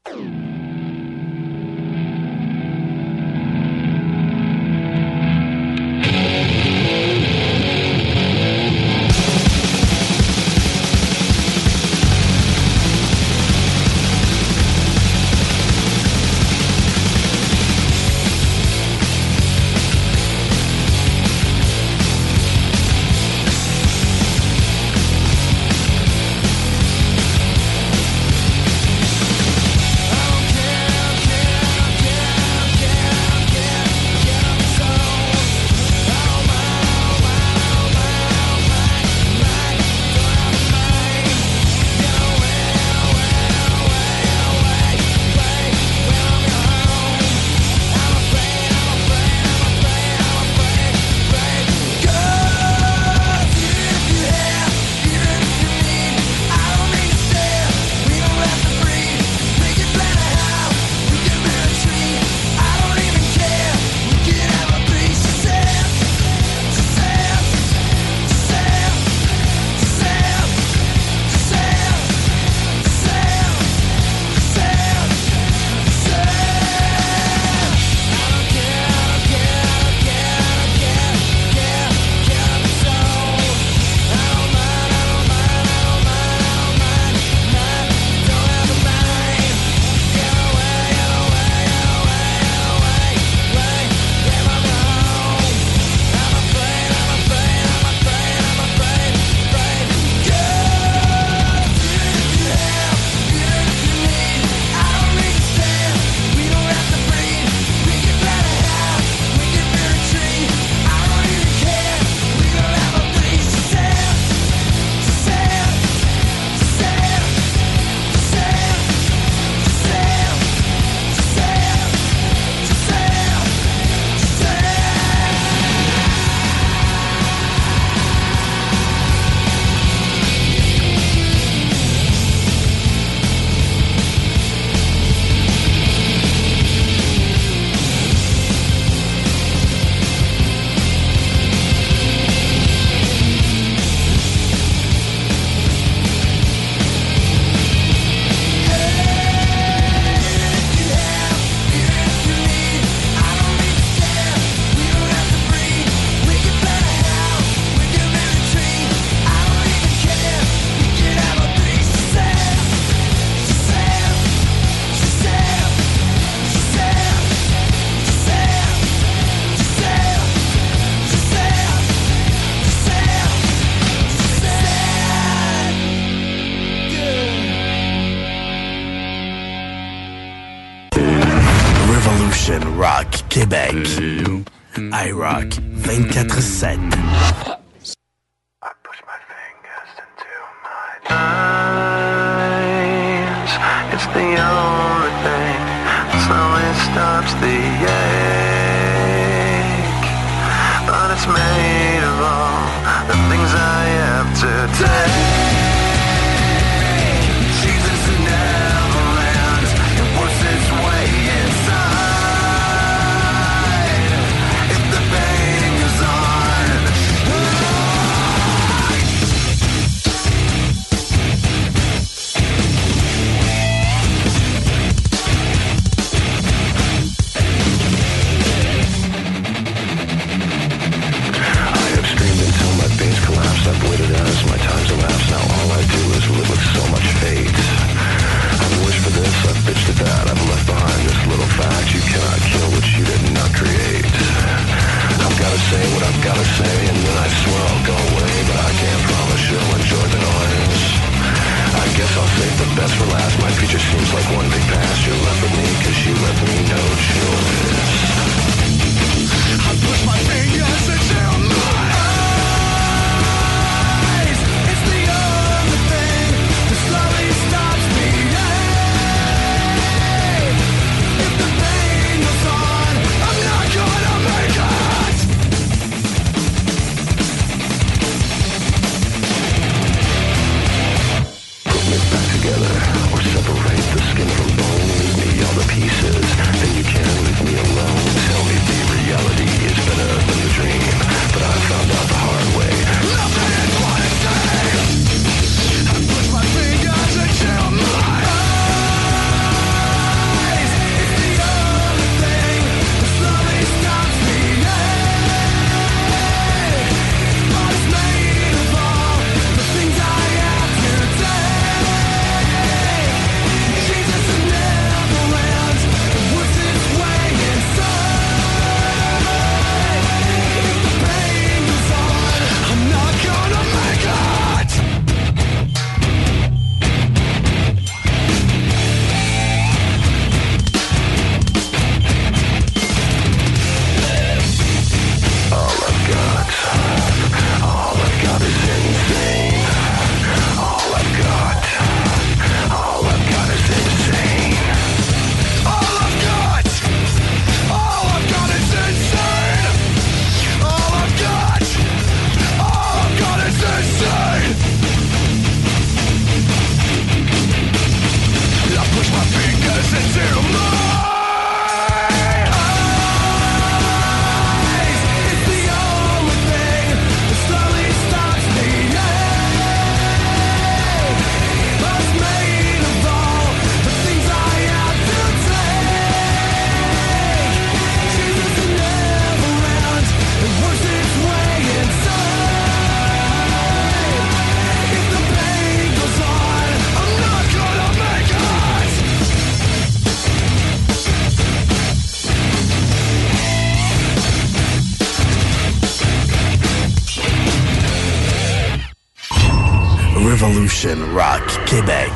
Revolution 400.83 401.13
Rock 401.13 401.47
Québec. 401.67 402.11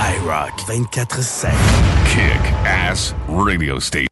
iRock 0.00 0.50
24-7. 0.66 1.52
Kick 2.06 2.52
Ass 2.64 3.14
Radio 3.28 3.78
Station. 3.78 4.07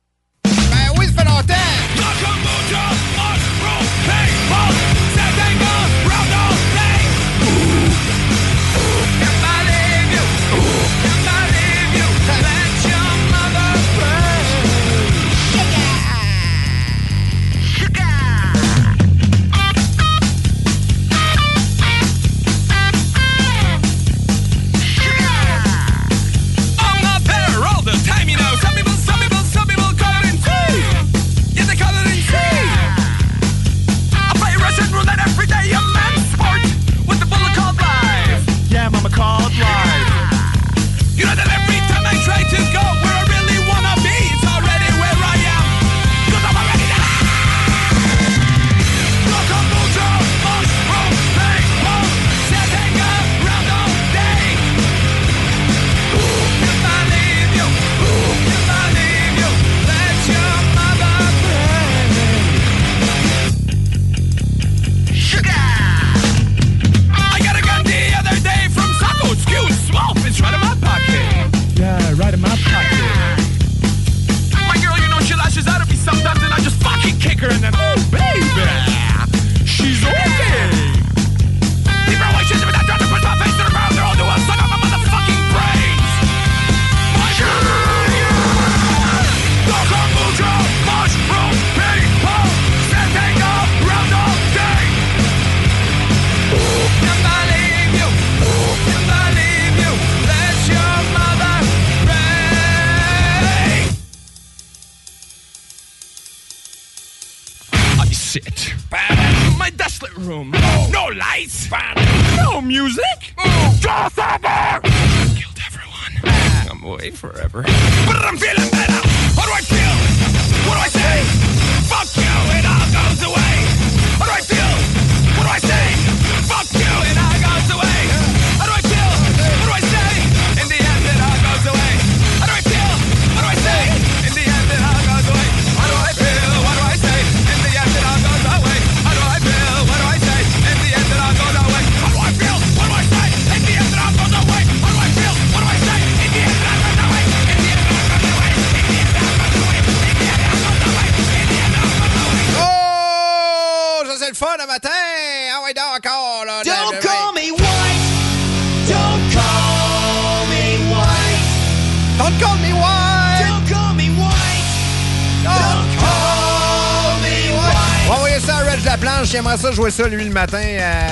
Jouer 169.76 169.90
ça 169.90 170.08
lui 170.08 170.24
le 170.24 170.30
matin 170.30 170.62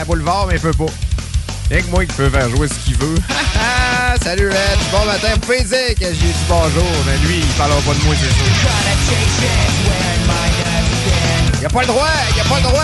à 0.00 0.04
Boulevard, 0.06 0.46
mais 0.46 0.54
il 0.54 0.60
peut 0.60 0.72
pas. 0.72 0.90
Rien 1.70 1.82
que 1.82 1.90
moi 1.90 2.06
qui 2.06 2.14
peut 2.14 2.30
faire 2.30 2.48
jouer 2.48 2.66
ce 2.66 2.74
qu'il 2.82 2.96
veut. 2.96 3.14
Salut 4.22 4.48
Reg, 4.48 4.78
bon 4.90 5.04
matin. 5.04 5.28
Vous 5.34 5.40
pouvez 5.40 5.62
dire 5.64 5.94
que 6.00 6.06
j'ai 6.06 6.12
dit 6.12 6.34
bonjour, 6.48 6.82
mais 7.06 7.18
lui, 7.28 7.40
il 7.40 7.46
parlera 7.58 7.78
pas 7.82 7.92
de 7.92 8.04
moi, 8.04 8.14
c'est 8.18 8.32
sûr. 8.32 8.44
Il 11.60 11.66
a 11.66 11.68
pas 11.68 11.80
le 11.82 11.86
droit, 11.86 12.08
il 12.34 12.40
a 12.40 12.44
pas 12.44 12.56
le 12.56 12.62
droit. 12.62 12.82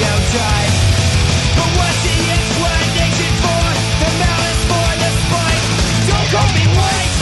Don't 0.00 0.79
call 6.30 6.46
me 6.54 6.62
white. 6.78 7.14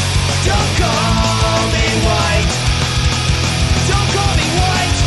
Don't 0.44 0.70
call 0.76 1.62
me 1.72 1.86
white. 2.04 2.50
Don't 3.88 4.08
call 4.12 4.32
me 4.36 4.48
white. 4.60 4.98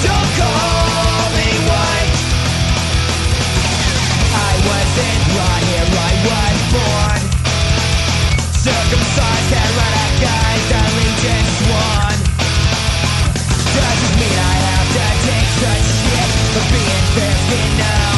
Don't 0.00 0.30
call 0.40 1.24
me 1.36 1.48
white. 1.68 2.12
I 4.32 4.52
wasn't 4.64 5.20
brought 5.28 5.62
here. 5.68 5.88
I 5.92 6.14
was 6.24 6.58
born. 6.72 7.20
Circumcised, 8.64 9.52
hereticised, 9.52 10.70
allegiance 10.80 11.52
sworn. 11.60 12.18
Doesn't 13.76 14.14
mean 14.20 14.38
I 14.40 14.56
have 14.68 14.88
to 14.96 15.06
take 15.28 15.50
such 15.60 15.84
shit 16.00 16.30
for 16.56 16.64
being 16.72 17.04
59. 17.12 18.09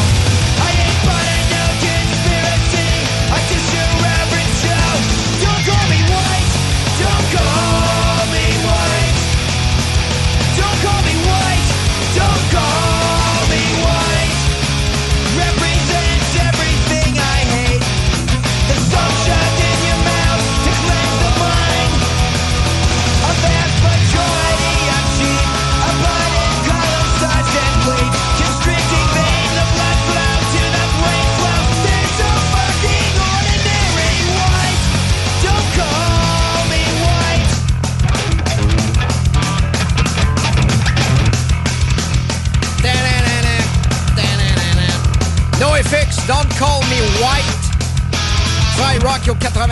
96.9. 49.62 49.68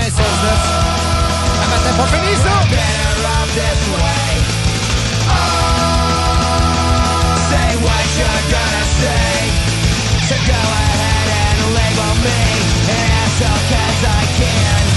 Un 1.63 1.69
matin 1.69 1.95
pas 1.97 2.07
fini 2.07 2.37
say. 9.01 9.51
So 10.29 10.37
go 10.47 10.53
ahead 10.53 11.29
and 11.43 11.75
label 11.75 12.13
me 12.23 12.41
an 12.95 13.11
asshole 13.19 13.63
'cause 13.69 14.05
I 14.05 14.23
can. 14.39 14.90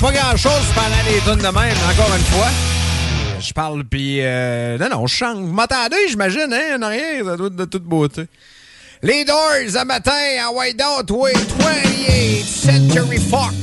Pas 0.00 0.12
grand 0.12 0.36
chose 0.36 0.52
pendant 0.74 1.02
les 1.08 1.20
de 1.36 1.42
même, 1.42 1.76
encore 1.90 2.14
une 2.16 2.24
fois. 2.24 2.48
Je 3.40 3.52
parle, 3.52 3.84
puis. 3.84 4.18
Euh, 4.20 4.78
non, 4.78 4.88
non, 4.90 5.06
je 5.06 5.14
chante. 5.16 5.38
Vous 5.38 5.52
m'entendez, 5.52 5.96
j'imagine, 6.08 6.52
hein, 6.52 6.76
en 6.78 6.82
arrière, 6.82 7.24
ça 7.24 7.36
doit 7.36 7.48
être 7.48 7.56
de 7.56 7.64
toute 7.64 7.82
beauté. 7.84 8.26
Les 9.02 9.24
Doors, 9.24 9.76
à 9.76 9.84
matin, 9.84 10.12
en 10.48 10.54
White 10.56 10.80
Out, 10.82 11.10
oui, 11.10 11.30
28 11.58 12.44
Century 12.44 13.18
Fox. 13.18 13.54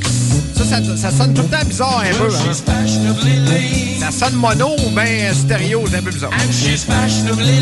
Ça, 0.58 0.64
ça, 0.66 0.98
ça 0.98 1.12
sonne 1.12 1.34
tout 1.34 1.42
le 1.44 1.50
temps 1.50 1.66
bizarre 1.66 2.04
un 2.06 2.14
peu. 2.18 2.30
hein. 2.34 2.54
Ça 4.00 4.12
sonne 4.12 4.36
mono 4.36 4.76
ou 4.86 4.90
bien 4.92 5.34
stéréo, 5.34 5.84
c'est 5.90 5.98
un 5.98 6.02
peu 6.02 6.12
bizarre. 6.12 6.32
And 6.34 6.52
she's 6.52 6.84
fashionably 6.84 7.62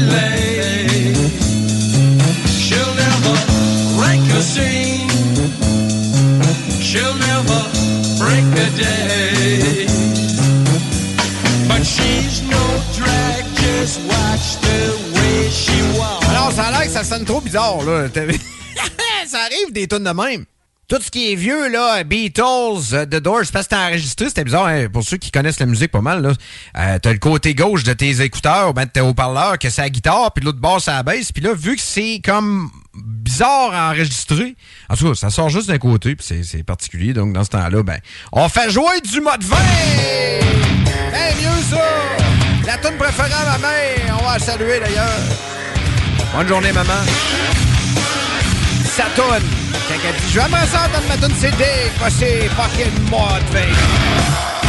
Alors, 16.29 16.51
ça 16.51 16.63
a 16.65 16.71
l'air 16.71 16.83
que 16.83 16.91
ça 16.91 17.03
sonne 17.03 17.25
trop 17.25 17.41
bizarre, 17.41 17.83
là. 17.83 18.07
Ça 19.27 19.39
arrive 19.39 19.71
des 19.71 19.87
tunes 19.87 20.03
de 20.03 20.09
même. 20.09 20.45
Tout 20.87 21.01
ce 21.01 21.09
qui 21.09 21.31
est 21.31 21.35
vieux, 21.35 21.69
là, 21.69 22.03
Beatles, 22.03 22.93
euh, 22.93 23.05
The 23.05 23.15
Doors, 23.15 23.45
parce 23.51 23.65
que 23.65 23.69
t'as 23.69 23.87
enregistré, 23.87 24.27
c'était 24.27 24.43
bizarre, 24.43 24.67
hein, 24.67 24.87
pour 24.91 25.03
ceux 25.03 25.17
qui 25.17 25.31
connaissent 25.31 25.59
la 25.59 25.65
musique 25.65 25.91
pas 25.91 26.01
mal, 26.01 26.21
là. 26.21 26.33
Euh, 26.77 26.99
t'as 26.99 27.13
le 27.13 27.19
côté 27.19 27.55
gauche 27.55 27.83
de 27.83 27.93
tes 27.93 28.21
écouteurs, 28.21 28.73
ben, 28.73 28.85
de 28.85 28.89
tes 28.89 29.01
haut-parleurs, 29.01 29.57
que 29.57 29.69
c'est 29.69 29.81
la 29.81 29.89
guitare, 29.89 30.31
puis 30.33 30.43
l'autre 30.43 30.59
bord, 30.59 30.81
c'est 30.81 30.91
la 30.91 31.01
basse, 31.01 31.31
puis 31.31 31.41
là, 31.41 31.53
vu 31.53 31.75
que 31.75 31.81
c'est 31.81 32.21
comme 32.23 32.69
bizarre 32.95 33.73
à 33.73 33.89
enregistrer, 33.89 34.55
en 34.89 34.95
tout 34.95 35.09
cas, 35.09 35.15
ça 35.15 35.29
sort 35.29 35.49
juste 35.49 35.67
d'un 35.67 35.77
côté, 35.79 36.15
puis 36.15 36.25
c'est- 36.43 36.63
particulier, 36.63 37.13
donc 37.13 37.33
dans 37.33 37.43
ce 37.43 37.49
temps-là, 37.49 37.83
ben, 37.83 37.97
on 38.31 38.47
fait 38.49 38.69
jouer 38.69 39.01
du 39.03 39.19
mode 39.21 39.43
20! 39.43 39.57
Hey, 39.57 41.35
mieux 41.41 41.63
ça! 41.69 41.81
La 42.65 42.77
tune 42.77 42.97
préférée 42.97 43.31
à 43.33 43.51
ma 43.51 43.57
mère, 43.57 44.17
on 44.19 44.23
va 44.25 44.33
la 44.33 44.39
saluer 44.39 44.79
d'ailleurs. 44.79 45.19
Bonne 46.35 46.47
journée, 46.47 46.71
maman. 46.71 46.93
Sa 48.85 49.03
toune. 49.15 49.43
Quand 49.87 49.95
elle 50.05 50.15
dit, 50.15 50.31
je 50.31 50.39
vais 50.39 50.47
me 50.47 50.65
ça 50.67 50.87
dans 50.93 51.07
ma 51.07 51.17
toune 51.17 51.35
CD, 51.35 51.65
c'est 52.09 52.47
fucking 52.49 53.09
mode 53.09 53.43
20. 53.51 54.62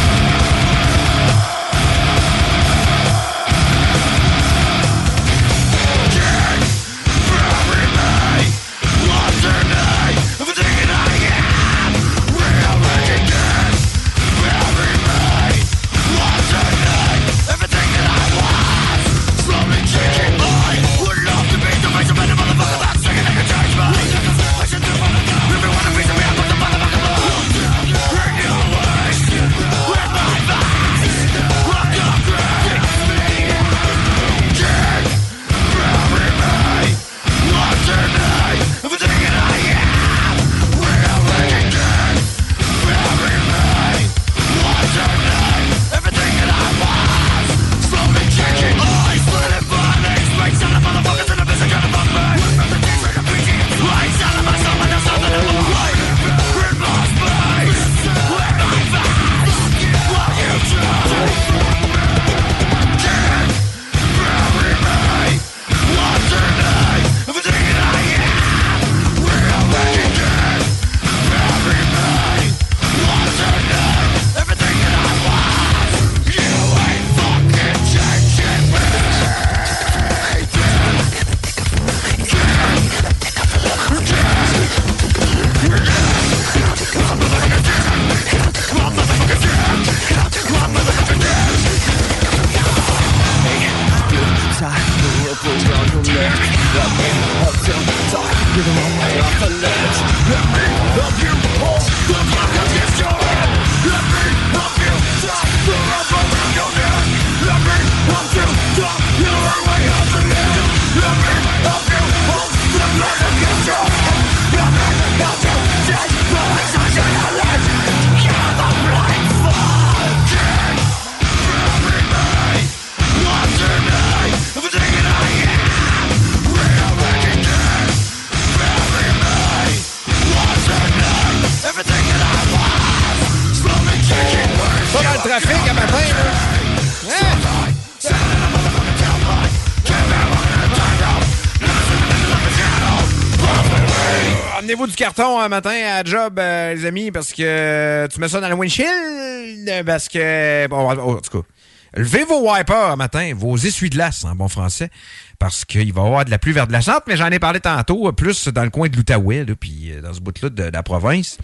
Carton 145.05 145.39
un 145.39 145.49
matin 145.49 145.69
à 145.69 146.03
job, 146.03 146.39
euh, 146.39 146.73
les 146.73 146.83
amis, 146.83 147.11
parce 147.11 147.31
que 147.31 147.43
euh, 147.43 148.07
tu 148.07 148.19
mets 148.19 148.27
ça 148.27 148.41
dans 148.41 148.49
le 148.49 148.55
windshield, 148.55 149.85
parce 149.85 150.09
que... 150.09 150.65
Bon, 150.67 150.89
en 150.89 151.17
tout 151.17 151.41
cas, 151.41 151.47
levez 151.93 152.23
vos 152.23 152.51
wipers 152.51 152.89
un 152.89 152.95
matin, 152.95 153.31
vos 153.35 153.55
essuie-glaces 153.55 154.25
en 154.25 154.33
bon 154.33 154.47
français, 154.47 154.89
parce 155.37 155.63
qu'il 155.63 155.93
va 155.93 156.01
y 156.01 156.05
avoir 156.07 156.25
de 156.25 156.31
la 156.31 156.39
pluie 156.39 156.53
vers 156.53 156.65
de 156.65 156.71
la 156.71 156.81
chante, 156.81 157.03
mais 157.05 157.17
j'en 157.17 157.27
ai 157.27 157.37
parlé 157.37 157.59
tantôt, 157.59 158.07
euh, 158.07 158.13
plus 158.13 158.47
dans 158.47 158.63
le 158.63 158.71
coin 158.71 158.89
de 158.89 158.95
l'Outaouais, 158.95 159.45
puis 159.59 159.91
dans 160.01 160.11
ce 160.11 160.21
bout-là 160.21 160.49
de, 160.49 160.63
la 160.63 160.81
province. 160.81 161.37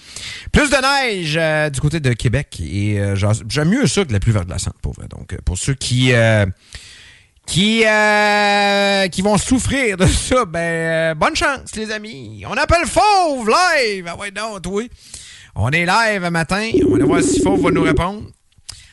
Plus 0.51 0.71
de 0.71 0.77
neige 0.81 1.71
du 1.71 1.81
côté 1.81 1.99
de 1.99 2.13
Québec, 2.13 2.59
et 2.59 2.99
j'aime 3.13 3.69
mieux 3.69 3.85
ça 3.85 4.01
que 4.01 4.07
de 4.07 4.13
la 4.13 4.19
pluie 4.19 4.33
vers 4.33 4.45
de 4.45 4.49
la 4.49 4.57
chante, 4.57 4.79
pour 4.81 4.93
vrai. 4.93 5.07
Donc, 5.07 5.37
pour 5.45 5.59
ceux 5.59 5.75
qui... 5.75 6.13
qui, 7.51 7.83
euh, 7.85 9.07
qui 9.09 9.21
vont 9.21 9.37
souffrir 9.37 9.97
de 9.97 10.05
ça, 10.05 10.45
ben, 10.45 10.59
euh, 10.59 11.13
bonne 11.15 11.35
chance, 11.35 11.75
les 11.75 11.91
amis. 11.91 12.45
On 12.49 12.53
appelle 12.53 12.85
Fauve 12.85 13.49
live. 13.49 14.05
Ah 14.07 14.15
ouais, 14.15 14.31
non, 14.33 14.61
toi. 14.61 14.83
On 15.55 15.69
est 15.71 15.85
live 15.85 16.23
un 16.23 16.29
matin. 16.29 16.71
On 16.89 16.97
va 16.97 17.03
voir 17.03 17.21
si 17.21 17.41
Fauve 17.41 17.61
va 17.61 17.71
nous 17.71 17.81
répondre. 17.81 18.23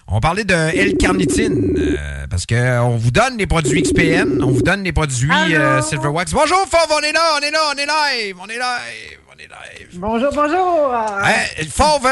On 0.09 0.19
parlait 0.19 0.43
de 0.43 0.55
L-carnitine, 0.55 1.77
euh, 1.79 2.27
parce 2.29 2.47
que 2.47 2.81
on 2.81 2.97
vous 2.97 3.13
donne 3.13 3.37
les 3.37 3.47
produits 3.47 3.83
XPN, 3.83 4.43
on 4.43 4.51
vous 4.51 4.63
donne 4.63 4.83
les 4.83 4.93
produits 4.93 5.31
euh, 5.55 5.81
Silverwax. 5.83 6.33
Bonjour 6.33 6.67
Fauve, 6.69 6.91
on 6.91 7.01
est 7.01 7.13
là, 7.13 7.37
on 7.37 7.41
est 7.41 7.51
là, 7.51 7.61
on 7.73 7.79
est 7.79 7.87
live, 7.87 8.37
on 8.43 8.47
est 8.47 8.59
live, 8.59 9.19
on 9.33 9.39
est 9.39 9.47
live. 9.47 9.89
Bonjour, 9.93 10.33
bonjour. 10.33 10.95
Hey, 11.25 11.69
Fauve, 11.69 12.09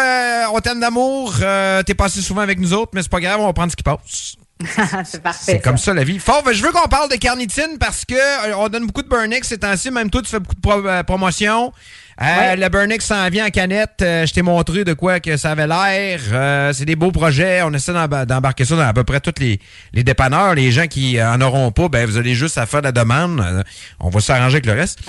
on 0.52 0.60
t'aime 0.60 0.78
d'amour, 0.78 1.33
euh, 1.42 1.83
t'es 1.83 1.94
passé 1.94 2.20
souvent 2.20 2.42
avec 2.42 2.60
nous 2.60 2.75
autres, 2.75 2.92
mais 2.94 3.02
c'est 3.02 3.10
pas 3.10 3.20
grave, 3.20 3.41
on 3.41 3.47
va 3.47 3.52
prendre 3.52 3.73
ce 3.73 3.76
qui 3.76 3.83
passe. 3.83 4.36
c'est 5.05 5.23
parfait. 5.23 5.52
C'est 5.52 5.60
comme 5.60 5.76
ça 5.76 5.93
la 5.93 6.02
vie. 6.05 6.18
Fauve, 6.18 6.51
je 6.52 6.62
veux 6.62 6.73
qu'on 6.73 6.89
parle 6.89 7.10
de 7.10 7.17
carnitine 7.17 7.76
parce 7.78 8.05
que 8.07 8.15
euh, 8.15 8.57
on 8.57 8.68
donne 8.68 8.86
beaucoup 8.86 9.02
de 9.02 9.09
Burnix 9.09 9.47
ces 9.47 9.59
temps-ci. 9.59 9.91
Même 9.91 10.09
toi, 10.09 10.23
tu 10.23 10.28
fais 10.31 10.41
beaucoup 10.41 10.55
de 10.55 10.60
pro- 10.60 10.86
euh, 10.86 11.02
promotions. 11.02 11.73
Euh, 12.23 12.57
Le 12.57 12.68
Burnix 12.70 13.05
s'en 13.05 13.28
vient 13.28 13.47
en 13.47 13.51
canette. 13.51 13.97
Je 14.01 14.33
t'ai 14.33 14.41
montré 14.41 14.85
de 14.85 14.94
quoi 14.94 15.20
que 15.20 15.36
ça 15.36 15.51
avait 15.51 15.67
l'air. 15.67 16.73
C'est 16.75 16.86
des 16.86 16.97
beaux 16.97 17.12
projets. 17.12 17.60
On 17.62 17.73
essaie 17.75 17.93
d'emba- 17.93 18.25
d'embarquer 18.25 18.65
ça 18.65 18.76
dans 18.76 18.83
à 18.89 18.94
peu 18.94 19.05
près 19.05 19.20
tous 19.20 19.35
les, 19.39 19.60
les 19.93 20.02
dépanneurs. 20.02 20.55
Les 20.55 20.73
gens 20.73 20.86
qui 20.86 21.23
en 21.23 21.39
auront 21.43 21.70
pas, 21.73 21.89
ben 21.91 22.07
vous 22.07 22.17
allez 22.17 22.35
juste 22.35 22.57
à 22.57 22.65
faire 22.65 22.81
la 22.81 22.93
demande. 22.93 23.65
On 24.01 24.09
va 24.09 24.20
s'arranger 24.20 24.55
avec 24.57 24.67
le 24.67 24.73
reste. 24.73 25.01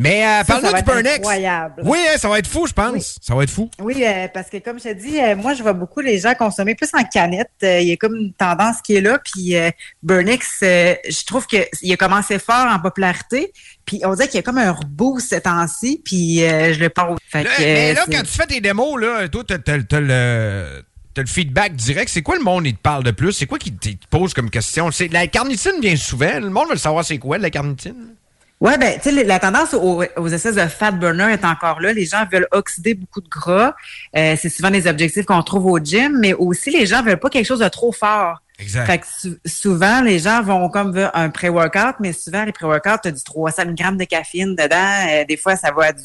Mais 0.00 0.24
euh, 0.24 0.44
parle-nous 0.44 1.02
du 1.02 1.08
incroyable. 1.08 1.82
Oui, 1.82 1.98
hein, 2.08 2.16
ça 2.18 2.28
va 2.28 2.38
être 2.38 2.46
fou, 2.46 2.68
je 2.68 2.72
pense. 2.72 3.18
Ça 3.20 3.34
va 3.34 3.42
être 3.42 3.50
fou. 3.50 3.68
Oui, 3.80 4.04
euh, 4.06 4.28
parce 4.32 4.48
que 4.48 4.58
comme 4.58 4.78
je 4.78 4.84
te 4.84 4.94
dis, 4.94 5.20
euh, 5.20 5.34
moi, 5.34 5.54
je 5.54 5.62
vois 5.64 5.72
beaucoup 5.72 5.98
les 5.98 6.20
gens 6.20 6.34
consommer 6.34 6.76
plus 6.76 6.88
en 6.94 7.02
canette. 7.02 7.50
Euh, 7.64 7.80
il 7.80 7.88
y 7.88 7.92
a 7.92 7.96
comme 7.96 8.14
une 8.14 8.32
tendance 8.32 8.80
qui 8.80 8.94
est 8.94 9.00
là. 9.00 9.18
Puis 9.18 9.56
Burnix, 10.04 10.60
euh, 10.62 10.94
je 11.08 11.24
trouve 11.26 11.48
qu'il 11.48 11.92
a 11.92 11.96
commencé 11.96 12.38
fort 12.38 12.68
en 12.70 12.78
popularité. 12.78 13.52
Puis 13.84 14.00
on 14.04 14.14
dirait 14.14 14.28
qu'il 14.28 14.36
y 14.36 14.38
a 14.38 14.42
comme 14.42 14.58
un 14.58 14.70
reboost 14.70 15.30
ces 15.30 15.40
temps-ci. 15.40 16.00
Puis 16.04 16.38
je 16.38 16.78
le 16.78 16.90
parle. 16.90 17.16
Fait 17.28 17.42
Là, 17.42 17.50
que, 17.56 17.62
mais 17.62 17.94
là, 17.94 18.04
quand 18.06 18.22
tu 18.22 18.32
fais 18.32 18.46
tes 18.46 18.60
démos, 18.60 19.00
là, 19.00 19.28
toi, 19.28 19.42
t'as, 19.44 19.98
le, 19.98 20.84
le 21.16 21.26
feedback 21.26 21.74
direct. 21.74 22.08
C'est 22.08 22.22
quoi 22.22 22.36
le 22.36 22.44
monde, 22.44 22.68
il 22.68 22.76
te 22.76 22.80
parle 22.80 23.02
de 23.02 23.10
plus? 23.10 23.32
C'est 23.32 23.46
quoi 23.46 23.58
qui 23.58 23.72
te 23.74 23.88
pose 24.10 24.32
comme 24.32 24.48
question? 24.48 24.90
La 25.10 25.26
carnitine 25.26 25.80
vient 25.82 25.96
souvent. 25.96 26.38
Le 26.38 26.50
monde 26.50 26.68
veut 26.70 26.76
savoir 26.76 27.04
c'est 27.04 27.18
quoi, 27.18 27.38
la 27.38 27.50
carnitine? 27.50 28.14
Ouais, 28.60 28.76
ben, 28.76 28.98
tu 29.00 29.10
sais, 29.14 29.24
la 29.24 29.38
tendance 29.38 29.72
aux, 29.74 30.02
aux 30.16 30.26
espèces 30.28 30.56
de 30.56 30.66
fat 30.66 30.90
burner 30.90 31.32
est 31.32 31.44
encore 31.44 31.80
là. 31.80 31.92
Les 31.92 32.06
gens 32.06 32.24
veulent 32.30 32.48
oxyder 32.50 32.94
beaucoup 32.94 33.20
de 33.20 33.28
gras. 33.28 33.74
Euh, 34.16 34.34
c'est 34.40 34.48
souvent 34.48 34.70
des 34.70 34.88
objectifs 34.88 35.26
qu'on 35.26 35.42
trouve 35.44 35.66
au 35.66 35.78
gym, 35.78 36.18
mais 36.18 36.34
aussi 36.34 36.70
les 36.70 36.84
gens 36.84 37.02
veulent 37.02 37.20
pas 37.20 37.30
quelque 37.30 37.46
chose 37.46 37.60
de 37.60 37.68
trop 37.68 37.92
fort. 37.92 38.38
Exact. 38.58 38.86
Fait 38.86 38.98
que 38.98 39.06
sou- 39.06 39.36
souvent, 39.46 40.00
les 40.02 40.18
gens 40.18 40.42
vont 40.42 40.68
comme 40.70 40.92
un 41.14 41.30
pré-workout, 41.30 41.94
mais 42.00 42.12
souvent, 42.12 42.44
les 42.44 42.50
pré-workouts, 42.50 42.98
tu 43.04 43.08
as 43.08 43.12
du 43.12 43.22
300 43.22 43.62
grammes 43.76 43.96
de 43.96 44.02
caféine 44.04 44.56
dedans. 44.56 45.06
Euh, 45.08 45.24
des 45.24 45.36
fois, 45.36 45.54
ça 45.54 45.70
va 45.70 45.84
à 45.86 45.92
du 45.92 46.02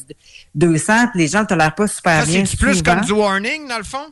200, 0.54 1.08
puis 1.08 1.18
les 1.22 1.26
gens 1.26 1.40
ne 1.40 1.46
tolèrent 1.46 1.74
pas 1.74 1.88
super 1.88 2.20
Ça, 2.20 2.26
bien. 2.26 2.44
c'est 2.44 2.56
plus 2.56 2.76
souvent. 2.76 2.94
comme 2.94 3.04
du 3.04 3.10
warning, 3.12 3.66
dans 3.66 3.78
le 3.78 3.82
fond? 3.82 4.06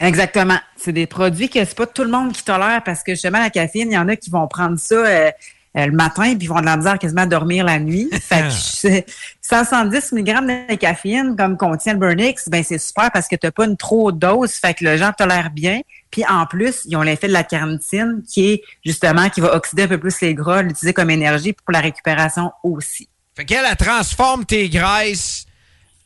Exactement. 0.00 0.58
C'est 0.76 0.92
des 0.92 1.06
produits 1.06 1.48
que 1.50 1.62
c'est 1.64 1.76
pas 1.76 1.86
tout 1.86 2.04
le 2.04 2.10
monde 2.10 2.32
qui 2.32 2.42
tolère 2.44 2.82
parce 2.84 3.02
que 3.02 3.12
justement, 3.12 3.38
la 3.38 3.50
caféine, 3.50 3.90
il 3.90 3.94
y 3.94 3.98
en 3.98 4.08
a 4.08 4.16
qui 4.16 4.30
vont 4.30 4.46
prendre 4.46 4.78
ça 4.78 4.94
euh, 4.94 5.30
le 5.84 5.92
matin 5.92 6.34
puis 6.34 6.46
ils 6.46 6.48
vont 6.48 6.60
de 6.60 6.64
la 6.64 6.76
misère 6.76 6.98
quasiment 6.98 7.22
à 7.22 7.26
dormir 7.26 7.64
la 7.64 7.78
nuit. 7.78 8.08
fait 8.22 8.42
que 8.42 8.50
c'est- 8.52 9.06
170 9.42 10.12
mg 10.12 10.68
de 10.70 10.74
caféine 10.76 11.36
comme 11.36 11.56
contient 11.56 11.92
le 11.92 11.98
Burnix, 11.98 12.48
ben 12.48 12.64
c'est 12.64 12.78
super 12.78 13.10
parce 13.12 13.28
que 13.28 13.36
tu 13.36 13.50
pas 13.50 13.66
une 13.66 13.76
trop 13.76 14.08
haute 14.08 14.18
dose, 14.18 14.52
fait 14.52 14.74
que 14.74 14.84
le 14.84 14.96
gens 14.96 15.12
tolèrent 15.16 15.50
bien. 15.50 15.80
Puis 16.10 16.24
en 16.26 16.46
plus, 16.46 16.82
ils 16.86 16.96
ont 16.96 17.02
l'effet 17.02 17.28
de 17.28 17.32
la 17.32 17.44
carnitine 17.44 18.22
qui 18.26 18.52
est 18.52 18.62
justement 18.84 19.28
qui 19.28 19.40
va 19.40 19.54
oxyder 19.54 19.82
un 19.82 19.88
peu 19.88 19.98
plus 19.98 20.20
les 20.20 20.34
gras, 20.34 20.62
l'utiliser 20.62 20.92
comme 20.94 21.10
énergie 21.10 21.52
pour 21.52 21.72
la 21.72 21.80
récupération 21.80 22.52
aussi. 22.62 23.08
Fait 23.36 23.44
qu'elle, 23.44 23.66
elle 23.70 23.76
transforme 23.76 24.46
tes 24.46 24.68
graisses 24.68 25.44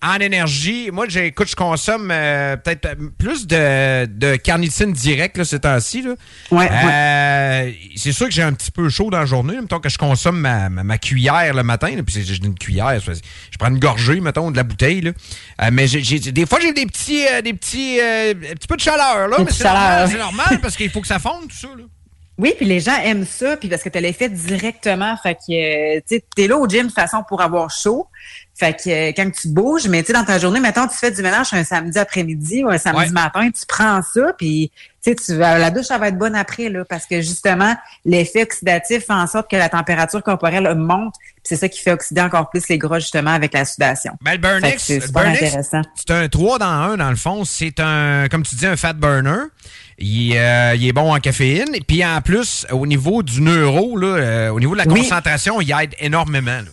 en 0.02 0.14
énergie. 0.16 0.90
Moi, 0.92 1.06
j'ai- 1.08 1.26
écoute, 1.26 1.48
je 1.48 1.56
consomme 1.56 2.10
euh, 2.10 2.56
peut-être 2.56 2.86
euh, 2.86 2.94
plus 3.18 3.46
de, 3.46 4.06
de 4.06 4.36
carnitine 4.36 4.92
directe 4.92 5.36
là, 5.36 5.44
ces 5.44 5.60
temps-ci. 5.60 6.02
là. 6.02 6.14
Ouais, 6.50 6.68
Euh, 6.70 7.70
C'est 7.96 8.12
sûr 8.12 8.26
que 8.26 8.32
j'ai 8.32 8.42
un 8.42 8.52
petit 8.52 8.70
peu 8.70 8.88
chaud 8.88 9.10
dans 9.10 9.18
la 9.20 9.26
journée. 9.26 9.54
là. 9.54 9.60
Mettons 9.62 9.78
que 9.80 9.88
je 9.90 9.98
consomme 9.98 10.40
ma, 10.40 10.68
ma, 10.70 10.82
ma 10.84 10.98
cuillère 10.98 11.52
le 11.54 11.62
matin. 11.62 11.90
là, 11.94 12.02
puis 12.02 12.14
c'est- 12.14 12.24
j'ai 12.24 12.36
une 12.42 12.54
cuillère. 12.58 12.98
Je 13.00 13.58
prends 13.58 13.68
une 13.68 13.78
gorgée, 13.78 14.20
mettons, 14.20 14.50
de 14.50 14.56
la 14.56 14.62
bouteille. 14.62 15.00
Là. 15.02 15.10
Euh, 15.62 15.70
mais 15.72 15.86
j'ai, 15.86 16.02
j'ai- 16.02 16.18
des 16.32 16.46
fois, 16.46 16.58
j'ai 16.60 16.72
des 16.72 16.86
petits, 16.86 17.26
euh, 17.26 17.42
des 17.42 17.52
petits, 17.54 17.98
euh, 18.00 18.30
un 18.32 18.54
petit 18.54 18.66
peu 18.68 18.76
de 18.76 18.80
chaleur. 18.80 19.28
Là, 19.28 19.36
mais 19.38 19.50
c'est 19.52 19.64
normal, 19.64 20.10
normal 20.16 20.58
parce 20.62 20.76
qu'il 20.76 20.90
faut 20.90 21.00
que 21.02 21.06
ça 21.08 21.18
fonde, 21.18 21.48
tout 21.48 21.56
ça. 21.56 21.68
Là. 21.68 21.84
Oui, 22.40 22.54
puis 22.56 22.64
les 22.66 22.80
gens 22.80 22.96
aiment 23.02 23.26
ça, 23.26 23.56
puis 23.56 23.68
parce 23.68 23.82
que 23.82 23.88
tu 23.90 24.00
l'effet 24.00 24.28
directement. 24.28 25.16
Fait 25.22 25.34
que, 25.34 25.96
euh, 25.96 26.00
tu 26.08 26.16
sais, 26.16 26.24
t'es 26.34 26.46
là 26.48 26.56
au 26.56 26.66
gym 26.66 26.86
de 26.86 26.92
façon 26.92 27.22
pour 27.28 27.42
avoir 27.42 27.70
chaud. 27.70 28.06
Fait 28.58 28.74
que 28.74 28.90
euh, 28.90 29.12
quand 29.16 29.30
tu 29.30 29.48
bouges, 29.48 29.88
mais 29.88 30.02
tu 30.02 30.08
sais, 30.08 30.12
dans 30.12 30.24
ta 30.24 30.38
journée, 30.38 30.60
mettons, 30.60 30.86
tu 30.86 30.96
fais 30.96 31.10
du 31.10 31.22
ménage 31.22 31.48
un 31.52 31.64
samedi 31.64 31.98
après-midi 31.98 32.62
ou 32.64 32.70
un 32.70 32.78
samedi 32.78 33.04
Ouais. 33.06 33.10
matin, 33.10 33.48
tu 33.50 33.64
prends 33.66 34.00
ça, 34.02 34.32
puis 34.36 34.70
tu 35.02 35.10
sais, 35.10 35.14
tu 35.16 35.34
vas- 35.36 35.58
la 35.58 35.70
douche, 35.70 35.86
ça 35.86 35.96
va 35.96 36.08
être 36.08 36.18
bonne 36.18 36.34
après, 36.36 36.68
là, 36.68 36.84
parce 36.84 37.06
que 37.06 37.22
justement, 37.22 37.74
l'effet 38.04 38.42
oxydatif 38.42 39.06
fait 39.06 39.12
en 39.14 39.26
sorte 39.26 39.50
que 39.50 39.56
la 39.56 39.70
température 39.70 40.22
corporelle 40.22 40.74
monte, 40.74 41.14
puis 41.20 41.42
c'est 41.44 41.56
ça 41.56 41.68
qui 41.70 41.80
fait 41.80 41.92
oxyder 41.92 42.20
encore 42.20 42.50
plus 42.50 42.68
les 42.68 42.76
gras, 42.76 42.98
justement, 42.98 43.30
avec 43.32 43.54
la 43.54 43.64
sudation. 43.64 44.12
Ben, 44.20 44.32
le 44.32 44.36
Fait 44.36 44.60
Burnix, 44.60 44.82
c'est 44.82 44.96
le 45.00 45.06
super 45.06 45.22
Burnix, 45.22 45.42
intéressant. 45.42 45.82
c'est 45.94 46.10
un 46.10 46.28
3 46.28 46.58
dans 46.58 46.66
1 46.66 46.96
dans 46.98 47.10
le 47.10 47.16
fond. 47.16 47.44
C'est 47.46 47.80
un, 47.80 48.28
comme 48.30 48.42
tu 48.42 48.56
dis, 48.56 48.66
un 48.66 48.76
fat 48.76 48.92
burner. 48.92 49.44
Il, 50.00 50.34
euh, 50.36 50.74
il 50.76 50.86
est 50.86 50.92
bon 50.92 51.14
en 51.14 51.18
caféine. 51.20 51.74
Et 51.74 51.80
puis 51.80 52.04
en 52.04 52.20
plus, 52.22 52.66
au 52.72 52.86
niveau 52.86 53.22
du 53.22 53.40
neuro, 53.42 53.96
là, 53.96 54.06
euh, 54.06 54.48
au 54.50 54.58
niveau 54.58 54.72
de 54.72 54.78
la 54.78 54.86
Oui. 54.88 55.00
concentration, 55.00 55.60
il 55.60 55.70
aide 55.72 55.94
énormément. 55.98 56.50
là. 56.60 56.70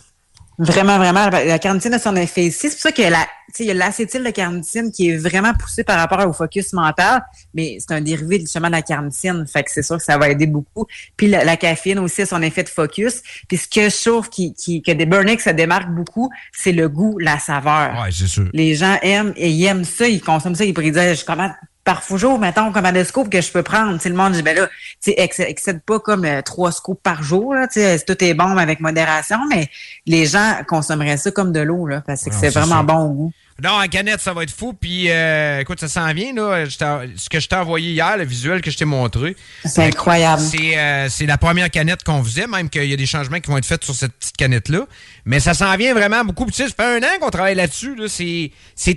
Vraiment, 0.60 0.98
vraiment. 0.98 1.28
La 1.30 1.58
carnitine 1.60 1.94
a 1.94 2.00
son 2.00 2.16
effet 2.16 2.46
ici. 2.46 2.62
C'est 2.68 2.70
pour 2.70 2.80
ça 2.80 2.90
que 2.90 3.02
la, 3.02 3.18
tu 3.20 3.26
sais, 3.52 3.62
il 3.64 3.66
y 3.68 3.70
a 3.70 3.74
l'acétyl 3.74 4.24
de 4.24 4.30
carnitine 4.30 4.90
qui 4.90 5.08
est 5.10 5.16
vraiment 5.16 5.52
poussé 5.54 5.84
par 5.84 5.96
rapport 5.98 6.26
au 6.26 6.32
focus 6.32 6.72
mental, 6.72 7.22
mais 7.54 7.76
c'est 7.78 7.94
un 7.94 8.00
dérivé 8.00 8.40
justement 8.40 8.66
de 8.66 8.72
la 8.72 8.82
carnitine. 8.82 9.44
Fait 9.46 9.62
que 9.62 9.70
c'est 9.70 9.84
sûr 9.84 9.98
que 9.98 10.02
ça 10.02 10.18
va 10.18 10.28
aider 10.30 10.48
beaucoup. 10.48 10.86
Puis 11.16 11.28
la, 11.28 11.44
la 11.44 11.56
caféine 11.56 12.00
aussi 12.00 12.22
a 12.22 12.26
son 12.26 12.42
effet 12.42 12.64
de 12.64 12.68
focus. 12.70 13.22
Puis 13.46 13.56
ce 13.58 13.68
que 13.68 13.88
je 13.88 14.10
trouve 14.10 14.28
qui, 14.30 14.52
qui, 14.52 14.82
que 14.82 14.90
des 14.90 15.06
Burnix 15.06 15.44
se 15.44 15.50
démarque 15.50 15.90
beaucoup, 15.90 16.28
c'est 16.52 16.72
le 16.72 16.88
goût, 16.88 17.16
la 17.20 17.38
saveur. 17.38 17.92
Ouais, 18.02 18.08
c'est 18.10 18.26
sûr. 18.26 18.48
Les 18.52 18.74
gens 18.74 18.98
aiment 19.02 19.34
et 19.36 19.50
ils 19.50 19.64
aiment 19.64 19.84
ça, 19.84 20.08
ils 20.08 20.20
consomment 20.20 20.56
ça, 20.56 20.64
ils 20.64 20.74
pourraient 20.74 20.90
dire, 20.90 21.14
je 21.14 21.24
commande 21.24 21.52
par 21.88 22.18
jour, 22.18 22.38
mettons, 22.38 22.70
comme 22.70 22.84
un 22.84 23.04
scoop 23.04 23.30
que 23.30 23.40
je 23.40 23.50
peux 23.50 23.62
prendre. 23.62 23.98
Sais, 23.98 24.10
le 24.10 24.14
monde 24.14 24.34
dit, 24.34 24.42
ben 24.42 24.54
là, 24.54 24.68
tu 25.02 25.10
excède 25.16 25.80
pas 25.80 25.98
comme 25.98 26.26
euh, 26.26 26.42
trois 26.42 26.70
scoops 26.70 27.00
par 27.02 27.22
jour, 27.22 27.54
là, 27.54 27.66
tout 27.66 28.24
est 28.24 28.34
bon 28.34 28.48
mais 28.48 28.60
avec 28.60 28.80
modération, 28.80 29.38
mais 29.48 29.70
les 30.04 30.26
gens 30.26 30.56
consommeraient 30.68 31.16
ça 31.16 31.30
comme 31.30 31.50
de 31.50 31.60
l'eau, 31.60 31.86
là, 31.86 32.02
parce 32.06 32.24
que 32.24 32.34
c'est 32.34 32.50
vraiment 32.50 32.76
ça. 32.76 32.82
bon 32.82 32.98
au 32.98 33.08
goût. 33.12 33.32
Non, 33.62 33.70
en 33.70 33.88
canette, 33.88 34.20
ça 34.20 34.34
va 34.34 34.42
être 34.42 34.52
fou. 34.52 34.72
Puis, 34.72 35.10
euh, 35.10 35.60
écoute, 35.60 35.80
ça 35.80 35.88
s'en 35.88 36.12
vient, 36.12 36.32
là. 36.32 36.66
Ce 36.68 37.28
que 37.28 37.40
je 37.40 37.48
t'ai 37.48 37.56
envoyé 37.56 37.90
hier, 37.92 38.16
le 38.18 38.24
visuel 38.24 38.60
que 38.60 38.70
je 38.70 38.76
t'ai 38.76 38.84
montré. 38.84 39.34
C'est 39.64 39.82
incroyable. 39.82 40.42
C'est 40.42 40.78
euh, 40.78 41.08
c'est 41.08 41.26
la 41.26 41.38
première 41.38 41.70
canette 41.70 42.04
qu'on 42.04 42.22
faisait, 42.22 42.46
même 42.46 42.68
qu'il 42.68 42.84
y 42.84 42.92
a 42.92 42.96
des 42.96 43.06
changements 43.06 43.40
qui 43.40 43.50
vont 43.50 43.56
être 43.56 43.66
faits 43.66 43.82
sur 43.82 43.94
cette 43.94 44.12
petite 44.12 44.36
canette-là. 44.36 44.86
Mais 45.24 45.40
ça 45.40 45.54
s'en 45.54 45.74
vient 45.76 45.92
vraiment 45.94 46.22
beaucoup. 46.24 46.46
Tu 46.46 46.52
sais, 46.52 46.68
ça 46.68 46.74
fait 46.76 46.98
un 46.98 47.02
an 47.02 47.18
qu'on 47.18 47.30
travaille 47.30 47.56
là-dessus. 47.56 47.96
Là. 47.96 48.06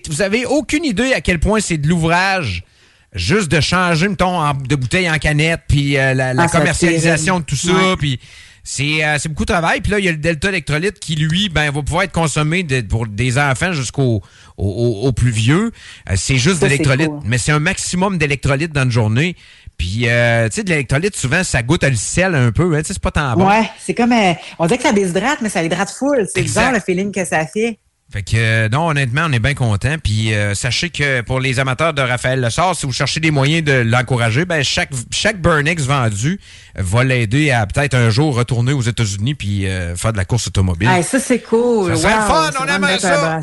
Vous 0.10 0.22
avez 0.22 0.45
aucune 0.45 0.86
idée 0.86 1.14
à 1.14 1.22
quel 1.22 1.40
point 1.40 1.60
c'est 1.61 1.78
de 1.78 1.88
l'ouvrage. 1.88 2.64
Juste 3.14 3.51
de 3.51 3.59
changer, 3.59 4.07
mettons, 4.07 4.41
de 4.53 4.75
bouteille 4.75 5.09
en 5.09 5.17
canette, 5.17 5.61
puis 5.67 5.98
euh, 5.98 6.14
la, 6.14 6.33
la 6.33 6.43
Ah, 6.43 6.48
commercialisation 6.48 7.40
de 7.41 7.45
tout 7.45 7.57
ça, 7.57 7.73
Ouais. 7.73 7.95
puis 7.98 8.19
c'est 8.64 9.03
euh, 9.03 9.17
c'est 9.19 9.27
beaucoup 9.27 9.43
de 9.43 9.51
travail. 9.51 9.81
Puis 9.81 9.91
là, 9.91 9.99
il 9.99 10.06
y 10.06 10.07
a 10.07 10.11
le 10.11 10.17
Delta 10.17 10.48
électrolyte 10.48 10.98
qui, 10.99 11.15
lui, 11.15 11.49
ben, 11.49 11.69
va 11.72 11.81
pouvoir 11.81 12.03
être 12.03 12.14
consommé 12.14 12.64
de- 12.64 12.80
pour 12.81 13.07
des 13.07 13.38
enfants 13.38 13.73
jusqu'aux 13.73 14.22
aux, 14.57 14.65
aux- 15.03 15.07
aux 15.07 15.11
plus 15.11 15.31
vieux. 15.31 15.72
Euh, 16.09 16.14
c'est 16.15 16.38
juste 16.38 16.59
Ça, 16.59 16.67
de 16.67 16.72
l'électrolyte, 16.72 17.09
cool. 17.09 17.19
mais 17.25 17.38
c'est 17.38 17.51
un 17.51 17.59
maximum 17.59 18.17
d'électrolyte 18.17 18.72
dans 18.72 18.83
une 18.83 18.91
journée. 18.91 19.35
Puis, 19.77 20.07
euh, 20.07 20.48
tu 20.48 20.56
sais, 20.57 20.64
de 20.64 20.69
l'électrolyte, 20.69 21.15
souvent, 21.17 21.43
ça 21.43 21.64
goûte 21.64 21.83
à 21.83 21.90
le 21.90 21.95
sel 21.98 22.33
un 22.35 22.51
peu. 22.51 22.75
Hein, 22.75 22.81
tu 22.81 22.88
sais, 22.88 22.93
c'est 22.93 23.01
pas 23.01 23.11
tant 23.11 23.33
bon. 23.35 23.48
Ouais, 23.49 23.69
c'est 23.80 23.93
comme, 23.95 24.11
euh, 24.14 24.33
on 24.59 24.67
dirait 24.67 24.77
que 24.77 24.83
ça 24.83 24.93
déshydrate, 24.93 25.40
mais 25.41 25.49
ça 25.49 25.64
hydrate 25.64 25.90
full. 25.91 26.27
C'est 26.33 26.43
bizarre 26.43 26.72
le 26.72 26.80
feeling 26.80 27.11
que 27.11 27.25
ça 27.25 27.45
fait. 27.45 27.77
Fait 28.11 28.23
que, 28.23 28.35
euh, 28.35 28.69
non, 28.69 28.90
honnêtement, 28.90 29.22
on 29.25 29.31
est 29.31 29.40
bien 29.40 29.53
content. 29.53 29.95
Puis 30.03 30.33
euh, 30.33 30.53
sachez 30.53 30.90
que 30.90 31.22
pour 31.22 31.40
les 31.40 31.59
amateurs 31.59 31.93
de 31.93 32.01
Raphaël 32.01 32.41
Lessard, 32.41 32.75
si 32.75 32.85
vous 32.85 32.91
cherchez 32.91 33.22
des 33.22 33.31
moyens 33.31 33.64
de 33.64 33.72
l'encourager, 33.72 34.43
ben 34.43 34.64
chaque 34.64 34.90
chaque 35.11 35.41
Burnex 35.41 35.83
vendu 35.83 36.40
va 36.75 37.06
l'aider 37.06 37.51
à 37.51 37.65
peut-être 37.65 37.93
un 37.93 38.09
jour 38.09 38.35
retourner 38.35 38.73
aux 38.73 38.81
États-Unis 38.81 39.35
puis 39.35 39.65
euh, 39.65 39.95
faire 39.95 40.11
de 40.11 40.17
la 40.17 40.25
course 40.25 40.48
automobile. 40.48 40.90
Hey, 40.90 41.03
ça, 41.03 41.19
c'est 41.19 41.40
cool. 41.40 41.95
Ça 41.95 42.07
Wow, 42.09 42.27
fun, 42.27 42.49
on 42.59 42.65
une 42.65 42.99
ça. 42.99 43.40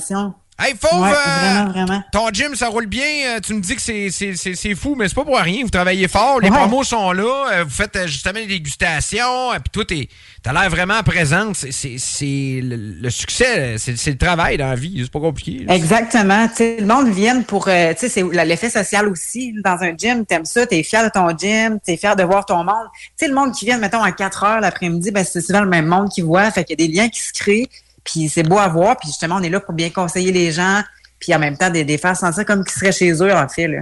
Hey, 0.61 0.75
Fauve, 0.81 1.03
Ouais, 1.03 1.11
euh, 1.11 1.13
vraiment, 1.15 1.71
vraiment. 1.71 2.03
ton 2.11 2.29
gym, 2.33 2.57
ça 2.57 2.67
roule 2.67 2.87
bien. 2.87 3.05
Euh, 3.29 3.41
Tu 3.41 3.55
me 3.55 3.61
dis 3.61 3.77
que 3.77 3.81
c'est- 3.81 4.75
fou, 4.75 4.97
mais 4.99 5.07
c'est 5.07 5.15
pas 5.15 5.25
pour 5.25 5.39
rien. 5.39 5.63
Vous 5.63 5.71
travaillez 5.71 6.09
fort, 6.09 6.41
les 6.41 6.51
Ouais. 6.51 6.57
promos 6.57 6.83
sont 6.83 7.13
là, 7.13 7.47
euh, 7.53 7.65
vous 7.65 7.71
faites 7.71 7.97
justement 8.09 8.41
des 8.41 8.47
dégustations, 8.47 9.51
puis 9.53 9.71
toi, 9.73 9.85
t'as 10.43 10.53
l'air 10.53 10.69
vraiment 10.69 11.01
présente. 11.05 11.55
C'est- 11.55 12.61
le, 12.61 12.75
le 13.01 13.11
succès, 13.11 13.77
c'est 13.79 14.11
le 14.11 14.19
travail 14.19 14.57
dans 14.57 14.67
la 14.71 14.75
vie. 14.75 15.01
C'est 15.05 15.13
pas 15.13 15.21
compliqué. 15.21 15.65
là. 15.65 15.77
Exactement. 15.77 16.49
Tu 16.49 16.55
sais, 16.57 16.77
le 16.81 16.87
monde 16.87 17.09
vient 17.09 17.41
pour, 17.43 17.69
euh, 17.69 17.93
tu 17.95 18.01
sais, 18.01 18.09
c'est 18.09 18.45
l'effet 18.45 18.69
social 18.71 19.07
aussi. 19.07 19.55
Dans 19.65 19.79
un 19.81 19.97
gym, 19.97 20.27
t'aimes 20.27 20.45
ça, 20.45 20.67
t'es 20.67 20.83
fier 20.83 21.05
de 21.05 21.09
ton 21.11 21.29
gym, 21.39 21.79
t'es 21.85 21.97
fier 21.97 22.17
de 22.17 22.25
voir 22.25 22.45
ton 22.47 22.65
monde. 22.65 22.89
Tu 22.95 23.25
sais, 23.25 23.29
le 23.29 23.35
monde 23.35 23.53
qui 23.55 23.65
vient, 23.65 23.79
mettons, 23.79 24.03
à 24.03 24.11
4 24.11 24.43
heures 24.43 24.61
l'après-midi, 24.61 25.13
ben, 25.13 25.25
c'est 25.25 25.41
souvent 25.41 25.61
le 25.61 25.69
même 25.69 25.87
monde 25.87 26.09
qui 26.11 26.21
voit. 26.21 26.51
Fait 26.51 26.65
qu'il 26.65 26.81
y 26.81 26.83
a 26.83 26.87
des 26.89 26.93
liens 26.93 27.09
qui 27.09 27.21
se 27.21 27.33
créent, 27.33 27.69
puis 28.11 28.29
c'est 28.29 28.43
beau 28.43 28.59
à 28.59 28.69
voir. 28.69 28.97
Puis 28.97 29.09
justement, 29.09 29.37
on 29.37 29.43
est 29.43 29.51
là 29.51 29.61
pour 29.61 29.75
bien 29.75 29.91
conseiller 29.91 30.33
les 30.33 30.51
gens, 30.53 30.83
puis 31.21 31.35
en 31.35 31.39
même 31.39 31.57
temps, 31.57 31.71
des, 31.71 31.85
des 31.85 31.99
faire 31.99 32.17
sentir 32.17 32.45
comme 32.47 32.65
qu'ils 32.65 32.73
seraient 32.79 32.93
chez 32.93 33.13
eux, 33.13 33.33
en 33.35 33.49
fait, 33.49 33.69
là. 33.69 33.81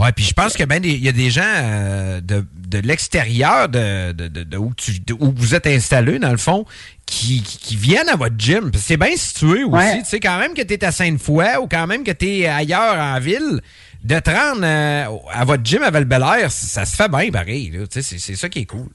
Ouais, 0.00 0.10
puis 0.10 0.24
je 0.24 0.32
pense 0.32 0.54
que 0.56 0.64
ben 0.64 0.82
il 0.82 1.04
y 1.04 1.08
a 1.08 1.12
des 1.12 1.30
gens 1.30 1.42
euh, 1.44 2.20
de, 2.22 2.46
de 2.66 2.78
l'extérieur 2.78 3.68
de, 3.68 4.12
de, 4.12 4.26
de- 4.28 4.56
où, 4.56 4.72
tu, 4.74 5.00
de 5.00 5.12
où 5.12 5.34
vous 5.36 5.54
êtes 5.54 5.66
installé 5.66 6.18
dans 6.18 6.30
le 6.30 6.38
fond 6.38 6.64
qui, 7.04 7.42
qui, 7.42 7.58
qui 7.58 7.76
viennent 7.76 8.08
à 8.08 8.16
votre 8.16 8.34
gym. 8.38 8.70
C'est 8.74 8.96
bien 8.96 9.14
situé 9.14 9.64
aussi. 9.64 9.68
Ouais. 9.76 9.98
Tu 9.98 10.08
sais, 10.08 10.18
quand 10.18 10.38
même 10.38 10.54
que 10.54 10.62
tu 10.62 10.72
es 10.72 10.82
à 10.82 10.92
Sainte-Foy 10.92 11.58
ou 11.60 11.68
quand 11.68 11.86
même 11.86 12.04
que 12.04 12.10
tu 12.12 12.26
es 12.26 12.46
ailleurs 12.46 12.96
en 12.96 13.20
ville, 13.20 13.60
de 14.02 14.18
te 14.18 14.30
rendre 14.30 14.62
euh, 14.64 15.04
à 15.30 15.44
votre 15.44 15.62
gym 15.62 15.82
à 15.82 15.90
val 15.90 16.06
ça 16.50 16.86
se 16.86 16.96
fait 16.96 17.10
bien 17.10 17.30
pareil. 17.30 17.70
c'est 17.90 18.02
ça 18.18 18.48
qui 18.48 18.60
est 18.60 18.64
cool. 18.66 18.88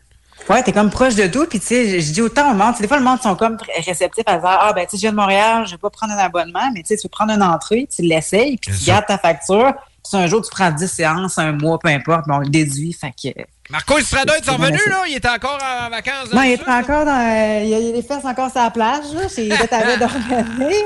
Ouais, 0.50 0.64
t'es 0.64 0.72
comme 0.72 0.90
proche 0.90 1.16
de 1.16 1.27
tout, 1.27 1.45
puis 1.45 1.59
tu 1.59 1.67
sais, 1.67 2.00
je 2.00 2.11
dis 2.14 2.22
autant 2.22 2.51
au 2.51 2.53
monde, 2.53 2.76
des 2.80 2.88
fois 2.88 2.98
le 2.98 3.03
monde 3.03 3.22
sont 3.22 3.35
comme 3.35 3.58
réceptifs 3.85 4.24
à 4.27 4.38
dire 4.38 4.48
ah 4.50 4.72
ben 4.74 4.85
tu 4.85 4.92
sais, 4.92 4.98
je 4.98 5.01
viens 5.01 5.11
de 5.11 5.17
Montréal, 5.17 5.66
je 5.66 5.72
vais 5.72 5.77
pas 5.77 5.90
prendre 5.90 6.14
un 6.14 6.17
abonnement, 6.17 6.72
mais 6.74 6.82
tu 6.84 6.88
sais, 6.88 6.98
tu 6.98 7.03
veux 7.03 7.09
prendre 7.09 7.34
une 7.34 7.43
entrée, 7.43 7.88
tu 7.93 8.01
l'essayes, 8.01 8.58
puis 8.58 8.72
tu 8.74 8.85
gardes 8.85 9.06
ta 9.06 9.17
facture, 9.17 9.74
puis 10.09 10.22
un 10.22 10.27
jour 10.27 10.42
tu 10.42 10.50
prends 10.50 10.72
10 10.72 10.88
séances, 10.88 11.38
un 11.38 11.51
mois, 11.51 11.77
peu 11.80 11.90
importe, 11.90 12.27
mais 12.27 12.35
on 12.35 12.40
le 12.40 12.50
déduit, 12.50 12.93
fait 12.93 13.11
que. 13.11 13.42
Marco 13.69 13.98
Estrada 13.98 14.38
est 14.38 14.45
C'est 14.45 14.51
revenu, 14.51 14.80
là? 14.88 15.03
Il 15.09 15.16
était 15.17 15.27
encore 15.27 15.59
en 15.61 15.90
vacances? 15.90 16.32
Non, 16.34 16.42
il 16.43 16.53
est 16.53 16.61
encore 16.61 17.03
dans, 17.03 17.61
il 17.66 17.74
a 17.74 17.80
les 17.80 18.01
fesses 18.01 18.24
encore 18.24 18.50
sur 18.50 18.61
la 18.61 18.72
plage, 18.72 19.03
là, 19.14 19.27
chez 19.27 19.50
Betavette 19.50 20.00
d'Organier. 20.00 20.84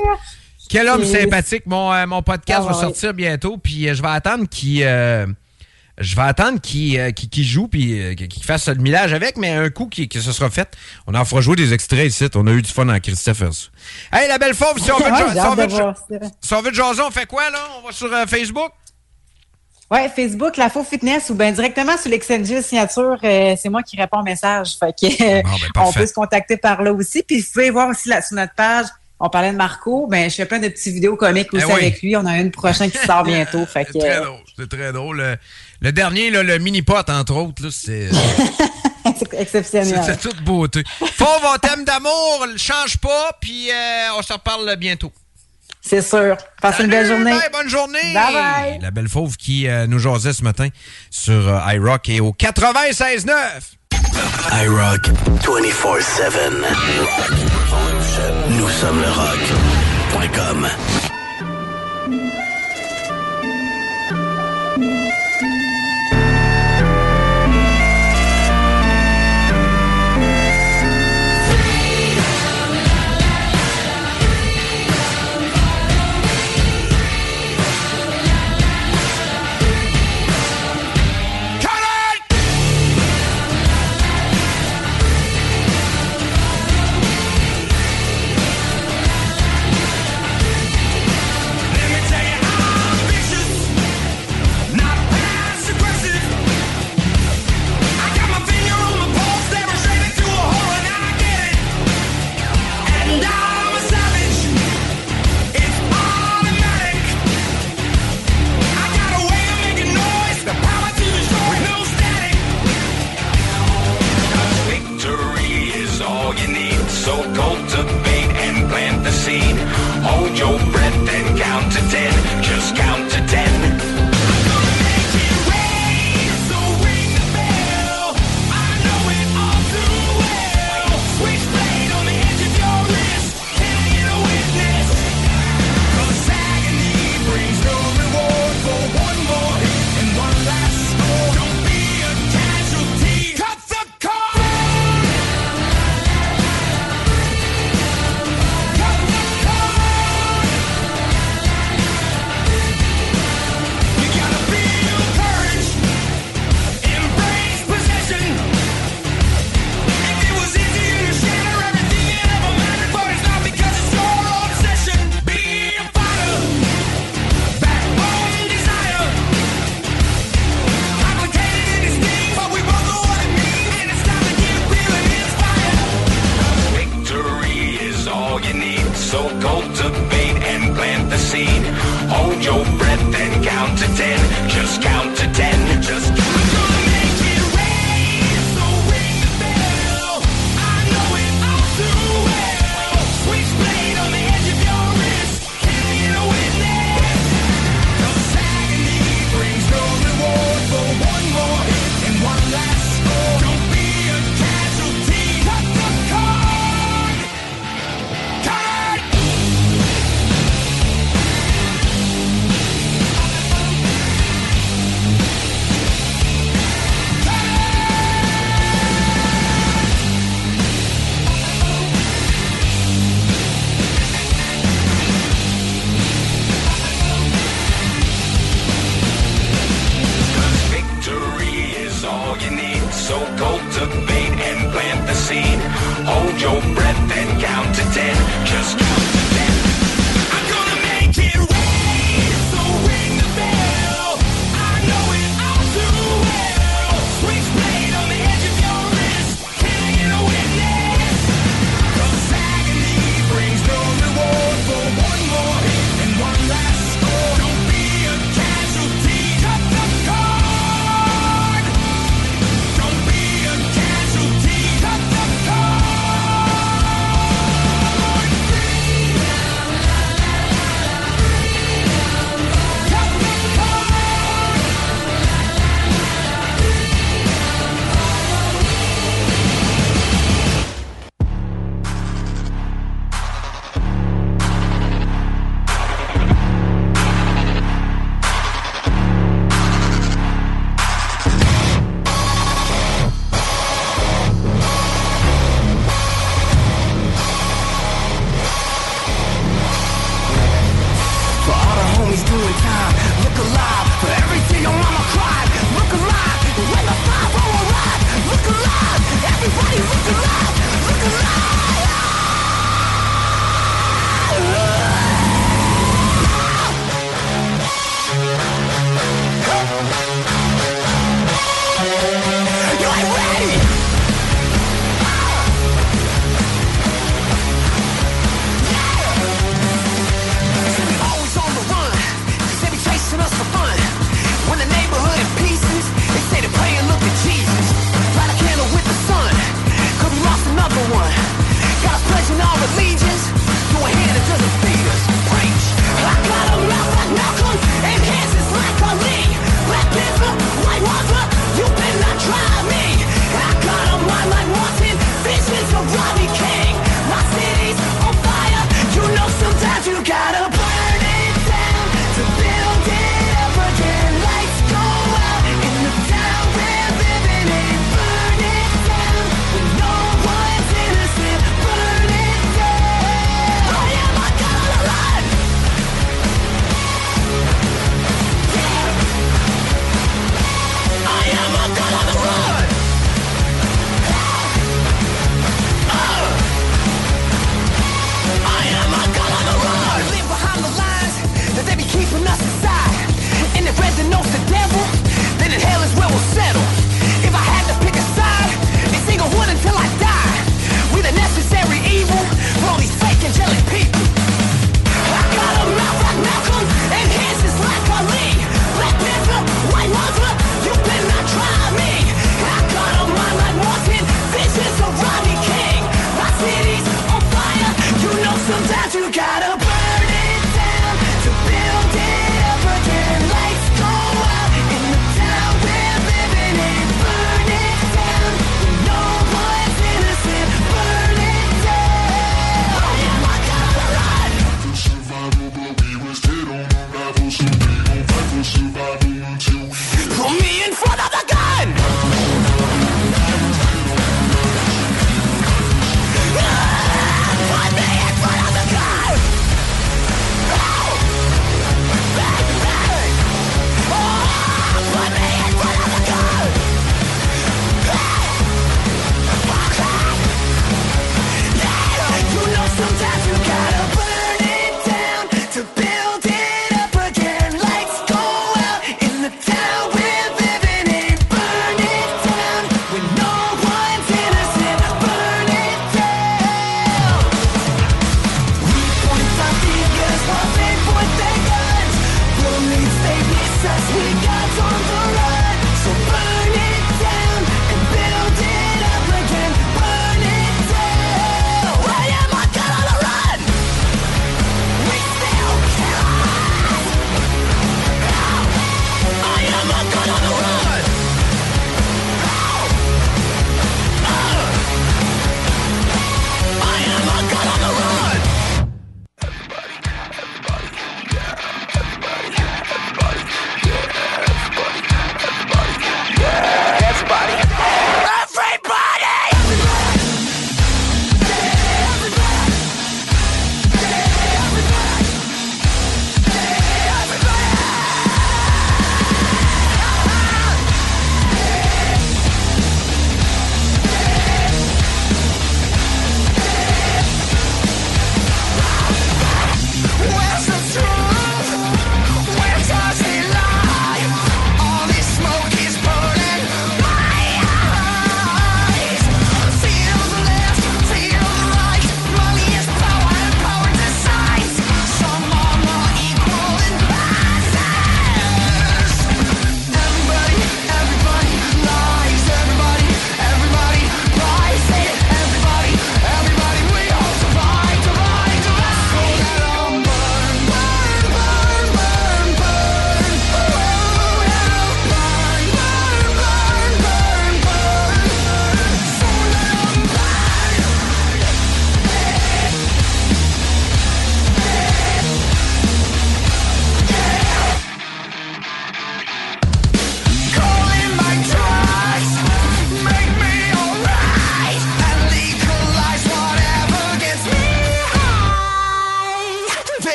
Quel 0.70 0.88
homme 0.88 1.04
sympathique. 1.06 1.64
Mon, 1.66 1.92
euh, 1.94 2.08
mon 2.08 2.24
podcast 2.24 2.62
Ah, 2.64 2.72
va 2.72 2.74
sortir 2.74 3.14
bientôt, 3.14 3.58
puis 3.58 3.88
euh, 3.88 3.94
je 3.94 4.02
vais 4.02 4.08
attendre 4.08 4.48
qu'il 4.50 4.82
euh, 4.84 5.28
je 6.02 6.16
vais 6.16 6.22
attendre 6.24 6.60
qu'il 6.60 7.00
euh, 7.00 7.12
joue 7.44 7.68
puis 7.68 8.00
euh, 8.00 8.14
qu'il 8.16 8.44
fasse 8.44 8.68
le 8.68 8.76
millage 8.76 9.14
avec, 9.14 9.38
mais 9.38 9.50
un 9.52 9.70
coup 9.70 9.88
qui, 9.88 10.08
que 10.10 10.20
ce 10.20 10.32
sera 10.32 10.50
fait, 10.50 10.70
on 11.08 11.16
en 11.16 11.26
fera 11.26 11.42
jouer 11.42 11.56
des 11.56 11.74
extraits 11.74 12.08
ici. 12.08 12.26
On 12.36 12.48
a 12.48 12.52
eu 12.52 12.62
du 12.62 12.72
fun 12.72 12.88
en 12.90 13.00
Christophe. 13.00 13.42
Hey, 14.12 14.28
la 14.28 14.38
belle 14.38 14.54
fauve, 14.54 14.78
si 14.80 14.92
on 14.92 14.98
veut, 14.98 15.04
Ouais, 15.06 15.10
ja- 15.12 15.34
si 15.34 15.40
on 15.48 15.56
veut, 15.56 15.68
voir 15.68 15.96
si 16.42 16.54
on 16.54 16.62
veut 16.62 16.74
jaser, 16.74 17.02
on 17.02 17.12
fait 17.12 17.26
quoi, 17.26 17.50
là? 17.50 17.60
On 17.82 17.86
va 17.88 17.92
sur 17.94 18.12
euh, 18.14 18.26
Facebook? 18.26 18.72
Ouais, 19.90 20.08
Facebook, 20.08 20.56
la 20.56 20.70
faux 20.70 20.86
fitness 20.86 21.30
ou 21.30 21.36
bien 21.36 21.52
directement 21.52 21.98
sur 21.98 22.10
l'Exchange 22.10 22.62
signature, 22.62 23.18
euh, 23.24 23.56
c'est 23.62 23.68
moi 23.68 23.84
qui 23.84 23.98
réponds 23.98 24.20
au 24.22 24.24
message. 24.24 24.76
Fait 24.80 24.94
que 24.98 25.06
euh, 25.22 25.42
on 25.46 25.50
ben, 25.60 25.60
parfait. 25.74 26.00
peut 26.00 26.06
se 26.06 26.14
contacter 26.14 26.56
par 26.56 26.82
là 26.82 26.94
aussi. 26.94 27.24
Puis 27.24 27.42
vous 27.42 27.48
pouvez 27.52 27.70
voir 27.72 27.90
aussi 27.90 28.08
là, 28.08 28.22
sur 28.22 28.38
notre 28.38 28.56
page, 28.56 28.86
on 29.20 29.30
parlait 29.30 29.52
de 29.52 29.58
Marco, 29.58 30.08
ben 30.08 30.30
je 30.32 30.36
fais 30.36 30.46
plein 30.46 30.60
de 30.60 30.70
petites 30.70 30.94
vidéos 30.94 31.18
comiques 31.18 31.54
aussi 31.54 31.66
Eh 31.68 31.74
oui. 31.74 31.80
avec 31.82 32.02
lui. 32.02 32.16
On 32.16 32.26
a 32.26 32.38
une 32.40 32.52
prochaine 32.52 32.90
qui 32.90 32.98
sort 33.00 33.24
bientôt. 33.24 33.66
Fait 33.72 33.84
que 33.84 33.92
C'est 33.92 34.00
très 34.00 34.22
drôle. 34.22 34.40
C'est 34.58 34.70
très 34.70 34.94
drôle. 34.94 35.38
Le, 35.82 35.92
dernier, 35.92 36.30
là, 36.30 36.44
le 36.44 36.58
mini-pot, 36.60 37.10
entre 37.10 37.34
autres, 37.36 37.64
là, 37.64 37.70
c'est... 37.72 38.08
euh, 38.08 38.12
c'est 39.18 39.34
exceptionnel. 39.34 40.02
C'est 40.06 40.20
toute 40.20 40.42
beauté. 40.44 40.84
Fauve, 41.16 41.42
on 41.54 41.58
t'aime 41.58 41.84
d'amour, 41.86 42.46
change 42.58 42.98
pas, 42.98 43.32
puis 43.42 43.70
euh, 43.72 44.14
on 44.18 44.22
se 44.22 44.34
reparle 44.34 44.76
bientôt. 44.78 45.12
C'est 45.82 46.02
sûr. 46.04 46.38
Passez 46.62 46.84
une 46.84 46.90
belle 46.92 47.08
journée. 47.08 47.32
Bye, 47.32 47.50
bonne 47.52 47.70
journée. 47.70 48.14
Bye 48.14 48.34
bye. 48.34 48.80
La 48.82 48.92
belle 48.92 49.10
fauve 49.10 49.36
qui 49.36 49.68
euh, 49.68 49.88
nous 49.88 49.98
jasait 49.98 50.34
ce 50.34 50.44
matin 50.44 50.68
sur 51.10 51.48
euh, 51.48 51.74
iRock 51.74 52.08
et 52.10 52.20
au 52.20 52.34
96.9. 52.34 53.32
iRock 54.64 55.08
24-7. 55.40 56.32
Nous 58.50 58.70
sommes 58.70 59.02
le 59.02 59.10
rock.com. 59.10 60.68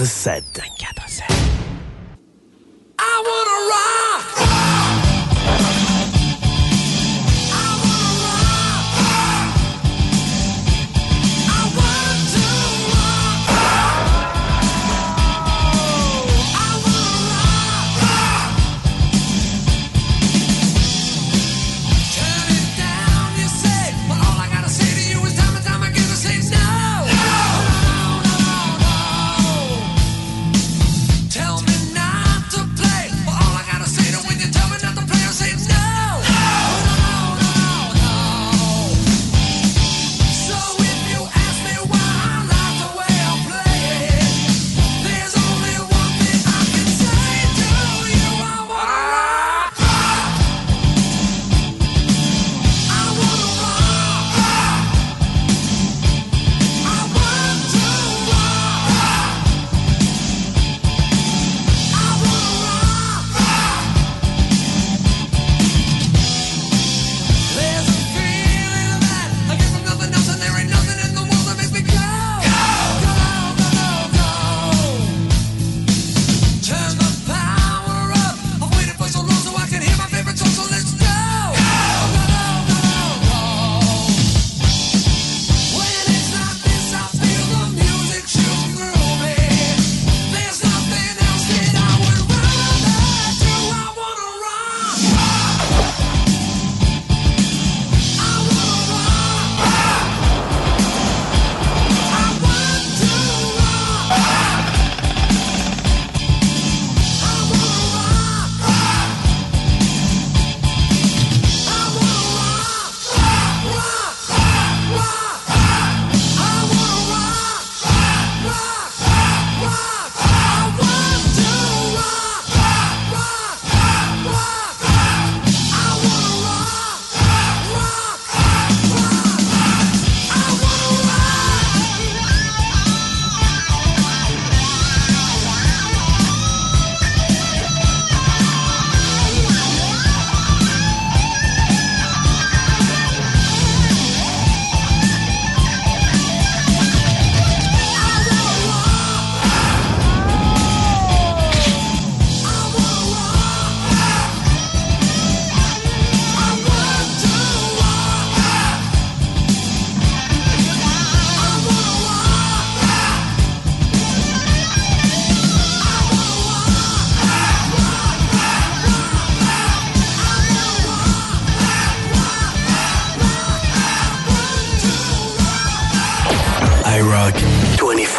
24-7. 0.00 0.39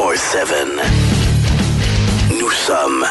24-7. 0.01 0.81
Nous 2.39 2.49
sommes. 2.49 3.05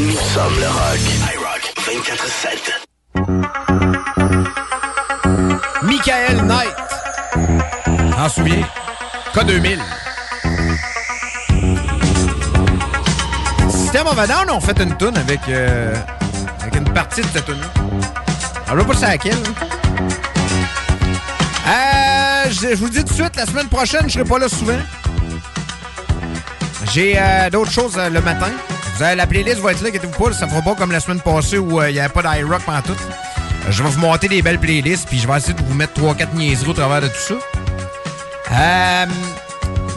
Nous 0.00 0.16
sommes 0.34 0.58
le 0.58 0.66
rock. 0.66 0.98
iRock 1.32 1.62
24-7. 1.86 2.72
Michael 5.82 6.42
Knight. 6.46 6.74
T'en 8.16 8.28
souviens? 8.28 8.66
K2000. 9.32 9.78
System 13.70 14.06
of 14.08 14.18
a 14.18 14.26
Down 14.26 14.50
ont 14.50 14.60
fait 14.60 14.78
une 14.80 14.96
tune 14.96 15.16
avec, 15.16 15.40
euh, 15.48 15.94
avec 16.60 16.74
une 16.74 16.92
partie 16.92 17.20
de 17.20 17.26
cette 17.32 17.44
tune 17.44 17.54
là 17.60 17.66
sais 18.80 18.86
pas 18.86 18.94
c'est 18.94 19.06
laquelle. 19.06 19.42
je, 22.50 22.74
vous 22.74 22.88
dis 22.88 23.04
tout 23.04 23.10
de 23.10 23.12
suite, 23.12 23.36
la 23.36 23.46
semaine 23.46 23.68
prochaine, 23.68 24.02
je 24.08 24.14
serai 24.14 24.24
pas 24.24 24.38
là 24.38 24.48
souvent. 24.48 24.78
J'ai 26.92 27.14
euh, 27.16 27.50
d'autres 27.50 27.70
choses 27.70 27.94
euh, 27.96 28.10
le 28.10 28.20
matin. 28.20 28.50
La 29.00 29.26
playlist 29.26 29.60
va 29.60 29.72
être 29.72 29.80
là, 29.80 29.88
inquiétez-vous 29.88 30.24
pas. 30.24 30.32
Ça 30.32 30.48
fera 30.48 30.60
pas 30.60 30.74
comme 30.74 30.90
la 30.90 30.98
semaine 31.00 31.20
passée 31.20 31.56
où 31.56 31.80
euh, 31.80 31.88
il 31.88 31.94
n'y 31.94 32.00
avait 32.00 32.08
pas 32.12 32.22
d'iRock 32.22 32.62
pendant 32.64 32.82
tout. 32.82 32.96
Je 33.68 33.82
vais 33.82 33.88
vous 33.88 34.00
monter 34.00 34.28
des 34.28 34.42
belles 34.42 34.58
playlists, 34.58 35.08
puis 35.08 35.18
je 35.18 35.28
vais 35.28 35.36
essayer 35.36 35.54
de 35.54 35.62
vous 35.62 35.74
mettre 35.74 36.00
3-4 36.00 36.34
niaiseries 36.34 36.70
au 36.70 36.74
travers 36.74 37.00
de 37.00 37.06
tout 37.06 37.14
ça. 37.14 39.06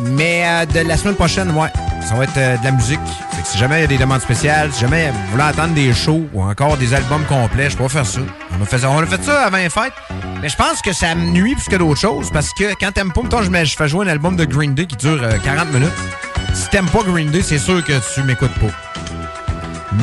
Mais 0.01 0.65
de 0.67 0.81
la 0.81 0.97
semaine 0.97 1.15
prochaine, 1.15 1.49
ouais, 1.51 1.69
ça 2.07 2.13
va 2.15 2.25
être 2.25 2.35
de 2.35 2.63
la 2.63 2.71
musique. 2.71 2.99
Fait 3.31 3.41
que 3.41 3.47
si 3.47 3.57
jamais 3.57 3.79
il 3.79 3.81
y 3.81 3.85
a 3.85 3.87
des 3.87 3.97
demandes 3.97 4.21
spéciales, 4.21 4.71
si 4.71 4.81
jamais 4.81 5.09
vous 5.09 5.31
voulez 5.31 5.43
entendre 5.43 5.73
des 5.73 5.93
shows 5.93 6.27
ou 6.33 6.43
encore 6.43 6.77
des 6.77 6.93
albums 6.93 7.23
complets, 7.25 7.69
je 7.69 7.77
peux 7.77 7.87
faire 7.87 8.05
ça. 8.05 8.19
On 8.57 8.61
a 8.61 8.65
fait 8.65 8.77
ça, 8.77 8.91
on 8.91 8.99
a 8.99 9.05
fait 9.05 9.23
ça 9.23 9.45
avant 9.45 9.57
les 9.57 9.69
fêtes. 9.69 9.93
Mais 10.41 10.49
je 10.49 10.55
pense 10.55 10.81
que 10.81 10.93
ça 10.93 11.15
me 11.15 11.31
nuit 11.31 11.55
plus 11.55 11.69
que 11.69 11.77
d'autres 11.77 11.99
choses 11.99 12.29
parce 12.31 12.53
que 12.53 12.75
quand 12.79 12.91
t'aimes 12.91 13.11
pas, 13.13 13.41
je, 13.41 13.65
je 13.65 13.75
fais 13.75 13.87
jouer 13.87 14.05
un 14.05 14.09
album 14.09 14.35
de 14.35 14.45
Green 14.45 14.75
Day 14.75 14.85
qui 14.85 14.97
dure 14.97 15.21
euh, 15.23 15.37
40 15.43 15.73
minutes. 15.73 15.91
Si 16.53 16.69
t'aimes 16.69 16.89
pas 16.89 17.03
Green 17.03 17.29
Day, 17.31 17.41
c'est 17.41 17.57
sûr 17.59 17.83
que 17.83 17.93
tu 18.13 18.23
m'écoutes 18.23 18.53
pas. 18.55 18.67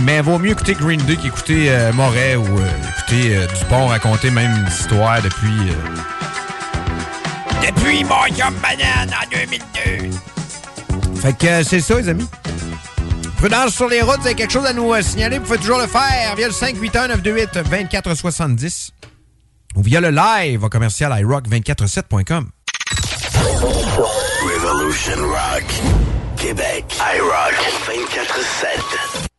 Mais 0.03 0.21
vaut 0.21 0.39
mieux 0.39 0.51
écouter 0.51 0.75
Green 0.75 1.01
Day 1.03 1.17
qu'écouter 1.17 1.71
euh, 1.71 1.93
Moret 1.93 2.37
ou 2.37 2.45
euh, 2.45 2.69
écouter 2.99 3.37
euh, 3.37 3.47
Dupont 3.59 3.87
raconter 3.89 4.31
même 4.31 4.53
une 4.61 4.67
histoire 4.69 5.21
depuis. 5.23 5.71
euh, 5.71 5.75
depuis 7.67 8.05
mon 8.05 8.27
Yum 8.37 8.55
Banane 8.63 9.11
en 9.11 9.27
2002. 9.31 10.11
Fait 11.21 11.37
que 11.37 11.63
c'est 11.63 11.81
ça, 11.81 11.97
les 11.97 12.09
amis. 12.09 12.27
Prudence 13.39 13.75
sur 13.75 13.89
les 13.89 14.03
routes, 14.03 14.21
vous 14.21 14.27
avez 14.27 14.35
quelque 14.35 14.53
chose 14.53 14.67
à 14.67 14.73
nous 14.73 14.93
signaler, 15.03 15.39
vous 15.39 15.45
pouvez 15.47 15.59
toujours 15.59 15.79
le 15.79 15.87
faire 15.87 16.35
via 16.37 16.47
le 16.47 16.53
581-928-2470 16.53 18.91
ou 19.77 19.83
via 19.83 20.01
le 20.01 20.11
live 20.11 20.65
au 20.65 20.69
commercial 20.69 21.13
iRock247.com. 21.13 22.49
Revolution 24.43 25.17
Rock. 25.29 25.65
Québec. 26.41 26.85
iRock 26.99 27.55
24-7. 27.85 29.30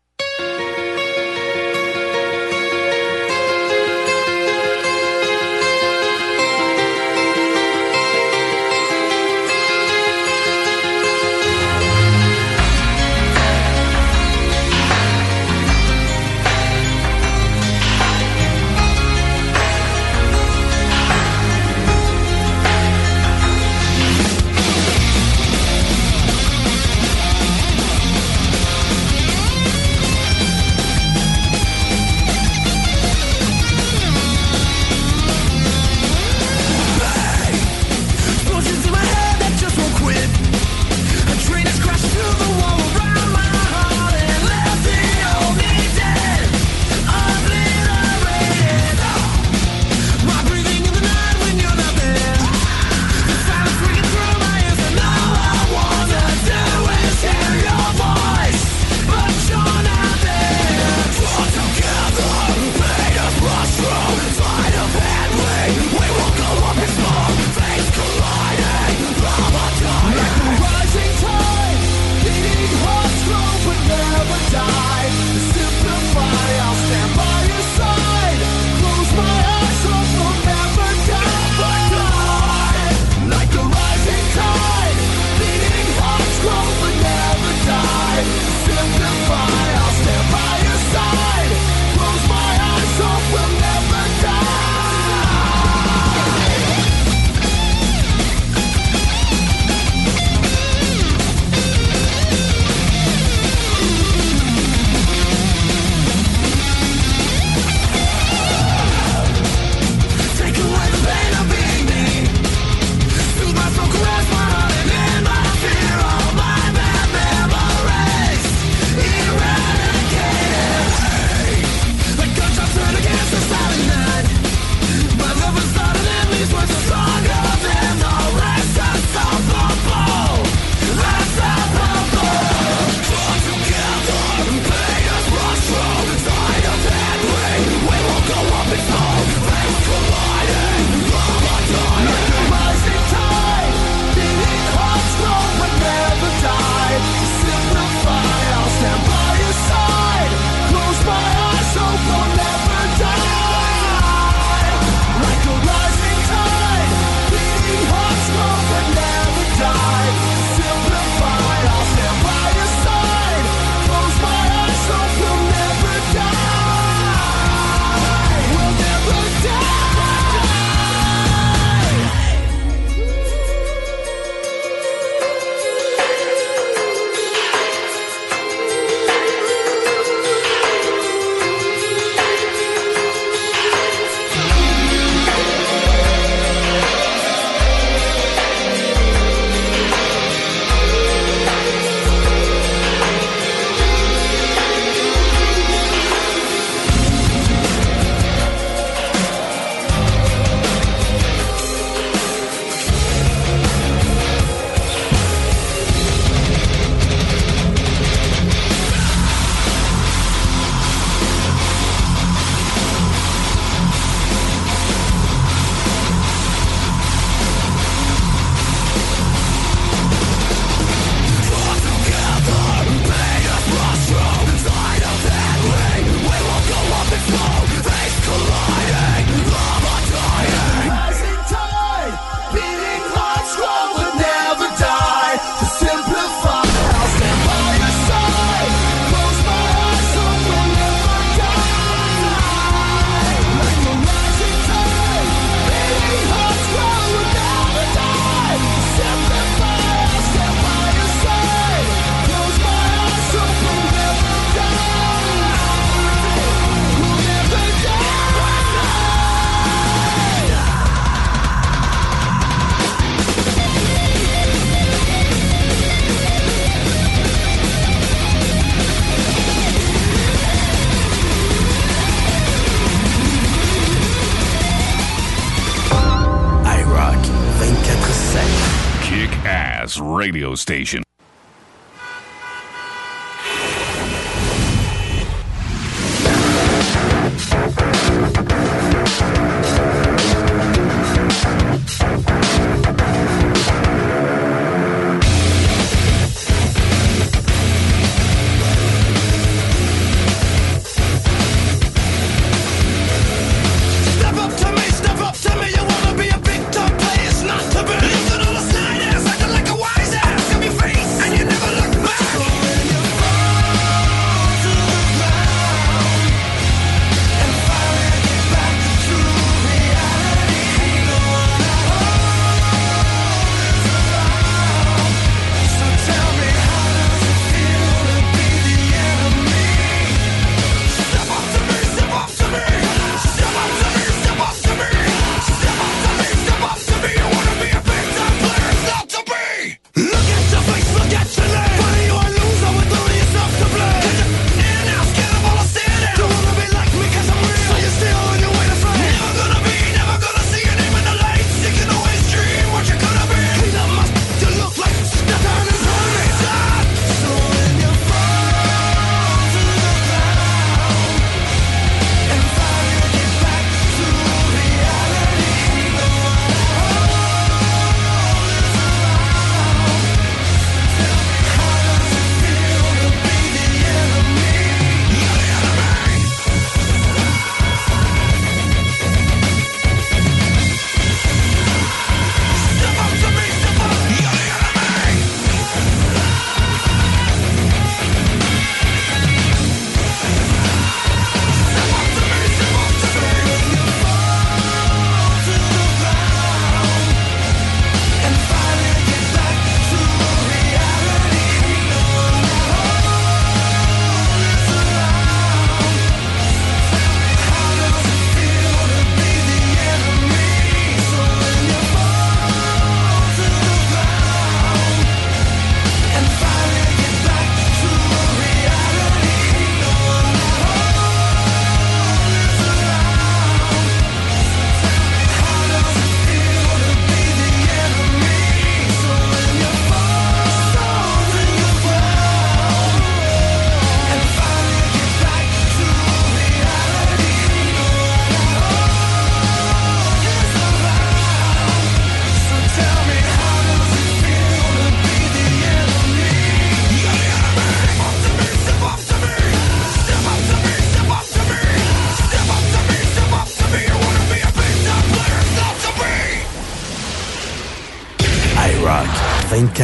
Radio 280.22 280.54
station. 280.54 281.02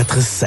24-7. 0.08 0.47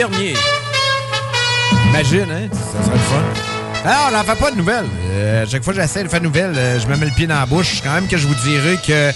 Bernier. 0.00 0.32
Imagine, 1.90 2.26
hein? 2.32 2.48
Ça 2.54 2.82
serait 2.82 2.94
le 2.94 3.00
fun. 3.00 3.22
Ah, 3.84 4.06
on 4.08 4.16
n'en 4.16 4.24
fait 4.24 4.34
pas 4.40 4.50
de 4.50 4.56
nouvelles. 4.56 4.86
Euh, 5.10 5.42
à 5.42 5.46
chaque 5.46 5.62
fois 5.62 5.74
que 5.74 5.80
j'essaie 5.82 6.02
de 6.02 6.08
faire 6.08 6.20
de 6.20 6.24
nouvelles, 6.24 6.54
euh, 6.56 6.80
je 6.80 6.86
me 6.86 6.96
mets 6.96 7.04
le 7.04 7.12
pied 7.12 7.26
dans 7.26 7.38
la 7.38 7.44
bouche. 7.44 7.82
Quand 7.84 7.92
même 7.92 8.08
que 8.08 8.16
je 8.16 8.26
vous 8.26 8.34
dirais 8.36 8.78
que 8.78 8.92
euh, 8.92 9.12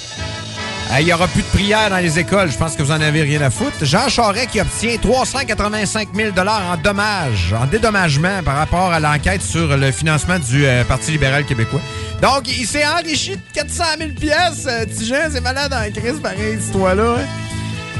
il 1.00 1.06
n'y 1.06 1.12
aura 1.14 1.26
plus 1.28 1.40
de 1.40 1.46
prières 1.46 1.88
dans 1.88 1.96
les 1.96 2.18
écoles. 2.18 2.50
Je 2.50 2.58
pense 2.58 2.76
que 2.76 2.82
vous 2.82 2.90
en 2.90 3.00
avez 3.00 3.22
rien 3.22 3.40
à 3.40 3.48
foutre. 3.48 3.82
Jean 3.82 4.10
Charest 4.10 4.50
qui 4.50 4.60
obtient 4.60 4.98
385 4.98 6.08
000 6.14 6.28
en 6.38 6.76
dommages, 6.76 7.54
en 7.58 7.64
dédommagement 7.64 8.42
par 8.44 8.56
rapport 8.56 8.92
à 8.92 9.00
l'enquête 9.00 9.40
sur 9.40 9.74
le 9.78 9.90
financement 9.90 10.38
du 10.38 10.66
euh, 10.66 10.84
Parti 10.84 11.12
libéral 11.12 11.46
québécois. 11.46 11.80
Donc, 12.20 12.42
il 12.46 12.66
s'est 12.66 12.84
enrichi 12.86 13.36
de 13.36 13.42
400 13.54 13.84
000 14.00 14.10
pièces. 14.20 14.68
Jean, 15.02 15.30
c'est 15.32 15.40
malade 15.40 15.72
en 15.72 15.90
crise, 15.98 16.20
pareil, 16.20 16.56
cette 16.58 16.64
histoire-là. 16.66 17.14
hein? 17.20 17.43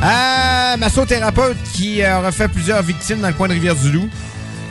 Euh, 0.04 0.76
massothérapeute 0.76 1.56
qui 1.72 2.02
euh, 2.02 2.18
aura 2.18 2.30
fait 2.30 2.48
plusieurs 2.48 2.82
victimes 2.82 3.20
dans 3.20 3.28
le 3.28 3.34
coin 3.34 3.48
de 3.48 3.54
Rivière-du-Loup. 3.54 4.08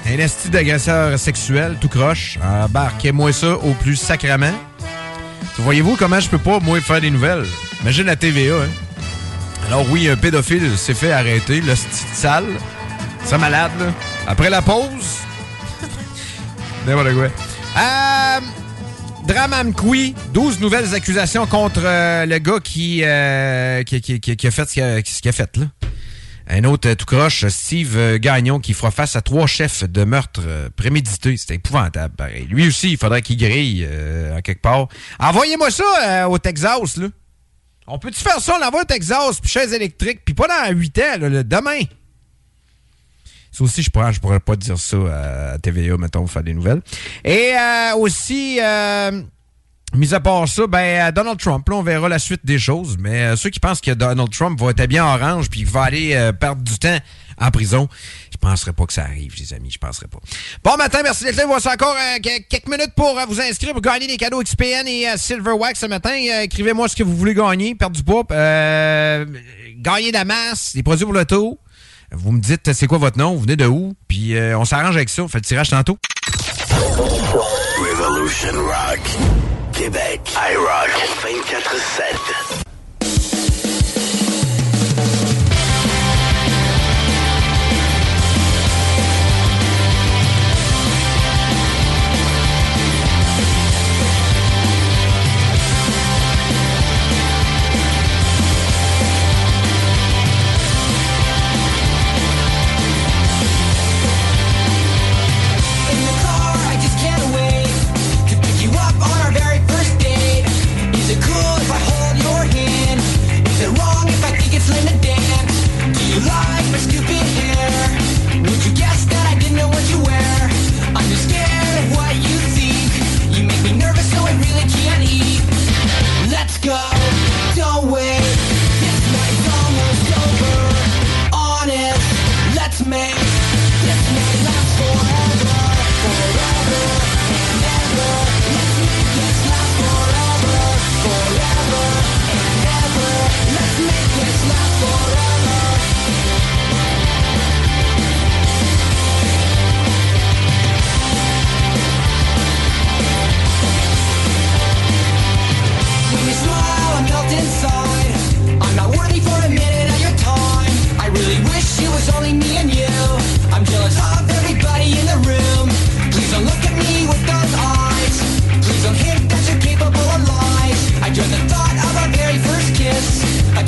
Un 0.05 0.19
esti 0.19 0.49
d'agresseur 0.49 1.17
sexuel, 1.17 1.77
tout 1.81 1.87
croche. 1.87 2.37
Embarquez-moi 2.43 3.33
ça 3.33 3.55
au 3.55 3.73
plus 3.73 3.95
sacrement. 3.95 4.53
Voyez-vous 5.57 5.95
comment 5.95 6.19
je 6.19 6.29
peux 6.29 6.37
pas, 6.37 6.59
moi, 6.59 6.79
faire 6.81 7.01
des 7.01 7.09
nouvelles? 7.09 7.45
Imagine 7.81 8.05
la 8.05 8.15
TVA, 8.15 8.57
hein? 8.57 8.69
Alors 9.67 9.89
oui, 9.89 10.07
un 10.07 10.17
pédophile 10.17 10.77
s'est 10.77 10.93
fait 10.93 11.11
arrêter, 11.11 11.61
le 11.61 11.75
style 11.75 12.07
sale. 12.13 12.45
C'est 13.23 13.37
malade, 13.37 13.71
là. 13.79 13.85
Après 14.27 14.49
la 14.49 14.61
pause... 14.61 15.19
N'importe 16.85 17.13
quoi. 17.13 17.27
Euh... 17.77 18.39
Drame 19.27 19.53
à 19.53 19.63
Mkoui, 19.63 20.13
12 20.33 20.59
nouvelles 20.59 20.93
accusations 20.93 21.47
contre 21.47 21.81
euh, 21.85 22.25
le 22.25 22.37
gars 22.39 22.59
qui, 22.61 23.01
euh, 23.03 23.83
qui, 23.83 24.01
qui- 24.01 24.47
a 24.47 24.51
fait 24.51 24.65
ce 24.69 24.73
qu'il 25.21 25.29
a, 25.29 25.31
fait, 25.31 25.57
là. 25.57 25.65
Un 26.47 26.65
autre 26.65 26.89
euh, 26.89 26.95
tout 26.95 27.05
croche, 27.05 27.47
Steve 27.47 28.17
Gagnon, 28.17 28.59
qui 28.59 28.73
fera 28.73 28.91
face 28.91 29.15
à 29.15 29.21
trois 29.21 29.47
chefs 29.47 29.85
de 29.85 30.03
meurtre 30.03 30.41
prémédités. 30.75 31.37
C'est 31.37 31.55
épouvantable. 31.55 32.15
Lui 32.49 32.67
aussi, 32.67 32.91
il 32.91 32.97
faudrait 32.97 33.21
qu'il 33.21 33.37
grille 33.37 33.87
en 34.35 34.41
quelque 34.41 34.61
part. 34.61 34.87
Envoyez-moi 35.19 35.71
ça 35.71 36.29
au 36.29 36.37
Texas, 36.37 36.97
là. 36.97 37.07
On 37.87 37.99
peut-tu 37.99 38.19
faire 38.19 38.39
ça? 38.39 38.55
On 38.55 38.59
l'envoie 38.63 38.81
au 38.81 38.85
Texas, 38.85 39.39
puis 39.41 39.49
chaise 39.49 39.73
électrique, 39.73 40.21
puis 40.23 40.33
pas 40.33 40.47
dans 40.47 40.73
8 40.73 40.99
ans, 40.99 41.17
là, 41.21 41.29
le 41.29 41.43
demain? 41.43 41.79
Ça 43.55 43.63
aussi, 43.63 43.83
je 43.83 43.89
pourrais, 43.91 44.11
je 44.11 44.19
pourrais 44.19 44.39
pas 44.39 44.55
dire 44.55 44.77
ça 44.79 44.97
à 45.53 45.59
TVA, 45.59 45.95
mettons, 45.97 46.21
pour 46.21 46.31
faire 46.31 46.43
des 46.43 46.53
nouvelles. 46.55 46.81
Et 47.23 47.53
euh, 47.55 47.95
aussi, 47.97 48.57
euh, 48.59 49.21
mis 49.93 50.11
à 50.15 50.19
part 50.19 50.47
ça, 50.47 50.65
ben, 50.65 50.79
euh, 51.07 51.11
Donald 51.11 51.39
Trump, 51.39 51.69
là, 51.69 51.75
on 51.75 51.83
verra 51.83 52.09
la 52.09 52.17
suite 52.17 52.41
des 52.43 52.57
choses. 52.57 52.97
Mais 52.99 53.21
euh, 53.21 53.35
ceux 53.35 53.51
qui 53.51 53.59
pensent 53.59 53.79
que 53.79 53.91
Donald 53.91 54.31
Trump 54.31 54.59
va 54.59 54.71
être 54.71 54.79
habillé 54.79 55.01
en 55.01 55.13
orange 55.13 55.49
puis 55.51 55.63
va 55.65 55.83
aller 55.83 56.15
euh, 56.15 56.31
perdre 56.31 56.63
du 56.63 56.79
temps 56.79 56.97
en 57.39 57.51
prison, 57.51 57.87
je 58.31 58.37
penserais 58.37 58.73
pas 58.73 58.85
que 58.87 58.93
ça 58.93 59.03
arrive, 59.03 59.33
les 59.37 59.53
amis. 59.53 59.69
Je 59.71 59.77
penserais 59.77 60.07
pas. 60.07 60.19
Bon 60.63 60.75
matin, 60.77 60.99
merci 61.03 61.23
d'être 61.23 61.35
là. 61.35 61.45
Voici 61.45 61.67
encore 61.67 61.95
euh, 61.95 62.17
que- 62.19 62.41
quelques 62.47 62.67
minutes 62.67 62.93
pour 62.95 63.15
vous 63.27 63.39
inscrire 63.39 63.73
pour 63.73 63.81
gagner 63.81 64.07
des 64.07 64.17
cadeaux 64.17 64.41
XPN 64.41 64.87
et 64.87 65.05
Silver 65.17 65.51
Wax 65.53 65.79
ce 65.79 65.85
matin. 65.85 66.11
Écrivez-moi 66.41 66.87
ce 66.87 66.95
que 66.95 67.03
vous 67.03 67.15
voulez 67.15 67.35
gagner. 67.35 67.75
Perdre 67.75 67.95
du 67.95 68.03
poids, 68.03 68.23
gagner 69.77 70.11
de 70.11 70.17
la 70.17 70.25
masse, 70.25 70.73
des 70.73 70.81
produits 70.83 71.05
pour 71.05 71.13
l'auto. 71.13 71.59
Vous 72.13 72.31
me 72.31 72.39
dites 72.39 72.71
c'est 72.73 72.87
quoi 72.87 72.99
votre 72.99 73.17
nom, 73.17 73.33
vous 73.33 73.41
venez 73.41 73.55
de 73.55 73.65
où, 73.65 73.93
puis 74.07 74.35
euh, 74.35 74.57
on 74.57 74.65
s'arrange 74.65 74.95
avec 74.95 75.09
ça. 75.09 75.23
On 75.23 75.27
fait 75.27 75.39
le 75.39 75.43
tirage 75.43 75.69
tantôt. 75.69 75.97
Revolution 77.77 78.53
Rock. 78.53 79.01
Québec. 79.73 80.21
iRock 80.51 80.91
24-7. 81.23 82.72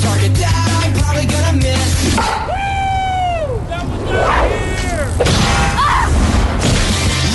target 0.00 0.34
that 0.34 0.52
I'm 0.84 0.92
probably 0.92 1.26
gonna 1.26 1.56
miss. 1.56 2.16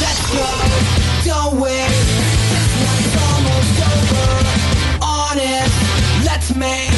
Let's 0.02 0.24
go, 0.34 0.50
don't 1.26 1.60
wait. 1.60 1.90
Almost 3.28 3.78
over. 3.92 4.28
Honest, 5.02 6.26
let's 6.26 6.56
make. 6.56 6.91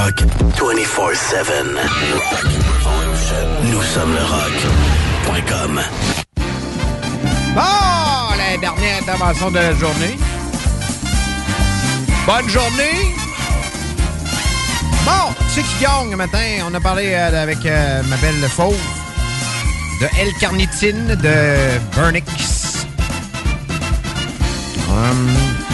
24-7. 0.00 1.52
Nous 3.64 3.82
sommes 3.82 4.14
le 4.14 4.24
rock.com. 4.24 5.80
Bon, 7.54 7.60
la 8.38 8.56
dernière 8.58 9.02
intervention 9.02 9.50
de 9.50 9.56
la 9.56 9.74
journée. 9.74 10.16
Bonne 12.24 12.48
journée. 12.48 13.14
Bon, 15.04 15.34
c'est 15.48 15.62
qui 15.62 15.82
gagne 15.82 16.16
matin? 16.16 16.64
On 16.66 16.74
a 16.74 16.80
parlé 16.80 17.12
euh, 17.12 17.42
avec 17.42 17.58
euh, 17.66 18.02
ma 18.04 18.16
belle 18.16 18.48
fauve 18.48 18.80
de 20.00 20.06
L-carnitine 20.18 21.08
de 21.08 21.78
Burnix. 21.94 22.86
Hum. 24.88 25.69